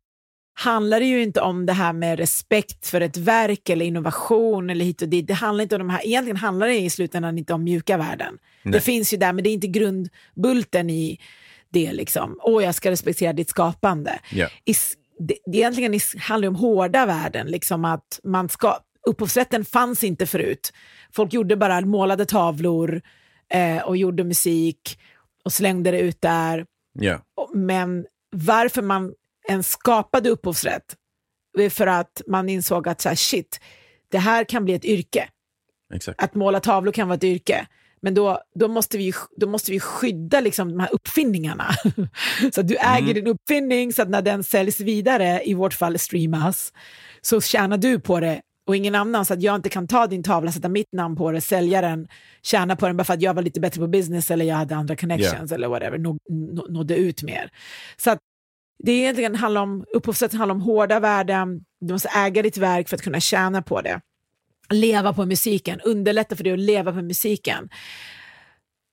handlar 0.59 1.01
det 1.01 1.07
ju 1.07 1.23
inte 1.23 1.41
om 1.41 1.67
det 1.67 1.73
här 1.73 1.93
med 1.93 2.19
respekt 2.19 2.87
för 2.87 3.01
ett 3.01 3.17
verk 3.17 3.69
eller 3.69 3.87
innovation 3.87 4.71
eller 4.71 4.85
hit 4.85 5.03
och 5.03 5.09
dit. 5.09 5.27
Det 5.27 5.35
handlar 5.35 5.63
inte 5.63 5.75
om 5.75 5.79
de 5.79 5.91
här, 5.91 6.07
egentligen 6.07 6.37
handlar 6.37 6.67
det 6.67 6.79
i 6.79 6.91
slutändan 6.91 7.39
inte 7.39 7.55
om 7.55 7.65
mjuka 7.65 7.97
värden. 7.97 8.39
Nej. 8.63 8.73
Det 8.73 8.81
finns 8.81 9.13
ju 9.15 9.17
där, 9.17 9.33
men 9.33 9.45
det 9.45 9.51
är 9.51 9.53
inte 9.53 9.67
grundbulten 9.67 10.91
i 10.91 11.21
det. 11.69 11.93
liksom. 11.93 12.39
Åh, 12.43 12.65
jag 12.65 12.75
ska 12.75 12.91
respektera 12.91 13.33
ditt 13.33 13.51
skapande. 13.51 14.19
Yeah. 14.33 14.51
I, 14.65 14.75
det, 15.19 15.59
egentligen 15.59 16.01
handlar 16.19 16.43
det 16.43 16.49
om 16.49 16.57
hårda 16.57 17.07
värden, 17.07 17.47
liksom 17.47 17.85
att 17.85 18.21
man 18.25 18.49
ska, 18.49 18.79
upphovsrätten 19.07 19.65
fanns 19.65 20.05
inte 20.05 20.27
förut. 20.27 20.73
Folk 21.13 21.33
gjorde 21.33 21.57
bara 21.57 21.81
målade 21.81 22.27
tavlor 22.27 23.03
eh, 23.53 23.83
och 23.83 23.97
gjorde 23.97 24.25
musik 24.25 24.99
och 25.45 25.53
slängde 25.53 25.91
det 25.91 26.01
ut 26.01 26.21
där. 26.21 26.67
Yeah. 27.01 27.21
Men 27.55 28.07
varför 28.31 28.83
man 28.83 29.13
en 29.49 29.63
skapad 29.63 30.27
upphovsrätt 30.27 30.97
för 31.71 31.87
att 31.87 32.23
man 32.27 32.49
insåg 32.49 32.89
att 32.89 33.01
så 33.01 33.09
här, 33.09 33.17
shit, 33.17 33.61
det 34.11 34.19
här 34.19 34.45
kan 34.45 34.65
bli 34.65 34.75
ett 34.75 34.85
yrke. 34.85 35.29
Exakt. 35.95 36.23
Att 36.23 36.35
måla 36.35 36.61
tavlor 36.61 36.93
kan 36.93 37.09
vara 37.09 37.17
ett 37.17 37.25
yrke. 37.25 37.67
Men 38.03 38.15
då, 38.15 38.41
då, 38.55 38.69
måste 38.69 38.99
vi, 38.99 39.13
då 39.37 39.47
måste 39.47 39.71
vi 39.73 39.81
skydda 39.81 40.41
liksom 40.41 40.69
de 40.69 40.81
här 40.81 40.89
uppfinningarna. 40.93 41.65
så 42.55 42.61
att 42.61 42.69
du 42.69 42.77
äger 42.77 43.03
Mm. 43.03 43.15
din 43.15 43.27
uppfinning 43.27 43.93
så 43.93 44.03
att 44.03 44.09
när 44.09 44.23
den 44.23 44.45
säljs 44.45 44.81
vidare, 44.81 45.43
i 45.45 45.55
vårt 45.55 45.75
fall 45.75 45.99
streamas, 45.99 46.73
så 47.21 47.41
tjänar 47.41 47.79
du 47.79 48.01
på 48.01 48.21
det 48.21 48.41
och 48.67 48.77
ingen 48.77 48.95
annan. 48.95 49.25
Så 49.25 49.35
att 49.35 49.43
jag 49.43 49.55
inte 49.55 49.69
kan 49.69 49.89
ta 49.89 50.07
din 50.07 50.23
tavla, 50.23 50.53
sätta 50.53 50.69
mitt 50.69 50.93
namn 50.93 51.17
på 51.17 51.33
det, 51.33 51.41
sälja 51.41 51.81
den, 51.81 52.09
tjäna 52.43 52.77
på 52.77 52.87
den 52.87 52.97
bara 52.97 53.05
för 53.05 53.15
att 53.15 53.23
jag 53.23 53.35
var 53.35 53.43
lite 53.43 53.61
bättre 53.61 53.81
på 53.81 53.87
business 53.87 54.31
eller 54.31 54.45
jag 54.45 54.57
hade 54.57 54.77
andra 54.77 54.97
connections 54.97 55.53
eller 55.53 55.69
whatever, 55.69 55.99
nå, 55.99 56.19
nå, 56.31 56.67
nådde 56.69 56.97
ut 56.97 57.23
mer. 57.23 57.51
Så 57.97 58.11
att 58.11 58.19
det 58.79 58.93
är 58.93 58.99
egentligen 58.99 59.35
handlar 59.35 59.61
om, 59.63 59.85
upphovsrätten 59.95 60.39
handlar 60.39 60.55
om 60.55 60.61
hårda 60.61 61.01
värden, 61.01 61.61
du 61.81 61.93
måste 61.93 62.09
äga 62.09 62.43
ditt 62.43 62.57
verk 62.57 62.89
för 62.89 62.97
att 62.97 63.03
kunna 63.03 63.21
tjäna 63.21 63.63
på 63.63 63.81
det. 63.81 64.01
Leva 64.71 65.13
på 65.13 65.27
musiken, 65.27 65.81
underlätta 65.81 66.37
för 66.37 66.45
dig 66.45 66.53
att 66.53 66.59
leva 66.59 66.93
på 66.93 67.03
musiken. 67.03 67.69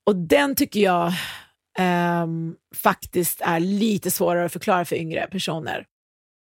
Och 0.06 0.16
den 0.16 0.56
tycker 0.56 0.80
jag 0.80 1.14
ehm, 1.80 2.56
faktiskt 2.76 3.42
är 3.42 3.60
lite 3.60 4.12
svårare 4.12 4.46
att 4.46 4.54
förklara 4.54 4.86
för 4.86 4.96
yngre 4.96 5.28
personer 5.32 5.86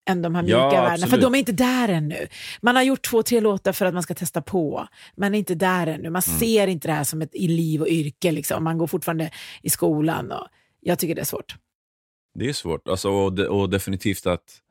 än 0.10 0.22
de 0.22 0.36
här 0.36 0.44
mjuka 0.44 0.58
Ja, 0.58 0.70
värdena, 0.84 1.08
för 1.08 1.18
de 1.18 1.36
är 1.36 1.40
inte 1.40 1.52
där 1.52 1.90
ännu. 1.90 2.28
Man 2.62 2.76
har 2.76 2.84
gjort 2.84 3.06
två, 3.10 3.24
tre 3.24 3.40
låtar 3.40 3.74
för 3.74 3.86
att 3.86 3.94
man 3.94 4.04
ska 4.04 4.14
testa 4.14 4.42
på, 4.42 4.88
man 5.18 5.36
är 5.36 5.40
inte 5.40 5.56
där 5.56 5.88
ännu. 5.88 6.10
Man 6.10 6.22
Mm. 6.28 6.40
ser 6.40 6.68
inte 6.68 6.88
det 6.88 6.94
här 6.94 7.04
som 7.04 7.22
ett 7.22 7.36
i 7.36 7.48
liv 7.48 7.82
och 7.82 7.88
yrke, 7.88 8.32
liksom. 8.32 8.64
man 8.64 8.78
går 8.78 8.88
fortfarande 8.88 9.32
i 9.62 9.70
skolan. 9.70 10.32
Och 10.32 10.48
jag 10.80 11.00
tycker 11.00 11.16
det 11.16 11.22
är 11.22 11.26
svårt. 11.26 11.56
Det 12.34 12.50
är 12.50 12.54
svårt. 12.54 12.88
Alltså, 12.88 13.10
och, 13.10 13.34
de, 13.34 13.48
och 13.48 13.70
definitivt 13.70 14.26
att 14.26 14.62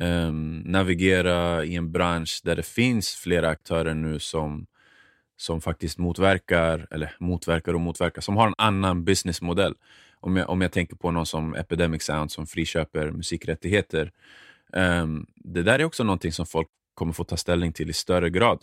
um, 0.00 0.58
navigera 0.58 1.64
i 1.64 1.76
en 1.76 1.92
bransch 1.92 2.40
där 2.44 2.56
det 2.56 2.62
finns 2.62 3.14
flera 3.14 3.48
aktörer 3.48 3.94
nu 3.94 4.18
som, 4.18 4.66
som 5.36 5.60
faktiskt 5.60 5.98
motverkar, 5.98 6.88
eller 6.90 7.16
motverkar 7.20 7.74
och 7.74 7.80
motverkar, 7.80 8.22
som 8.22 8.36
har 8.36 8.46
en 8.46 8.54
annan 8.58 9.04
businessmodell. 9.04 9.74
Om 10.22 10.36
jag, 10.36 10.50
om 10.50 10.60
jag 10.60 10.72
tänker 10.72 10.96
på 10.96 11.10
någon 11.10 11.26
som 11.26 11.54
Epidemic 11.54 12.02
Sound 12.02 12.32
som 12.32 12.46
friköper 12.46 13.10
musikrättigheter. 13.10 14.12
Um, 14.72 15.26
det 15.34 15.62
där 15.62 15.78
är 15.78 15.84
också 15.84 16.04
någonting 16.04 16.32
som 16.32 16.46
folk 16.46 16.68
kommer 16.94 17.12
få 17.12 17.24
ta 17.24 17.36
ställning 17.36 17.72
till 17.72 17.90
i 17.90 17.92
större 17.92 18.30
grad 18.30 18.62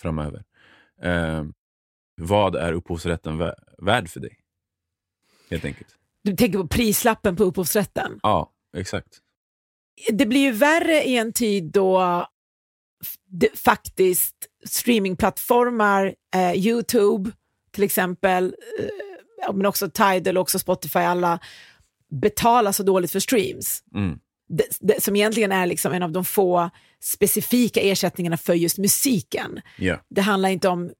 framöver. 0.00 0.44
Um, 1.02 1.54
vad 2.16 2.56
är 2.56 2.72
upphovsrätten 2.72 3.42
vä- 3.42 3.54
värd 3.78 4.08
för 4.08 4.20
dig? 4.20 4.38
Helt 5.50 5.64
enkelt. 5.64 5.96
Du 6.24 6.36
tänker 6.36 6.58
på 6.58 6.66
prislappen 6.68 7.36
på 7.36 7.44
upphovsrätten. 7.44 8.20
Ja, 8.22 8.52
exakt. 8.76 9.20
det 10.12 10.26
blir 10.26 10.40
ju 10.40 10.52
värre 10.52 11.04
i 11.04 11.16
en 11.16 11.32
tid 11.32 11.72
då 11.72 12.26
det, 13.26 13.58
faktiskt 13.58 14.34
streamingplattformar, 14.64 16.14
eh, 16.34 16.52
Youtube 16.52 17.30
till 17.70 17.84
exempel, 17.84 18.54
eh, 18.78 19.54
men 19.54 19.66
också 19.66 19.90
Tidal 19.90 20.36
och 20.36 20.42
också 20.42 20.58
Spotify, 20.58 20.98
alla 20.98 21.38
betalar 22.20 22.72
så 22.72 22.82
dåligt 22.82 23.10
för 23.12 23.20
streams. 23.20 23.82
Mm. 23.94 24.18
Det, 24.48 24.64
det, 24.80 25.02
som 25.02 25.16
egentligen 25.16 25.52
är 25.52 25.66
liksom 25.66 25.92
en 25.92 26.02
av 26.02 26.12
de 26.12 26.24
få 26.24 26.70
specifika 27.02 27.80
ersättningarna 27.80 28.36
för 28.36 28.54
just 28.54 28.78
musiken. 28.78 29.60
Ja. 29.78 30.00
Det 30.10 30.20
handlar 30.20 30.48
inte 30.48 30.68
om 30.68 30.90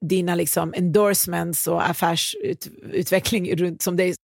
dina 0.00 0.34
liksom 0.34 0.74
endorsements 0.76 1.66
och 1.66 1.88
affärsutveckling 1.88 3.56
runt, 3.56 3.82
som 3.82 3.96
dig 3.96 4.14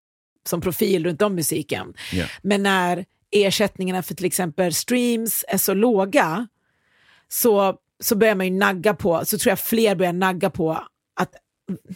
som 0.48 0.60
profil 0.60 1.04
runt 1.04 1.22
om 1.22 1.34
musiken. 1.34 1.94
Ja. 2.12 2.26
Men 2.42 2.62
när 2.62 3.04
ersättningarna 3.30 4.02
för 4.02 4.14
till 4.14 4.26
exempel 4.26 4.74
streams 4.74 5.44
är 5.48 5.58
så 5.58 5.74
låga 5.74 6.48
så, 7.28 7.76
så 8.00 8.16
börjar 8.16 8.34
man 8.34 8.46
ju 8.46 8.52
nagga 8.58 8.94
på, 8.94 9.24
så 9.24 9.38
tror 9.38 9.50
jag 9.50 9.60
fler 9.60 9.94
börjar 9.94 10.12
nagga 10.12 10.50
på 10.50 10.72
att 11.20 11.34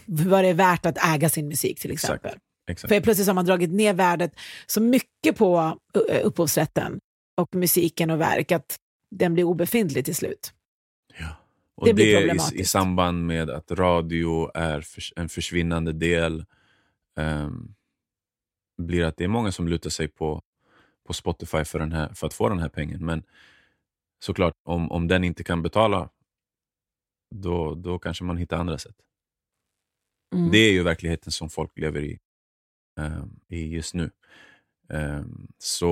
vad 0.06 0.44
det 0.44 0.48
är 0.48 0.54
värt 0.54 0.86
att 0.86 1.14
äga 1.14 1.28
sin 1.28 1.48
musik 1.48 1.80
till 1.80 1.90
Exakt. 1.90 2.14
exempel. 2.14 2.38
Exakt. 2.68 2.94
För 2.94 3.00
plötsligt 3.00 3.26
har 3.26 3.34
man 3.34 3.44
dragit 3.46 3.70
ner 3.70 3.94
värdet 3.94 4.32
så 4.66 4.80
mycket 4.80 5.36
på 5.36 5.78
uh, 5.96 6.20
upphovsrätten 6.26 7.00
och 7.36 7.54
musiken 7.54 8.10
och 8.10 8.20
verk 8.20 8.52
att 8.52 8.76
den 9.10 9.34
blir 9.34 9.44
obefintlig 9.44 10.04
till 10.04 10.14
slut. 10.14 10.52
Ja. 11.18 11.26
Och 11.76 11.86
Det 11.86 11.90
det, 11.90 11.94
blir 11.94 12.06
i, 12.06 12.16
problematiskt. 12.18 12.52
i 12.60 12.64
samband 12.64 13.26
med 13.26 13.50
att 13.50 13.70
radio 13.70 14.50
är 14.54 14.80
förs- 14.80 15.12
en 15.16 15.28
försvinnande 15.28 15.92
del 15.92 16.44
ehm, 17.18 17.74
blir 18.76 19.04
att 19.04 19.16
det 19.16 19.24
är 19.24 19.28
många 19.28 19.52
som 19.52 19.68
lutar 19.68 19.90
sig 19.90 20.08
på, 20.08 20.42
på 21.06 21.12
Spotify 21.12 21.64
för, 21.64 21.78
den 21.78 21.92
här, 21.92 22.14
för 22.14 22.26
att 22.26 22.34
få 22.34 22.48
den 22.48 22.58
här 22.58 22.68
pengen. 22.68 23.04
Men 23.06 23.22
såklart, 24.18 24.54
om, 24.62 24.92
om 24.92 25.08
den 25.08 25.24
inte 25.24 25.44
kan 25.44 25.62
betala, 25.62 26.08
då, 27.30 27.74
då 27.74 27.98
kanske 27.98 28.24
man 28.24 28.36
hittar 28.36 28.58
andra 28.58 28.78
sätt. 28.78 28.96
Mm. 30.34 30.50
Det 30.50 30.58
är 30.58 30.72
ju 30.72 30.82
verkligheten 30.82 31.32
som 31.32 31.50
folk 31.50 31.78
lever 31.78 32.00
i, 32.00 32.18
ehm, 33.00 33.40
i 33.48 33.68
just 33.68 33.94
nu. 33.94 34.10
Ehm, 34.88 35.48
så 35.58 35.86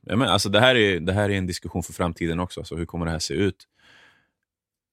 ja, 0.00 0.16
men, 0.16 0.28
alltså, 0.28 0.48
det, 0.48 0.60
här 0.60 0.74
är, 0.74 1.00
det 1.00 1.12
här 1.12 1.30
är 1.30 1.34
en 1.34 1.46
diskussion 1.46 1.82
för 1.82 1.92
framtiden 1.92 2.40
också. 2.40 2.64
Så 2.64 2.76
hur 2.76 2.86
kommer 2.86 3.06
det 3.06 3.12
här 3.12 3.18
se 3.18 3.34
ut 3.34 3.68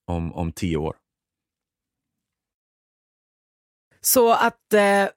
om, 0.06 0.34
om 0.34 0.52
tio 0.52 0.78
år? 0.78 0.96
Så 4.02 4.34
att 4.34 4.74
eh, 4.74 5.08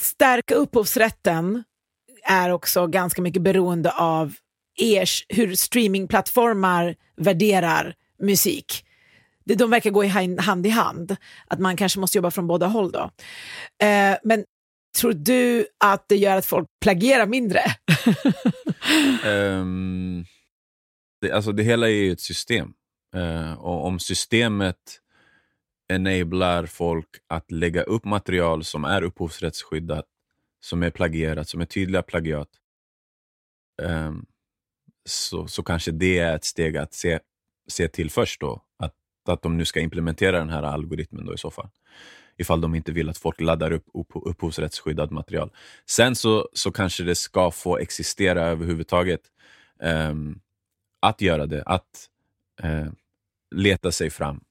stärka 0.00 0.54
upphovsrätten 0.54 1.64
är 2.24 2.50
också 2.50 2.86
ganska 2.86 3.22
mycket 3.22 3.42
beroende 3.42 3.90
av 3.90 4.34
ers, 4.80 5.26
hur 5.28 5.54
streamingplattformar 5.54 6.96
värderar 7.16 7.94
musik. 8.22 8.84
Det, 9.44 9.54
de 9.54 9.70
verkar 9.70 9.90
gå 9.90 10.04
i 10.04 10.08
hand, 10.38 10.66
i 10.66 10.70
hand, 10.70 11.16
att 11.46 11.58
man 11.58 11.76
kanske 11.76 12.00
måste 12.00 12.18
jobba 12.18 12.30
från 12.30 12.46
båda 12.46 12.66
håll 12.66 12.92
då. 12.92 13.10
Eh, 13.86 14.16
men 14.22 14.44
tror 14.98 15.12
du 15.12 15.66
att 15.84 16.08
det 16.08 16.16
gör 16.16 16.36
att 16.36 16.46
folk 16.46 16.68
plagierar 16.82 17.26
mindre? 17.26 17.60
Ehm, 19.24 20.24
det, 21.20 21.32
alltså 21.32 21.52
det 21.52 21.62
hela 21.62 21.86
är 21.88 21.92
ju 21.92 22.12
ett 22.12 22.20
system. 22.20 22.72
Eh, 23.16 23.52
och 23.52 23.86
om 23.86 23.98
systemet 23.98 24.76
enablar 25.88 26.66
folk 26.66 27.08
att 27.26 27.50
lägga 27.50 27.82
upp 27.82 28.04
material 28.04 28.64
som 28.64 28.84
är 28.84 29.02
upphovsrättsskyddat, 29.02 30.04
som 30.60 30.82
är 30.82 30.90
plagierat, 30.90 31.48
som 31.48 31.60
är 31.60 31.64
tydliga 31.64 32.02
plagiat, 32.02 32.48
um, 33.82 34.26
så, 35.04 35.46
så 35.46 35.62
kanske 35.62 35.90
det 35.90 36.18
är 36.18 36.36
ett 36.36 36.44
steg 36.44 36.76
att 36.76 36.94
se, 36.94 37.18
se 37.68 37.88
till 37.88 38.10
först 38.10 38.40
då. 38.40 38.62
Att, 38.78 38.94
att 39.28 39.42
de 39.42 39.56
nu 39.56 39.64
ska 39.64 39.80
implementera 39.80 40.38
den 40.38 40.50
här 40.50 40.62
algoritmen 40.62 41.26
då 41.26 41.34
i 41.34 41.38
så 41.38 41.50
fall. 41.50 41.68
Ifall 42.36 42.60
de 42.60 42.74
inte 42.74 42.92
vill 42.92 43.08
att 43.08 43.18
folk 43.18 43.40
laddar 43.40 43.70
upp 43.70 43.86
upphovsrättsskyddat 44.14 45.10
material. 45.10 45.50
Sen 45.86 46.16
så, 46.16 46.48
så 46.52 46.72
kanske 46.72 47.04
det 47.04 47.14
ska 47.14 47.50
få 47.50 47.78
existera 47.78 48.42
överhuvudtaget. 48.42 49.20
Um, 49.78 50.40
att 51.00 51.20
göra 51.20 51.46
det, 51.46 51.62
att 51.62 52.08
uh, 52.64 52.92
leta 53.50 53.92
sig 53.92 54.10
fram 54.10 54.44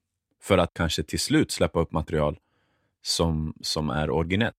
för 0.43 0.57
att 0.57 0.73
kanske 0.73 1.03
till 1.03 1.19
slut 1.19 1.51
släppa 1.51 1.79
upp 1.79 1.91
material 1.91 2.37
som, 3.01 3.53
som 3.61 3.89
är 3.89 4.09
originellt. 4.09 4.55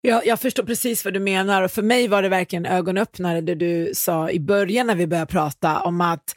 Ja, 0.00 0.22
jag 0.24 0.40
förstår 0.40 0.62
precis 0.62 1.04
vad 1.04 1.14
du 1.14 1.20
menar 1.20 1.62
och 1.62 1.70
för 1.70 1.82
mig 1.82 2.08
var 2.08 2.22
det 2.22 2.28
verkligen 2.28 2.66
ögonöppnare 2.66 3.40
det 3.40 3.54
du 3.54 3.90
sa 3.94 4.30
i 4.30 4.40
början 4.40 4.86
när 4.86 4.94
vi 4.94 5.06
började 5.06 5.32
prata 5.32 5.80
om 5.80 6.00
att 6.00 6.36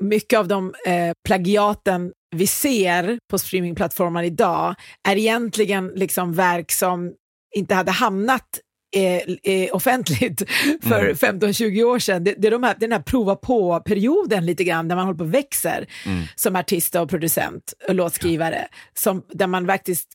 mycket 0.00 0.38
av 0.38 0.48
de 0.48 0.74
eh, 0.86 1.12
plagiaten 1.24 2.12
vi 2.36 2.46
ser 2.46 3.18
på 3.30 3.38
streamingplattformar 3.38 4.22
idag 4.22 4.74
är 5.08 5.16
egentligen 5.16 5.92
liksom 5.94 6.32
verk 6.32 6.72
som 6.72 7.14
inte 7.56 7.74
hade 7.74 7.90
hamnat 7.90 8.60
eh, 8.96 9.52
eh, 9.52 9.74
offentligt 9.74 10.42
för 10.82 11.00
Mm. 11.00 11.14
15-20 11.40 11.82
år 11.84 11.98
sedan. 11.98 12.24
Det, 12.24 12.34
det 12.38 12.46
är 12.46 12.50
de 12.52 12.62
här, 12.62 12.76
den 12.78 12.92
här 12.92 13.00
prova 13.00 13.36
på-perioden 13.36 14.46
lite 14.46 14.64
grann, 14.64 14.88
där 14.88 14.96
man 14.96 15.04
håller 15.06 15.18
på 15.18 15.24
och 15.24 15.34
växer 15.34 15.86
Mm. 16.06 16.24
som 16.36 16.56
artist 16.56 16.94
och 16.94 17.08
producent 17.10 17.72
och 17.88 17.94
låtskrivare, 17.94 18.68
som, 18.94 19.22
där 19.28 19.46
man 19.46 19.66
faktiskt 19.66 20.08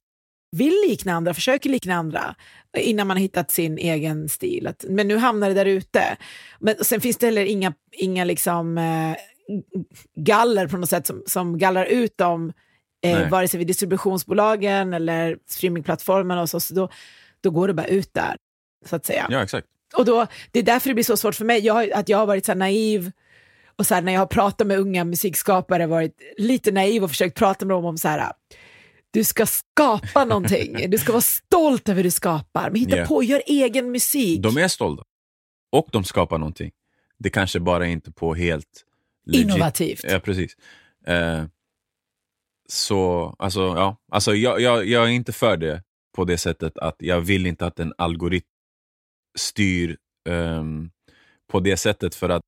vill 0.56 0.74
likna 0.90 1.14
andra, 1.14 1.34
försöker 1.34 1.70
likna 1.70 1.96
andra 1.96 2.36
innan 2.78 3.08
man 3.08 3.18
har 3.18 3.22
hittat 3.22 3.52
sin 3.52 3.78
egen 3.78 4.30
stil. 4.30 4.68
Att, 4.68 4.86
men 4.90 5.08
nu 5.08 5.18
hamnar 5.18 5.48
det 5.48 5.54
där 5.56 5.66
ute. 5.66 6.18
Men 6.60 6.76
sen 6.82 7.02
finns 7.02 7.18
det 7.18 7.26
heller 7.28 7.46
inga, 7.46 7.74
inga 7.92 8.24
liksom, 8.24 8.78
eh, 8.78 9.16
galler 10.16 10.68
på 10.68 10.78
något 10.78 10.90
sätt 10.90 11.08
som, 11.08 11.24
som 11.26 11.58
gallrar 11.58 11.86
ut 11.86 12.18
dem, 12.18 12.54
eh, 13.06 13.20
Nej. 13.20 13.30
vare 13.30 13.48
sig 13.48 13.58
vid 13.58 13.68
distributionsbolagen 13.68 14.94
eller 14.94 15.38
streamingplattformarna 15.50 16.42
och 16.42 16.50
så, 16.50 16.60
så 16.60 16.74
då, 16.74 16.90
då 17.42 17.50
går 17.52 17.68
det 17.68 17.74
bara 17.74 17.88
ut 17.88 18.14
där, 18.14 18.36
så 18.86 18.96
att 18.96 19.06
säga. 19.06 19.28
Ja, 19.30 19.44
exakt. 19.44 19.68
Och 19.96 20.06
då, 20.06 20.28
det 20.52 20.60
är 20.60 20.64
därför 20.64 20.90
det 20.90 20.94
blir 20.94 21.04
så 21.04 21.18
svårt 21.18 21.36
för 21.36 21.46
mig, 21.46 21.66
jag, 21.66 21.92
att 21.92 22.10
jag 22.10 22.18
har 22.18 22.26
varit 22.26 22.46
så 22.46 22.54
naiv 22.54 23.12
och 23.76 23.88
så 23.88 23.96
här, 23.96 24.02
när 24.02 24.14
jag 24.14 24.20
har 24.22 24.26
pratat 24.26 24.68
med 24.68 24.80
unga 24.80 25.04
musikskapare 25.04 25.88
varit 25.88 26.22
lite 26.38 26.72
naiv 26.72 27.04
och 27.04 27.10
försökt 27.10 27.38
prata 27.38 27.66
med 27.66 27.76
dem 27.76 27.86
om 27.86 27.98
så 27.98 28.08
här, 28.08 28.32
du 29.12 29.24
ska 29.24 29.46
skapa 29.46 30.26
någonting, 30.26 30.78
du 30.90 30.98
ska 30.98 31.12
vara 31.12 31.22
stolt 31.22 31.90
över 31.90 32.04
det 32.04 32.08
du 32.08 32.12
skapar, 32.12 32.70
men 32.70 32.76
hitta 32.82 32.98
Ja. 32.98 33.06
på, 33.06 33.24
gör 33.24 33.42
egen 33.46 33.92
musik. 33.92 34.42
De 34.44 34.58
är 34.58 34.68
stolta. 34.68 35.04
Och 35.72 35.88
de 35.92 36.04
skapar 36.04 36.38
någonting. 36.38 36.72
Det 37.20 37.30
kanske 37.30 37.60
bara 37.60 37.86
inte 37.88 38.12
på 38.12 38.34
helt 38.36 38.84
legit- 39.28 39.42
Innovativt. 39.42 40.04
Ja, 40.04 40.20
precis. 40.20 40.56
Eh, 41.08 41.44
så, 42.70 43.36
alltså, 43.40 43.60
ja, 43.62 43.98
alltså 44.12 44.36
jag, 44.36 44.62
jag, 44.62 44.86
jag 44.86 45.04
är 45.04 45.08
inte 45.08 45.34
för 45.34 45.58
det 45.58 45.84
på 46.16 46.26
det 46.26 46.38
sättet 46.38 46.78
att 46.78 46.96
jag 47.00 47.22
vill 47.22 47.46
inte 47.46 47.66
att 47.66 47.80
en 47.80 47.94
algoritm 47.98 48.48
styr 49.40 49.98
um, 50.30 50.92
på 51.48 51.60
det 51.60 51.78
sättet 51.78 52.16
för 52.16 52.30
att 52.30 52.42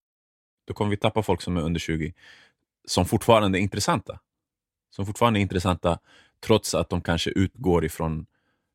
då 0.68 0.74
kommer 0.74 0.92
vi 0.92 0.98
tappa 0.98 1.24
folk 1.24 1.42
som 1.42 1.58
är 1.58 1.62
under 1.62 1.80
20 1.80 2.14
som 2.88 3.06
fortfarande 3.06 3.60
är 3.60 3.62
intressanta. 3.62 4.20
Som 4.96 5.06
fortfarande 5.06 5.40
är 5.40 5.42
intressanta 5.42 6.00
trots 6.46 6.76
att 6.76 6.90
de 6.90 7.02
kanske 7.02 7.30
utgår 7.30 7.86
ifrån 7.86 8.26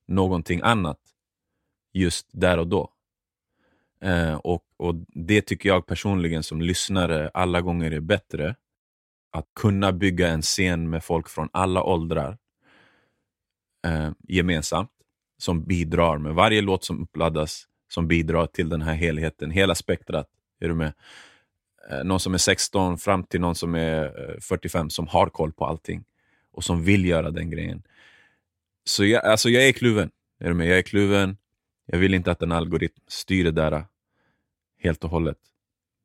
någonting 0.08 0.60
annat 0.62 1.00
just 1.92 2.28
där 2.32 2.58
och 2.58 2.68
då. 2.68 2.92
Eh, 4.00 4.34
och, 4.34 4.64
och 4.76 4.94
Det 5.08 5.42
tycker 5.42 5.68
jag 5.68 5.86
personligen 5.86 6.42
som 6.42 6.60
lyssnare 6.62 7.30
alla 7.34 7.60
gånger 7.60 7.90
är 7.90 8.00
bättre. 8.00 8.56
Att 9.30 9.46
kunna 9.54 9.92
bygga 9.92 10.28
en 10.28 10.42
scen 10.42 10.90
med 10.90 11.04
folk 11.04 11.28
från 11.28 11.48
alla 11.52 11.82
åldrar 11.82 12.38
eh, 13.86 14.10
gemensamt, 14.28 14.90
som 15.38 15.64
bidrar 15.64 16.18
med 16.18 16.34
varje 16.34 16.60
låt 16.60 16.84
som 16.84 17.02
uppladdas, 17.02 17.66
som 17.88 18.08
bidrar 18.08 18.46
till 18.46 18.68
den 18.68 18.82
här 18.82 18.94
helheten, 18.94 19.50
hela 19.50 19.74
spektrat. 19.74 20.28
Är 20.60 20.68
du 20.68 20.74
med? 20.74 20.92
Eh, 21.90 22.04
någon 22.04 22.20
som 22.20 22.34
är 22.34 22.38
16 22.38 22.98
fram 22.98 23.24
till 23.24 23.40
någon 23.40 23.54
som 23.54 23.74
är 23.74 24.30
eh, 24.30 24.40
45 24.40 24.90
som 24.90 25.06
har 25.06 25.26
koll 25.26 25.52
på 25.52 25.66
allting 25.66 26.04
och 26.52 26.64
som 26.64 26.84
vill 26.84 27.04
göra 27.04 27.30
den 27.30 27.50
grejen. 27.50 27.82
Så 28.84 29.04
jag, 29.04 29.24
alltså 29.24 29.48
jag 29.48 29.68
är 29.68 29.72
kluven. 29.72 30.10
Är 30.40 30.48
du 30.48 30.54
med? 30.54 30.66
Jag 30.66 30.78
är 30.78 30.82
kluven. 30.82 31.36
Jag 31.86 31.98
vill 31.98 32.14
inte 32.14 32.30
att 32.30 32.42
en 32.42 32.52
algoritm 32.52 33.02
styr 33.08 33.44
det 33.44 33.50
där 33.50 33.72
eh, 33.72 33.84
helt 34.82 35.04
och 35.04 35.10
hållet. 35.10 35.38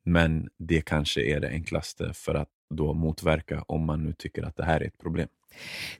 Men 0.05 0.49
det 0.57 0.81
kanske 0.81 1.21
är 1.21 1.39
det 1.39 1.49
enklaste 1.49 2.13
för 2.13 2.35
att 2.35 2.49
då 2.69 2.93
motverka 2.93 3.63
om 3.67 3.85
man 3.85 4.03
nu 4.03 4.13
tycker 4.13 4.43
att 4.43 4.57
det 4.57 4.65
här 4.65 4.81
är 4.81 4.85
ett 4.85 4.97
problem. 4.97 5.27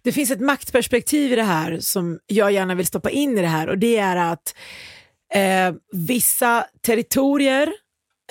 Det 0.01 0.11
finns 0.11 0.31
ett 0.31 0.41
maktperspektiv 0.41 1.33
i 1.33 1.35
det 1.35 1.43
här 1.43 1.79
som 1.79 2.19
jag 2.27 2.51
gärna 2.51 2.75
vill 2.75 2.85
stoppa 2.85 3.09
in 3.09 3.37
i 3.37 3.41
det 3.41 3.47
här 3.47 3.69
och 3.69 3.77
det 3.77 3.97
är 3.97 4.15
att 4.15 4.55
eh, 5.33 5.73
vissa 5.91 6.65
territorier, 6.81 7.73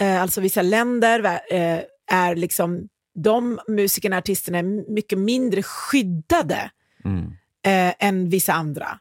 eh, 0.01 0.23
alltså 0.23 0.41
vissa 0.41 0.63
länder, 0.63 1.41
eh, 1.51 1.81
är 2.11 2.37
liksom 2.37 2.89
de 3.15 3.61
musikerna 3.69 4.17
och 4.17 4.19
artisterna 4.19 4.59
är 4.59 4.93
mycket 4.93 5.19
mindre 5.19 5.63
skyddade 5.63 6.71
mm. 7.05 7.27
eh, 7.67 7.95
än 8.09 8.29
vissa 8.29 8.53
andra. 8.53 8.99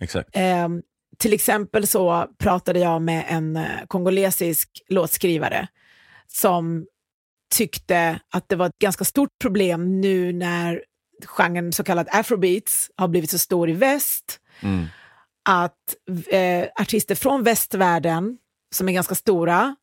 Exakt. 0.00 0.36
Eh, 0.36 0.68
till 1.18 1.32
exempel 1.32 1.86
så 1.86 2.26
pratade 2.38 2.78
jag 2.78 3.02
med 3.02 3.24
en 3.28 3.56
eh, 3.56 3.86
kongolesisk 3.88 4.82
låtskrivare 4.88 5.68
som 6.26 6.86
tyckte 7.54 8.20
att 8.32 8.48
det 8.48 8.56
var 8.56 8.66
ett 8.66 8.78
ganska 8.78 9.04
stort 9.04 9.38
problem 9.38 10.00
nu 10.00 10.32
när 10.32 10.82
genren 11.24 11.72
så 11.72 11.84
kallad 11.84 12.08
afrobeats 12.10 12.90
har 12.96 13.08
blivit 13.08 13.30
så 13.30 13.38
stor 13.38 13.70
i 13.70 13.72
väst. 13.72 14.40
Mm. 14.60 14.86
Att 15.48 15.94
eh, 16.30 16.68
artister 16.80 17.14
från 17.14 17.42
västvärlden, 17.42 18.38
som 18.74 18.88
är 18.88 18.92
ganska 18.92 19.14
stora, 19.14 19.76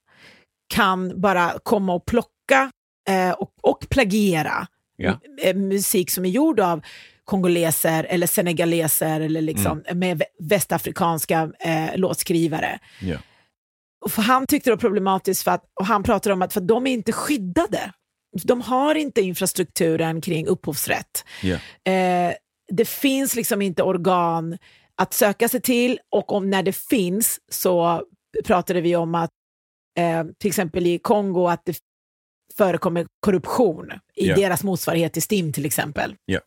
kan 0.73 1.21
bara 1.21 1.53
komma 1.63 1.93
och 1.93 2.05
plocka 2.05 2.71
eh, 3.09 3.31
och, 3.31 3.51
och 3.61 3.89
plagiera 3.89 4.67
ja. 4.95 5.19
musik 5.55 6.09
som 6.11 6.25
är 6.25 6.29
gjord 6.29 6.59
av 6.59 6.81
kongoleser 7.25 8.03
eller 8.03 8.27
senegaleser 8.27 9.19
eller 9.19 9.41
liksom 9.41 9.83
mm. 9.87 9.99
med 9.99 10.23
västafrikanska 10.39 11.51
eh, 11.59 11.97
låtskrivare. 11.97 12.79
Ja. 13.01 13.17
Och 14.05 14.11
för 14.11 14.21
han 14.21 14.47
tyckte 14.47 14.69
det 14.69 14.75
var 14.75 14.79
problematiskt 14.79 15.43
för 15.43 15.51
att, 15.51 15.63
och 15.79 15.85
han 15.85 16.03
pratade 16.03 16.33
om 16.33 16.41
att 16.41 16.53
för 16.53 16.61
de 16.61 16.87
är 16.87 16.91
inte 16.91 17.11
skyddade. 17.11 17.91
De 18.43 18.61
har 18.61 18.95
inte 18.95 19.21
infrastrukturen 19.21 20.21
kring 20.21 20.47
upphovsrätt. 20.47 21.25
Ja. 21.41 21.55
Eh, 21.91 22.33
det 22.71 22.85
finns 22.85 23.35
liksom 23.35 23.61
inte 23.61 23.83
organ 23.83 24.57
att 25.01 25.13
söka 25.13 25.49
sig 25.49 25.61
till 25.61 25.99
och 26.11 26.31
om 26.31 26.49
när 26.49 26.63
det 26.63 26.75
finns 26.75 27.39
så 27.51 28.03
pratade 28.45 28.81
vi 28.81 28.95
om 28.95 29.15
att 29.15 29.29
eh, 29.99 30.23
till 30.39 30.47
exempel 30.47 30.87
i 30.87 30.99
Kongo 30.99 31.47
att 31.47 31.61
det 31.65 31.77
förekommer 32.57 33.05
korruption 33.19 33.91
i 34.15 34.25
yeah. 34.25 34.39
deras 34.39 34.63
motsvarighet 34.63 35.13
till 35.13 35.21
STIM 35.21 35.53
till 35.53 35.65
exempel. 35.65 36.15
Yeah. 36.31 36.43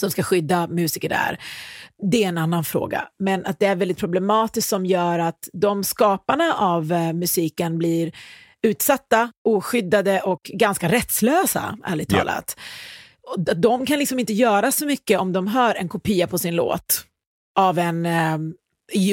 som 0.00 0.10
ska 0.10 0.22
skydda 0.22 0.66
musiker 0.66 1.08
där. 1.08 1.40
Det 2.10 2.24
är 2.24 2.28
en 2.28 2.38
annan 2.38 2.64
fråga. 2.64 3.08
Men 3.18 3.46
att 3.46 3.58
det 3.58 3.66
är 3.66 3.76
väldigt 3.76 3.98
problematiskt 3.98 4.68
som 4.68 4.86
gör 4.86 5.18
att 5.18 5.48
de 5.52 5.84
skaparna 5.84 6.54
av 6.54 6.92
eh, 6.92 7.12
musiken 7.12 7.78
blir 7.78 8.12
utsatta, 8.62 9.32
oskyddade 9.44 10.20
och 10.20 10.40
ganska 10.54 10.88
rättslösa, 10.88 11.78
ärligt 11.84 12.12
yeah. 12.12 12.24
talat. 12.24 12.56
De 13.56 13.86
kan 13.86 13.98
liksom 13.98 14.18
inte 14.18 14.32
göra 14.32 14.72
så 14.72 14.86
mycket 14.86 15.20
om 15.20 15.32
de 15.32 15.46
hör 15.46 15.74
en 15.74 15.88
kopia 15.88 16.26
på 16.26 16.38
sin 16.38 16.56
låt 16.56 17.06
av 17.54 17.78
en 17.78 18.06
eh, 18.06 18.38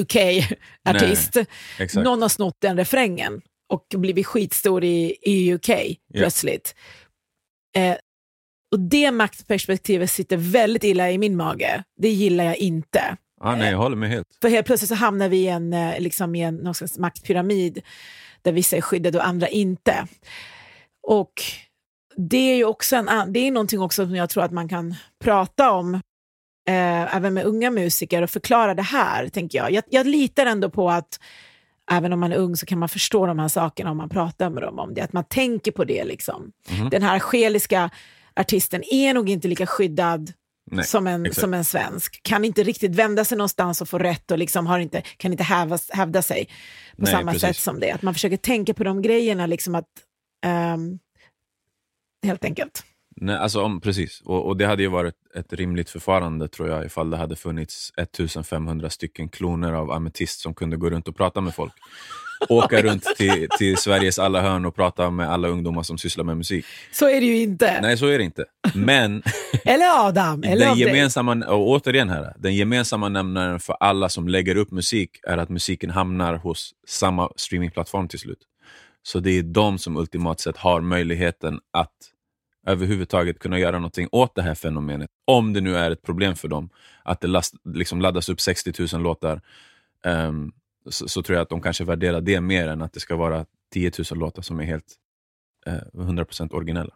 UK-artist. 0.01 1.37
Någon 1.93 2.21
har 2.21 2.29
snott 2.29 2.55
den 2.59 2.77
refrängen 2.77 3.41
och 3.69 3.85
blivit 3.97 4.25
skitstor 4.27 4.83
i, 4.83 5.17
i 5.21 5.53
UK 5.53 5.69
yeah. 5.69 5.97
plötsligt. 6.13 6.75
Eh, 7.75 7.95
och 8.71 8.79
det 8.79 9.11
maktperspektivet 9.11 10.11
sitter 10.11 10.37
väldigt 10.37 10.83
illa 10.83 11.11
i 11.11 11.17
min 11.17 11.35
mage. 11.35 11.83
Det 12.01 12.09
gillar 12.09 12.43
jag 12.43 12.57
inte. 12.57 13.17
Ah, 13.41 13.55
nej, 13.55 13.71
jag 13.71 13.77
håller 13.77 13.95
med 13.95 14.09
helt. 14.09 14.27
För 14.41 14.49
helt 14.49 14.65
plötsligt 14.65 14.89
så 14.89 14.95
hamnar 14.95 15.29
vi 15.29 15.37
i 15.37 15.47
en, 15.47 15.73
eh, 15.73 15.99
liksom 15.99 16.35
i 16.35 16.41
en 16.41 16.55
någon 16.55 16.75
slags 16.75 16.97
maktpyramid 16.97 17.81
där 18.41 18.51
vissa 18.51 18.77
är 18.77 18.81
skyddade 18.81 19.17
och 19.17 19.27
andra 19.27 19.47
inte. 19.47 20.07
Och 21.07 21.33
det 22.15 22.37
är 22.51 22.55
ju 22.55 22.65
också 22.65 22.95
en, 22.95 23.33
det 23.33 23.39
är 23.39 23.51
någonting 23.51 23.81
också 23.81 24.05
som 24.05 24.15
jag 24.15 24.29
tror 24.29 24.43
att 24.43 24.51
man 24.51 24.69
kan 24.69 24.95
prata 25.23 25.71
om 25.71 26.01
eh, 26.67 27.15
även 27.15 27.33
med 27.33 27.45
unga 27.45 27.71
musiker 27.71 28.21
och 28.21 28.29
förklara 28.29 28.73
det 28.73 28.81
här, 28.81 29.27
tänker 29.27 29.57
jag. 29.57 29.71
jag. 29.71 29.83
Jag 29.89 30.07
litar 30.07 30.45
ändå 30.45 30.69
på 30.69 30.89
att 30.89 31.19
även 31.91 32.13
om 32.13 32.19
man 32.19 32.31
är 32.31 32.37
ung 32.37 32.55
så 32.55 32.65
kan 32.65 32.79
man 32.79 32.89
förstå 32.89 33.25
de 33.25 33.39
här 33.39 33.47
sakerna 33.47 33.91
om 33.91 33.97
man 33.97 34.09
pratar 34.09 34.49
med 34.49 34.63
dem 34.63 34.79
om 34.79 34.93
det, 34.93 35.01
att 35.01 35.13
man 35.13 35.23
tänker 35.23 35.71
på 35.71 35.83
det. 35.83 36.03
Liksom. 36.03 36.51
Mm. 36.69 36.89
Den 36.89 37.01
här 37.01 37.13
algeriska 37.13 37.89
artisten 38.35 38.83
är 38.91 39.13
nog 39.13 39.29
inte 39.29 39.47
lika 39.47 39.65
skyddad 39.65 40.33
Nej, 40.71 40.85
som, 40.85 41.07
en, 41.07 41.33
som 41.33 41.53
en 41.53 41.65
svensk. 41.65 42.23
Kan 42.23 42.45
inte 42.45 42.63
riktigt 42.63 42.95
vända 42.95 43.25
sig 43.25 43.37
någonstans 43.37 43.81
och 43.81 43.89
få 43.89 43.97
rätt 43.97 44.31
och 44.31 44.37
liksom 44.37 44.67
har 44.67 44.79
inte, 44.79 45.01
kan 45.01 45.31
inte 45.31 45.43
häva, 45.43 45.77
hävda 45.89 46.21
sig 46.21 46.45
på 46.95 47.01
Nej, 47.01 47.11
samma 47.11 47.31
precis. 47.31 47.41
sätt 47.41 47.57
som 47.57 47.79
det. 47.79 47.91
Att 47.91 48.01
man 48.01 48.13
försöker 48.13 48.37
tänka 48.37 48.73
på 48.73 48.83
de 48.83 49.01
grejerna, 49.01 49.45
liksom 49.45 49.75
att, 49.75 49.87
um, 50.75 50.99
helt 52.23 52.45
enkelt. 52.45 52.83
Nej, 53.21 53.35
alltså 53.35 53.61
om, 53.61 53.81
precis. 53.81 54.21
Och, 54.25 54.45
och, 54.45 54.57
det 54.57 54.65
hade 54.65 54.83
ju 54.83 54.89
varit 54.89 55.15
ett 55.35 55.53
rimligt 55.53 55.89
förfarande 55.89 56.47
tror 56.47 56.69
jag 56.69 56.85
ifall 56.85 57.09
det 57.09 57.17
hade 57.17 57.35
funnits 57.35 57.93
1500 57.97 58.89
stycken 58.89 59.29
kloner 59.29 59.73
av 59.73 59.91
ametist 59.91 60.39
som 60.39 60.53
kunde 60.53 60.77
gå 60.77 60.89
runt 60.89 61.07
och 61.07 61.15
prata 61.15 61.41
med 61.41 61.55
folk. 61.55 61.73
Åka 62.49 62.81
runt 62.81 63.03
till, 63.17 63.47
till 63.57 63.77
Sveriges 63.77 64.19
alla 64.19 64.41
hörn 64.41 64.65
och 64.65 64.75
prata 64.75 65.09
med 65.09 65.29
alla 65.29 65.47
ungdomar 65.47 65.83
som 65.83 65.97
sysslar 65.97 66.23
med 66.23 66.37
musik. 66.37 66.65
Så 66.91 67.09
är 67.09 67.19
det 67.19 67.25
ju 67.25 67.41
inte. 67.41 67.81
Nej, 67.81 67.97
så 67.97 68.05
är 68.05 68.17
det 68.17 68.23
inte. 68.23 68.45
Men... 68.73 69.23
eller 69.65 70.07
Adam, 70.07 70.43
eller 70.43 70.65
den 70.65 70.77
gemensamma, 70.77 71.45
och 71.45 71.69
återigen 71.69 72.09
här, 72.09 72.33
den 72.37 72.55
gemensamma 72.55 73.09
nämnaren 73.09 73.59
för 73.59 73.73
alla 73.79 74.09
som 74.09 74.27
lägger 74.27 74.57
upp 74.57 74.71
musik 74.71 75.09
är 75.27 75.37
att 75.37 75.49
musiken 75.49 75.89
hamnar 75.89 76.35
hos 76.35 76.71
samma 76.87 77.29
streamingplattform 77.35 78.07
till 78.07 78.19
slut. 78.19 78.39
Så 79.03 79.19
det 79.19 79.31
är 79.31 79.43
de 79.43 79.77
som 79.77 79.97
ultimat 79.97 80.39
sett 80.39 80.57
har 80.57 80.81
möjligheten 80.81 81.59
att 81.73 81.91
överhuvudtaget 82.67 83.39
kunna 83.39 83.59
göra 83.59 83.79
någonting 83.79 84.07
åt 84.11 84.35
det 84.35 84.41
här 84.41 84.55
fenomenet. 84.55 85.09
Om 85.25 85.53
det 85.53 85.61
nu 85.61 85.77
är 85.77 85.91
ett 85.91 86.01
problem 86.01 86.35
för 86.35 86.47
dem, 86.47 86.69
att 87.03 87.21
det 87.21 87.27
last, 87.27 87.53
liksom 87.63 88.01
laddas 88.01 88.29
upp 88.29 88.41
60 88.41 88.73
000 88.93 89.03
låtar, 89.03 89.41
um, 90.05 90.51
så, 90.89 91.07
så, 91.07 91.23
tror 91.23 91.35
jag 91.35 91.43
att 91.43 91.49
de 91.49 91.61
kanske 91.61 91.83
värderar 91.83 92.21
det 92.21 92.41
mer 92.41 92.67
än 92.67 92.81
att 92.81 92.93
det 92.93 92.99
ska 92.99 93.15
vara 93.15 93.45
10 93.73 93.91
000 94.11 94.19
låtar 94.19 94.41
som 94.41 94.59
är 94.59 94.63
helt 94.63 94.95
uh, 95.67 95.73
eh, 95.73 95.79
100% 95.93 96.53
originella. 96.53 96.93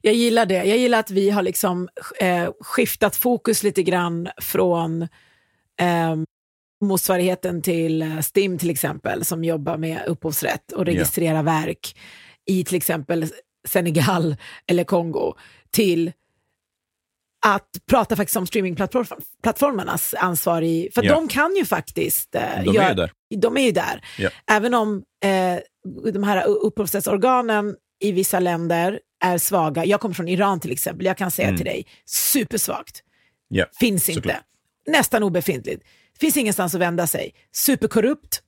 Jag 0.00 0.14
gillar 0.14 0.46
det. 0.46 0.64
Jag 0.64 0.78
gillar 0.78 0.98
att 0.98 1.10
vi 1.10 1.30
har 1.30 1.42
liksom 1.42 1.88
eh, 2.20 2.50
skiftat 2.60 3.16
fokus 3.16 3.62
lite 3.62 3.82
grann 3.82 4.28
från 4.40 5.02
eh, 5.80 6.16
motsvarigheten 6.80 7.62
till 7.62 8.02
eh, 8.02 8.20
STIM 8.20 8.58
till 8.58 8.70
exempel, 8.70 9.24
som 9.24 9.44
jobbar 9.44 9.76
med 9.76 10.04
upphovsrätt 10.06 10.72
och 10.72 10.84
registrerar 10.84 11.32
yeah. 11.32 11.44
verk 11.44 11.96
i 12.46 12.64
till 12.64 12.76
exempel 12.76 13.26
Senegal 13.68 14.36
eller 14.66 14.84
Kongo 14.84 15.34
till 15.70 16.12
att 17.46 17.70
prata 17.86 18.16
faktiskt 18.16 18.36
om 18.36 18.46
streamingplattformarnas 18.46 20.14
ansvar. 20.14 20.62
I, 20.62 20.90
för 20.94 21.02
ja. 21.02 21.14
de 21.14 21.28
kan 21.28 21.56
ju 21.56 21.64
faktiskt... 21.64 22.34
Eh, 22.34 22.40
de, 22.64 22.76
är 22.76 22.88
ju 22.88 22.94
där. 22.94 23.12
de 23.36 23.56
är 23.56 23.62
ju 23.62 23.72
där. 23.72 24.04
Ja. 24.18 24.30
Även 24.46 24.74
om 24.74 25.02
eh, 25.24 25.58
de 26.12 26.22
här 26.22 26.46
upphovsrättsorganen 26.46 27.76
i 28.00 28.12
vissa 28.12 28.40
länder 28.40 29.00
är 29.24 29.38
svaga. 29.38 29.84
Jag 29.84 30.00
kommer 30.00 30.14
från 30.14 30.28
Iran 30.28 30.60
till 30.60 30.72
exempel. 30.72 31.06
Jag 31.06 31.16
kan 31.16 31.30
säga 31.30 31.48
mm. 31.48 31.56
till 31.56 31.66
dig, 31.66 31.86
supersvagt. 32.06 33.02
Ja, 33.48 33.66
Finns 33.80 34.08
inte. 34.08 34.40
Nästan 34.86 35.22
obefintligt. 35.22 35.82
Finns 36.20 36.36
ingenstans 36.36 36.74
att 36.74 36.80
vända 36.80 37.06
sig. 37.06 37.34
Superkorrupt 37.52 38.42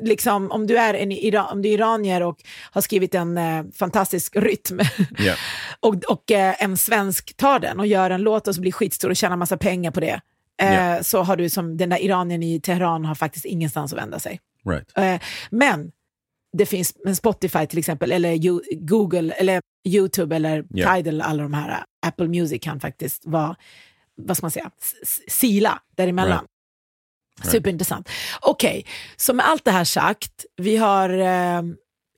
liksom, 0.00 0.50
om, 0.50 0.66
du 0.66 0.78
är 0.78 0.94
en 0.94 1.12
Iran, 1.12 1.46
om 1.52 1.62
du 1.62 1.68
är 1.68 1.72
iranier 1.72 2.20
och 2.22 2.42
har 2.70 2.80
skrivit 2.80 3.14
en 3.14 3.38
eh, 3.38 3.64
fantastisk 3.74 4.36
rytm 4.36 4.80
Ja. 5.18 5.34
och, 5.80 5.94
och 6.04 6.30
eh, 6.30 6.54
en 6.58 6.76
svensk 6.76 7.36
tar 7.36 7.58
den 7.58 7.80
och 7.80 7.86
gör 7.86 8.10
en 8.10 8.22
låt 8.22 8.48
och 8.48 8.54
så 8.54 8.60
blir 8.60 8.72
skitstor 8.72 9.10
och 9.10 9.16
tjänar 9.16 9.36
massa 9.36 9.56
pengar 9.56 9.90
på 9.90 10.00
det. 10.00 10.20
Eh, 10.62 10.74
Ja. 10.74 11.02
Så 11.02 11.22
har 11.22 11.36
du 11.36 11.50
som 11.50 11.76
den 11.76 11.88
där 11.88 11.98
iranien 12.02 12.42
i 12.42 12.60
Teheran 12.60 13.04
har 13.04 13.14
faktiskt 13.14 13.44
ingenstans 13.44 13.92
att 13.92 13.98
vända 13.98 14.18
sig. 14.18 14.40
Right. 14.70 14.98
Eh, 14.98 15.20
men 15.50 15.92
det 16.58 16.66
finns 16.66 16.94
en 17.06 17.16
Spotify 17.16 17.66
till 17.66 17.78
exempel, 17.78 18.12
eller 18.12 18.32
Yo- 18.34 18.62
Google, 18.72 19.32
eller 19.32 19.60
YouTube, 19.88 20.36
eller 20.36 20.64
Ja. 20.70 20.94
Tidal, 20.96 21.20
alla 21.20 21.42
de 21.42 21.54
här. 21.54 21.70
eh, 21.70 22.08
Apple 22.08 22.28
Music 22.28 22.62
kan 22.62 22.80
faktiskt 22.80 23.22
vara, 23.26 23.56
vad 24.16 24.36
ska 24.36 24.44
man 24.44 24.50
säga, 24.50 24.70
sila 25.28 25.78
däremellan. 25.96 26.38
Right. 26.38 26.50
Superintressant. 27.44 28.08
Okej, 28.40 28.86
så 29.16 29.32
med 29.32 29.48
allt 29.48 29.64
det 29.64 29.70
här 29.70 29.84
sagt, 29.84 30.44
vi 30.56 30.76
har 30.76 31.10
eh, 31.18 31.62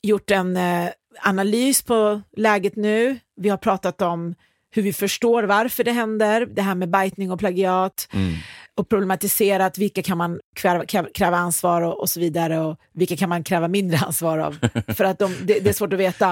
gjort 0.02 0.30
en 0.30 0.56
eh, 0.56 0.88
analys 1.22 1.82
på 1.82 2.22
läget 2.36 2.76
nu. 2.76 3.18
Vi 3.40 3.48
har 3.48 3.56
pratat 3.56 4.02
om 4.02 4.34
hur 4.74 4.82
vi 4.82 4.92
förstår 4.92 5.42
varför 5.42 5.84
det 5.84 5.92
händer, 5.92 6.46
det 6.46 6.62
här 6.62 6.74
med 6.74 6.90
bajtning 6.90 7.30
och 7.32 7.38
plagiat 7.38 8.08
Mm. 8.12 8.32
och 8.76 8.88
problematiserat 8.88 9.78
vilka 9.78 10.02
kan 10.02 10.18
man 10.18 10.40
kräva, 10.56 10.84
kräva 11.14 11.36
ansvar 11.36 11.82
och, 11.82 12.00
och 12.00 12.10
så 12.10 12.20
vidare 12.20 12.60
och 12.60 12.76
vilka 12.94 13.16
kan 13.16 13.28
man 13.28 13.44
kräva 13.44 13.68
mindre 13.68 13.98
ansvar 13.98 14.38
av. 14.38 14.58
För 14.96 15.04
att 15.04 15.18
de, 15.18 15.34
det, 15.42 15.60
det 15.60 15.68
är 15.68 15.72
svårt 15.72 15.92
att 15.92 15.98
veta. 15.98 16.30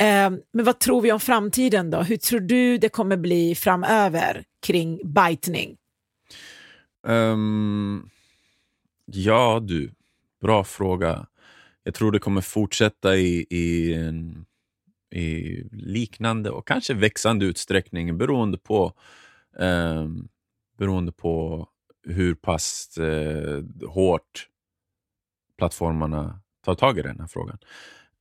Eh, 0.00 0.30
men 0.52 0.64
vad 0.64 0.78
tror 0.78 1.00
vi 1.00 1.12
om 1.12 1.20
framtiden 1.20 1.90
då? 1.90 2.02
Hur 2.02 2.16
tror 2.16 2.40
du 2.40 2.78
det 2.78 2.88
kommer 2.88 3.16
bli 3.16 3.54
framöver 3.54 4.44
kring 4.66 5.00
bajtning? 5.04 5.76
Um, 7.06 8.10
ja 9.04 9.60
du, 9.62 9.94
bra 10.40 10.64
fråga. 10.64 11.26
Jag 11.82 11.94
tror 11.94 12.12
det 12.12 12.18
kommer 12.18 12.40
fortsätta 12.40 13.16
i, 13.16 13.46
i, 13.50 13.94
en, 13.94 14.46
i 15.10 15.62
liknande 15.72 16.50
och 16.50 16.66
kanske 16.66 16.94
växande 16.94 17.46
utsträckning 17.46 18.18
beroende 18.18 18.58
på, 18.58 18.92
um, 19.58 20.28
beroende 20.78 21.12
på 21.12 21.68
hur 22.06 22.34
pass 22.34 22.98
uh, 23.00 23.64
hårt 23.88 24.48
plattformarna 25.58 26.40
tar 26.64 26.74
tag 26.74 26.98
i 26.98 27.02
den 27.02 27.20
här 27.20 27.26
frågan. 27.26 27.58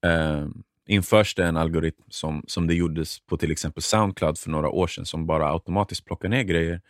Um, 0.02 0.64
införs 0.88 1.36
det 1.36 1.46
en 1.46 1.58
algoritm 1.58 2.04
som, 2.10 2.44
som 2.48 2.68
det 2.68 2.74
gjordes 2.74 3.20
på 3.20 3.38
till 3.38 3.52
exempel 3.52 3.84
Soundcloud 3.84 4.38
för 4.38 4.50
några 4.50 4.70
år 4.70 4.88
sedan 4.88 5.06
som 5.06 5.26
bara 5.26 5.52
automatiskt 5.52 6.06
plockar 6.06 6.30
ner 6.30 6.44
grejer 6.44 6.82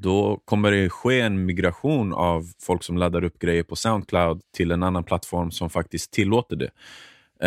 då 0.00 0.42
kommer 0.44 0.70
det 0.70 0.90
ske 0.90 1.20
en 1.20 1.44
migration 1.44 2.12
av 2.12 2.46
folk 2.62 2.82
som 2.82 2.98
laddar 2.98 3.24
upp 3.24 3.38
grejer 3.38 3.62
på 3.62 3.76
Soundcloud 3.76 4.40
till 4.56 4.70
en 4.70 4.82
annan 4.82 5.04
plattform 5.04 5.50
som 5.50 5.70
faktiskt 5.70 6.12
tillåter 6.12 6.56
det. 6.56 6.70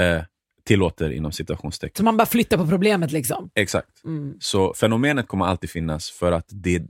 Eh, 0.01 0.23
tillåter 0.63 1.09
inom 1.09 1.31
citationstecken. 1.31 1.97
Så 1.97 2.03
man 2.03 2.17
bara 2.17 2.25
flyttar 2.25 2.57
på 2.57 2.67
problemet 2.67 3.11
liksom? 3.11 3.49
Exakt. 3.55 4.03
Mm. 4.03 4.37
Så 4.39 4.73
fenomenet 4.73 5.27
kommer 5.27 5.45
alltid 5.45 5.69
finnas 5.69 6.11
för 6.11 6.31
att 6.31 6.47
det, 6.49 6.83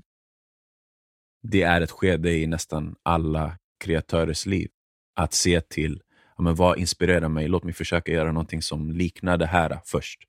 det 1.44 1.62
är 1.62 1.82
ett 1.82 1.92
skede 1.92 2.32
i 2.32 2.48
nästan 2.48 2.96
alla 3.04 3.58
kreatörers 3.84 4.46
liv. 4.46 4.70
Att 5.16 5.34
se 5.34 5.62
till 5.62 6.02
ja, 6.38 6.44
men 6.44 6.56
vad 6.56 6.78
inspirerar 6.78 7.30
mig, 7.30 7.48
låt 7.48 7.64
mig 7.64 7.74
försöka 7.74 8.12
göra 8.12 8.32
någonting 8.32 8.62
som 8.62 8.92
liknar 8.92 9.38
det 9.38 9.46
här 9.46 9.80
först. 9.86 10.20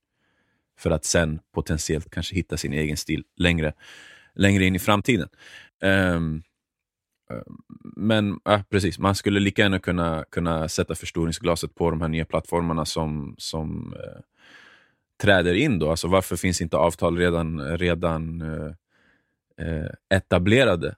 För 0.79 0.91
att 0.91 1.05
sen 1.05 1.41
potentiellt 1.55 2.11
kanske 2.11 2.35
hitta 2.35 2.57
sin 2.57 2.73
egen 2.73 2.97
stil 2.97 3.25
längre, 3.37 3.73
längre 4.39 4.65
in 4.65 4.77
i 4.77 4.79
framtiden. 4.79 5.29
Um, 5.83 6.43
men 7.97 8.41
ja, 8.45 8.63
precis, 8.71 8.99
man 8.99 9.15
skulle 9.15 9.41
lika 9.41 9.63
gärna 9.63 9.79
kunna, 9.79 10.25
kunna 10.31 10.69
sätta 10.69 10.95
förstoringsglaset 10.95 11.75
på 11.75 11.91
de 11.91 12.01
här 12.01 12.09
nya 12.09 12.25
plattformarna 12.25 12.85
som, 12.85 13.35
som 13.39 13.95
eh, 13.97 14.21
träder 15.23 15.55
in. 15.55 15.79
Då. 15.79 15.91
Alltså, 15.91 16.09
varför 16.09 16.37
finns 16.37 16.61
inte 16.61 16.77
avtal 16.77 17.19
redan, 17.19 17.79
redan 17.79 18.41
eh, 18.41 18.73
eh 19.67 19.91
etablerade? 20.15 20.97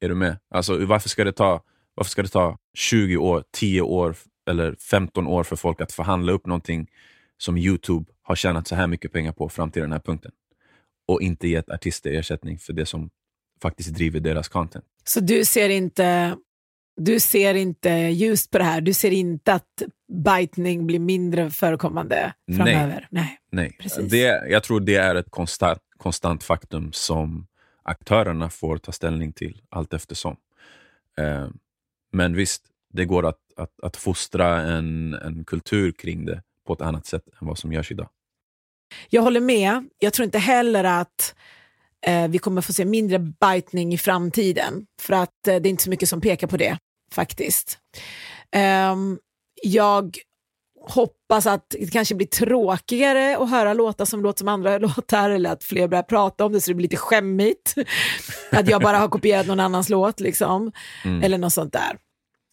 Är 0.00 0.08
du 0.08 0.14
med? 0.14 0.38
Alltså, 0.50 0.86
varför, 0.86 1.08
ska 1.08 1.24
det 1.24 1.32
ta, 1.32 1.64
varför 1.94 2.10
ska 2.10 2.22
det 2.22 2.28
ta 2.28 2.58
20 2.74 3.16
år, 3.16 3.44
10 3.52 3.80
år 3.80 4.16
eller 4.50 4.74
15 4.74 5.26
år 5.26 5.44
för 5.44 5.56
folk 5.56 5.80
att 5.80 5.92
förhandla 5.92 6.32
upp 6.32 6.46
någonting 6.46 6.90
som 7.38 7.56
Youtube 7.56 8.04
har 8.22 8.34
tjänat 8.36 8.68
så 8.68 8.74
här 8.74 8.86
mycket 8.86 9.12
pengar 9.12 9.32
på 9.32 9.48
fram 9.48 9.70
till 9.70 9.82
den 9.82 9.92
här 9.92 10.00
punkten? 10.00 10.32
Och 11.10 11.22
inte 11.22 11.48
gett 11.48 11.70
artister 11.70 12.10
ersättning 12.10 12.58
för 12.58 12.72
det 12.72 12.86
som 12.86 13.10
faktiskt 13.62 13.94
driver 13.94 14.20
deras 14.20 14.48
content. 14.48 14.84
Så 15.04 15.20
du 15.20 15.44
ser 15.44 15.68
inte 15.68 16.36
du 16.96 17.20
ser 17.20 17.54
inte 17.54 17.90
ljust 17.90 18.50
på 18.50 18.58
det 18.58 18.64
här? 18.64 18.80
Du 18.80 18.92
ser 18.92 19.10
inte 19.10 19.52
att 19.52 19.82
bajtning 20.12 20.86
blir 20.86 20.98
mindre 20.98 21.50
förekommande 21.50 22.32
Nej. 22.46 22.56
framöver? 22.56 23.08
Nej. 23.10 23.38
Nej, 23.50 23.76
Precis. 23.80 24.10
det, 24.10 24.48
jag 24.48 24.62
tror 24.62 24.80
det 24.80 24.96
är 24.96 25.14
ett 25.14 25.30
konstant, 25.30 25.78
konstant 25.96 26.44
faktum 26.44 26.92
som 26.92 27.46
aktörerna 27.82 28.50
får 28.50 28.78
ta 28.78 28.92
ställning 28.92 29.32
till 29.32 29.60
allt 29.68 29.92
eftersom. 29.92 30.36
Eh, 31.18 31.48
men 32.12 32.36
visst, 32.36 32.62
det 32.92 33.04
går 33.04 33.26
att, 33.26 33.40
att, 33.56 33.80
att 33.82 33.96
fostra 33.96 34.60
en, 34.60 35.14
en 35.14 35.44
kultur 35.44 35.92
kring 35.92 36.24
det 36.24 36.42
på 36.66 36.72
ett 36.72 36.80
annat 36.80 37.06
sätt 37.06 37.28
än 37.40 37.48
vad 37.48 37.58
som 37.58 37.72
görs 37.72 37.90
idag. 37.90 38.08
Jag 39.08 39.22
håller 39.22 39.40
med. 39.40 39.88
Jag 39.98 40.12
tror 40.12 40.24
inte 40.24 40.38
heller 40.38 40.84
att 40.84 41.34
eh, 42.06 42.28
vi 42.28 42.38
kommer 42.38 42.62
få 42.62 42.72
se 42.72 42.84
mindre 42.84 43.18
bajtning 43.18 43.94
i 43.94 43.98
framtiden. 43.98 44.86
För 45.00 45.14
att 45.14 45.48
eh, 45.48 45.56
det 45.56 45.68
är 45.68 45.70
inte 45.70 45.82
så 45.82 45.90
mycket 45.90 46.08
som 46.08 46.20
pekar 46.20 46.46
på 46.46 46.56
det, 46.56 46.78
faktiskt. 47.14 47.78
Ehm, 48.52 49.18
jag 49.62 50.16
hoppas 50.88 51.46
att 51.46 51.66
det 51.70 51.92
kanske 51.92 52.14
blir 52.14 52.26
tråkigare 52.26 53.36
att 53.36 53.50
höra 53.50 53.74
låtar 53.74 54.04
som 54.04 54.22
låter 54.22 54.38
som 54.38 54.48
andra 54.48 54.78
låtar 54.78 55.30
eller 55.30 55.50
att 55.50 55.64
fler 55.64 55.88
börjar 55.88 56.02
prata 56.02 56.44
om 56.44 56.52
det 56.52 56.60
så 56.60 56.70
det 56.70 56.74
blir 56.74 56.84
lite 56.84 56.96
skämmigt. 56.96 57.74
att 58.52 58.68
jag 58.68 58.82
bara 58.82 58.98
har 58.98 59.08
kopierat 59.08 59.46
någon 59.46 59.60
annans 59.60 59.88
låt 59.88 60.20
liksom. 60.20 60.72
Mm. 61.04 61.22
Eller 61.22 61.38
något 61.38 61.52
sånt 61.52 61.72
där. 61.72 61.98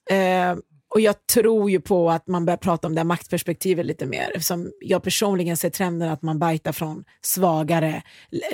Ehm, 0.09 0.61
och 0.89 1.01
jag 1.01 1.27
tror 1.27 1.71
ju 1.71 1.81
på 1.81 2.11
att 2.11 2.27
man 2.27 2.45
börjar 2.45 2.57
prata 2.57 2.87
om 2.87 2.95
det 2.95 2.99
här 2.99 3.05
maktperspektivet 3.05 3.85
lite 3.85 4.05
mer. 4.05 4.31
Eftersom 4.35 4.71
jag 4.79 5.03
personligen 5.03 5.57
ser 5.57 5.69
trenden 5.69 6.09
att 6.09 6.21
man 6.21 6.39
bajtar 6.39 6.71
från 6.71 7.03
svagare 7.21 8.03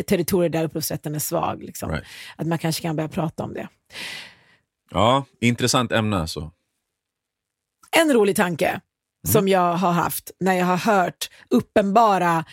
territorier 0.08 0.50
där 0.50 0.64
upphovsrätten 0.64 1.16
är 1.16 1.20
svag. 1.20 1.64
Liksom. 1.64 1.92
Right. 1.92 2.04
Att 2.36 2.48
man 2.48 2.58
kanske 2.58 2.82
kan 2.82 2.96
börja 2.96 3.10
prata 3.10 3.44
om 3.44 3.54
det. 3.54 3.68
Ja, 4.92 5.26
intressant 5.40 5.92
ämne 5.92 6.18
alltså. 6.18 6.52
En 7.98 8.14
rolig 8.14 8.36
tanke 8.36 8.82
som 9.28 9.48
jag 9.48 9.74
har 9.74 9.92
haft 9.92 10.32
när 10.40 10.54
jag 10.54 10.66
har 10.66 10.78
hört 10.78 11.30
uppenbara 11.50 12.46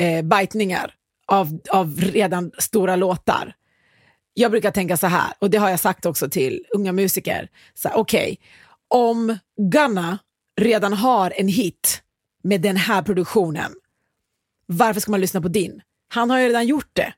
eh, 0.00 0.22
bajtningar 0.22 0.94
av, 1.26 1.58
av 1.70 1.96
redan 2.00 2.50
stora 2.58 2.96
låtar. 2.96 3.54
Jag 4.34 4.50
brukar 4.50 4.70
tänka 4.70 4.96
så 4.96 5.06
här, 5.06 5.32
och 5.38 5.50
det 5.50 5.58
har 5.58 5.70
jag 5.70 5.80
sagt 5.80 6.06
också 6.06 6.30
till 6.30 6.64
unga 6.74 6.92
musiker. 6.92 7.48
Okej, 7.94 8.38
om 8.94 9.38
Gunna 9.70 10.18
redan 10.60 10.92
har 10.92 11.32
en 11.36 11.48
hit 11.48 12.02
med 12.44 12.60
den 12.60 12.76
här 12.76 13.02
produktionen, 13.02 13.72
varför 14.66 15.00
ska 15.00 15.10
man 15.10 15.20
lyssna 15.20 15.40
på 15.40 15.48
din? 15.48 15.80
Han 16.08 16.30
har 16.30 16.38
ju 16.38 16.48
redan 16.48 16.66
gjort 16.66 16.90
det. 16.92 17.12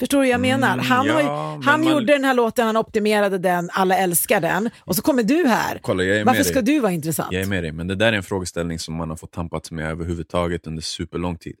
Förstår 0.00 0.18
du 0.18 0.22
vad 0.22 0.28
jag 0.34 0.40
menar? 0.40 0.72
Mm, 0.74 0.86
Han, 0.86 1.08
har 1.10 1.20
ju, 1.20 1.26
ja, 1.26 1.52
men 1.56 1.62
han 1.62 1.84
man- 1.84 1.92
gjorde 1.92 2.12
den 2.12 2.24
här 2.24 2.34
låten, 2.34 2.66
han 2.66 2.76
optimerade 2.76 3.38
den, 3.38 3.70
alla 3.72 3.96
älskar 3.98 4.40
den. 4.40 4.70
Och 4.80 4.96
så 4.96 5.02
kommer 5.02 5.22
du 5.22 5.46
här. 5.46 5.78
Kolla, 5.82 6.24
Varför 6.24 6.42
ska 6.42 6.62
dig. 6.62 6.74
du 6.74 6.80
vara 6.80 6.92
intressant? 6.92 7.32
Jag 7.32 7.42
är 7.42 7.46
med 7.46 7.64
dig, 7.64 7.72
men 7.72 7.86
det 7.88 7.94
där 7.94 8.12
är 8.12 8.16
en 8.16 8.22
frågeställning 8.22 8.78
som 8.78 8.94
man 8.94 9.10
har 9.10 9.16
fått 9.16 9.32
tampats 9.32 9.70
med 9.70 9.90
överhuvudtaget 9.90 10.66
under 10.66 10.82
superlång 10.82 11.36
tid. 11.36 11.56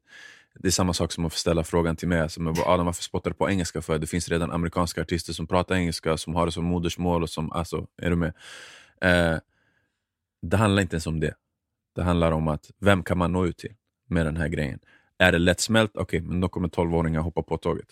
Det 0.60 0.68
är 0.68 0.72
samma 0.72 0.92
sak 0.92 1.12
som 1.12 1.24
att 1.24 1.32
ställa 1.32 1.64
frågan 1.64 1.96
till 1.96 2.08
mig, 2.08 2.30
som 2.30 2.46
är, 2.46 2.68
Adam, 2.68 2.86
varför 2.86 3.02
spottar 3.02 3.30
du 3.30 3.36
på 3.36 3.50
engelska 3.50 3.82
för? 3.82 3.98
Det 3.98 4.06
finns 4.06 4.28
redan 4.28 4.50
amerikanska 4.50 5.02
artister 5.02 5.32
som 5.32 5.46
pratar 5.46 5.74
engelska, 5.74 6.16
som 6.16 6.34
har 6.34 6.46
det 6.46 6.52
som 6.52 6.64
modersmål. 6.64 7.22
Och 7.22 7.30
som, 7.30 7.52
alltså, 7.52 7.86
är 8.02 8.10
du 8.10 8.16
med? 8.16 8.32
Eh, 9.00 9.38
det 10.42 10.56
handlar 10.56 10.82
inte 10.82 10.94
ens 10.94 11.06
om 11.06 11.20
det. 11.20 11.34
Det 11.94 12.02
handlar 12.02 12.32
om 12.32 12.48
att 12.48 12.70
vem 12.78 13.02
kan 13.02 13.18
man 13.18 13.32
nå 13.32 13.46
ut 13.46 13.58
till 13.58 13.74
med 14.08 14.26
den 14.26 14.36
här 14.36 14.48
grejen? 14.48 14.78
Är 15.18 15.32
det 15.32 15.38
lättsmält? 15.38 15.96
Okej, 15.96 16.20
men 16.20 16.40
då 16.40 16.48
kommer 16.48 16.68
12-åringar 16.68 17.20
hoppa 17.20 17.42
på 17.42 17.56
tåget. 17.56 17.88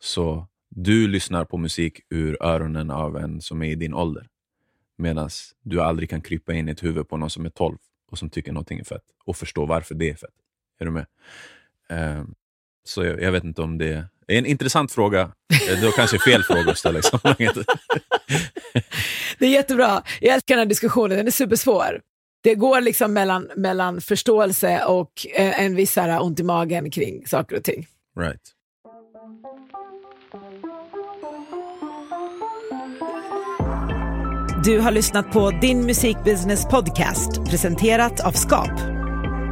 Så 0.00 0.46
du 0.68 1.08
lyssnar 1.08 1.44
på 1.44 1.58
musik 1.58 2.00
ur 2.10 2.42
öronen 2.42 2.90
av 2.90 3.16
en 3.16 3.40
som 3.40 3.62
är 3.62 3.70
i 3.70 3.74
din 3.74 3.94
ålder. 3.94 4.28
Medan 4.96 5.30
du 5.62 5.80
aldrig 5.80 6.10
kan 6.10 6.22
krypa 6.22 6.54
in 6.54 6.68
i 6.68 6.72
ett 6.72 6.82
huvud 6.82 7.08
på 7.08 7.16
någon 7.16 7.30
som 7.30 7.46
är 7.46 7.50
12 7.50 7.78
och 8.10 8.18
som 8.18 8.30
tycker 8.30 8.52
någonting 8.52 8.78
är 8.78 8.84
fett 8.84 9.04
och 9.24 9.36
förstå 9.36 9.66
varför 9.66 9.94
det 9.94 10.10
är 10.10 10.14
fett. 10.14 10.43
Är 10.80 10.84
du 10.84 10.90
med? 10.90 11.06
Ehm, 11.90 12.34
så 12.84 13.04
jag, 13.04 13.22
jag 13.22 13.32
vet 13.32 13.44
inte 13.44 13.62
om 13.62 13.78
det 13.78 13.92
är 13.92 14.38
en 14.38 14.46
intressant 14.46 14.92
fråga. 14.92 15.20
Eh, 15.20 15.80
Det 15.80 15.84
var 15.86 15.92
kanske 15.92 16.18
fel 16.18 16.42
fråga 16.42 16.70
att 16.70 16.78
ställa 16.78 16.98
i 16.98 17.02
sammanhanget. 17.02 17.56
Det 19.38 19.46
är 19.46 19.50
jättebra. 19.50 20.02
Jag 20.20 20.34
älskar 20.34 20.54
den 20.54 20.58
här 20.58 20.66
diskussionen, 20.66 21.16
den 21.16 21.26
är 21.26 21.30
supersvår. 21.30 22.00
Det 22.42 22.54
går 22.54 22.80
liksom 22.80 23.12
mellan, 23.12 23.50
mellan 23.56 24.00
förståelse 24.00 24.84
och 24.84 25.26
eh, 25.34 25.60
en 25.60 25.74
viss 25.74 25.96
här 25.96 26.22
ont 26.22 26.40
i 26.40 26.42
magen 26.42 26.90
kring 26.90 27.26
saker 27.26 27.56
och 27.56 27.64
ting. 27.64 27.86
Right. 28.20 28.40
Du 34.64 34.78
har 34.78 34.90
lyssnat 34.90 35.32
på 35.32 35.50
Din 35.50 35.86
Musikbusiness 35.86 36.68
Podcast 36.68 37.44
presenterat 37.50 38.20
av 38.20 38.32
Skap. 38.32 38.93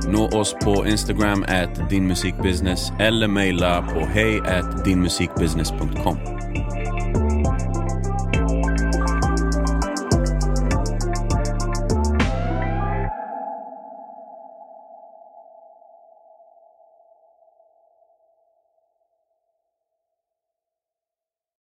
Nå 0.07 0.29
oss 0.29 0.55
på 0.65 0.87
Instagram 0.87 1.45
at 1.49 1.91
dinmusikbusiness 1.91 2.93
eller 3.01 3.29
mejla 3.29 3.83
på 3.83 4.07
hej 4.07 4.41
dinmusikbusiness.com. 4.85 6.32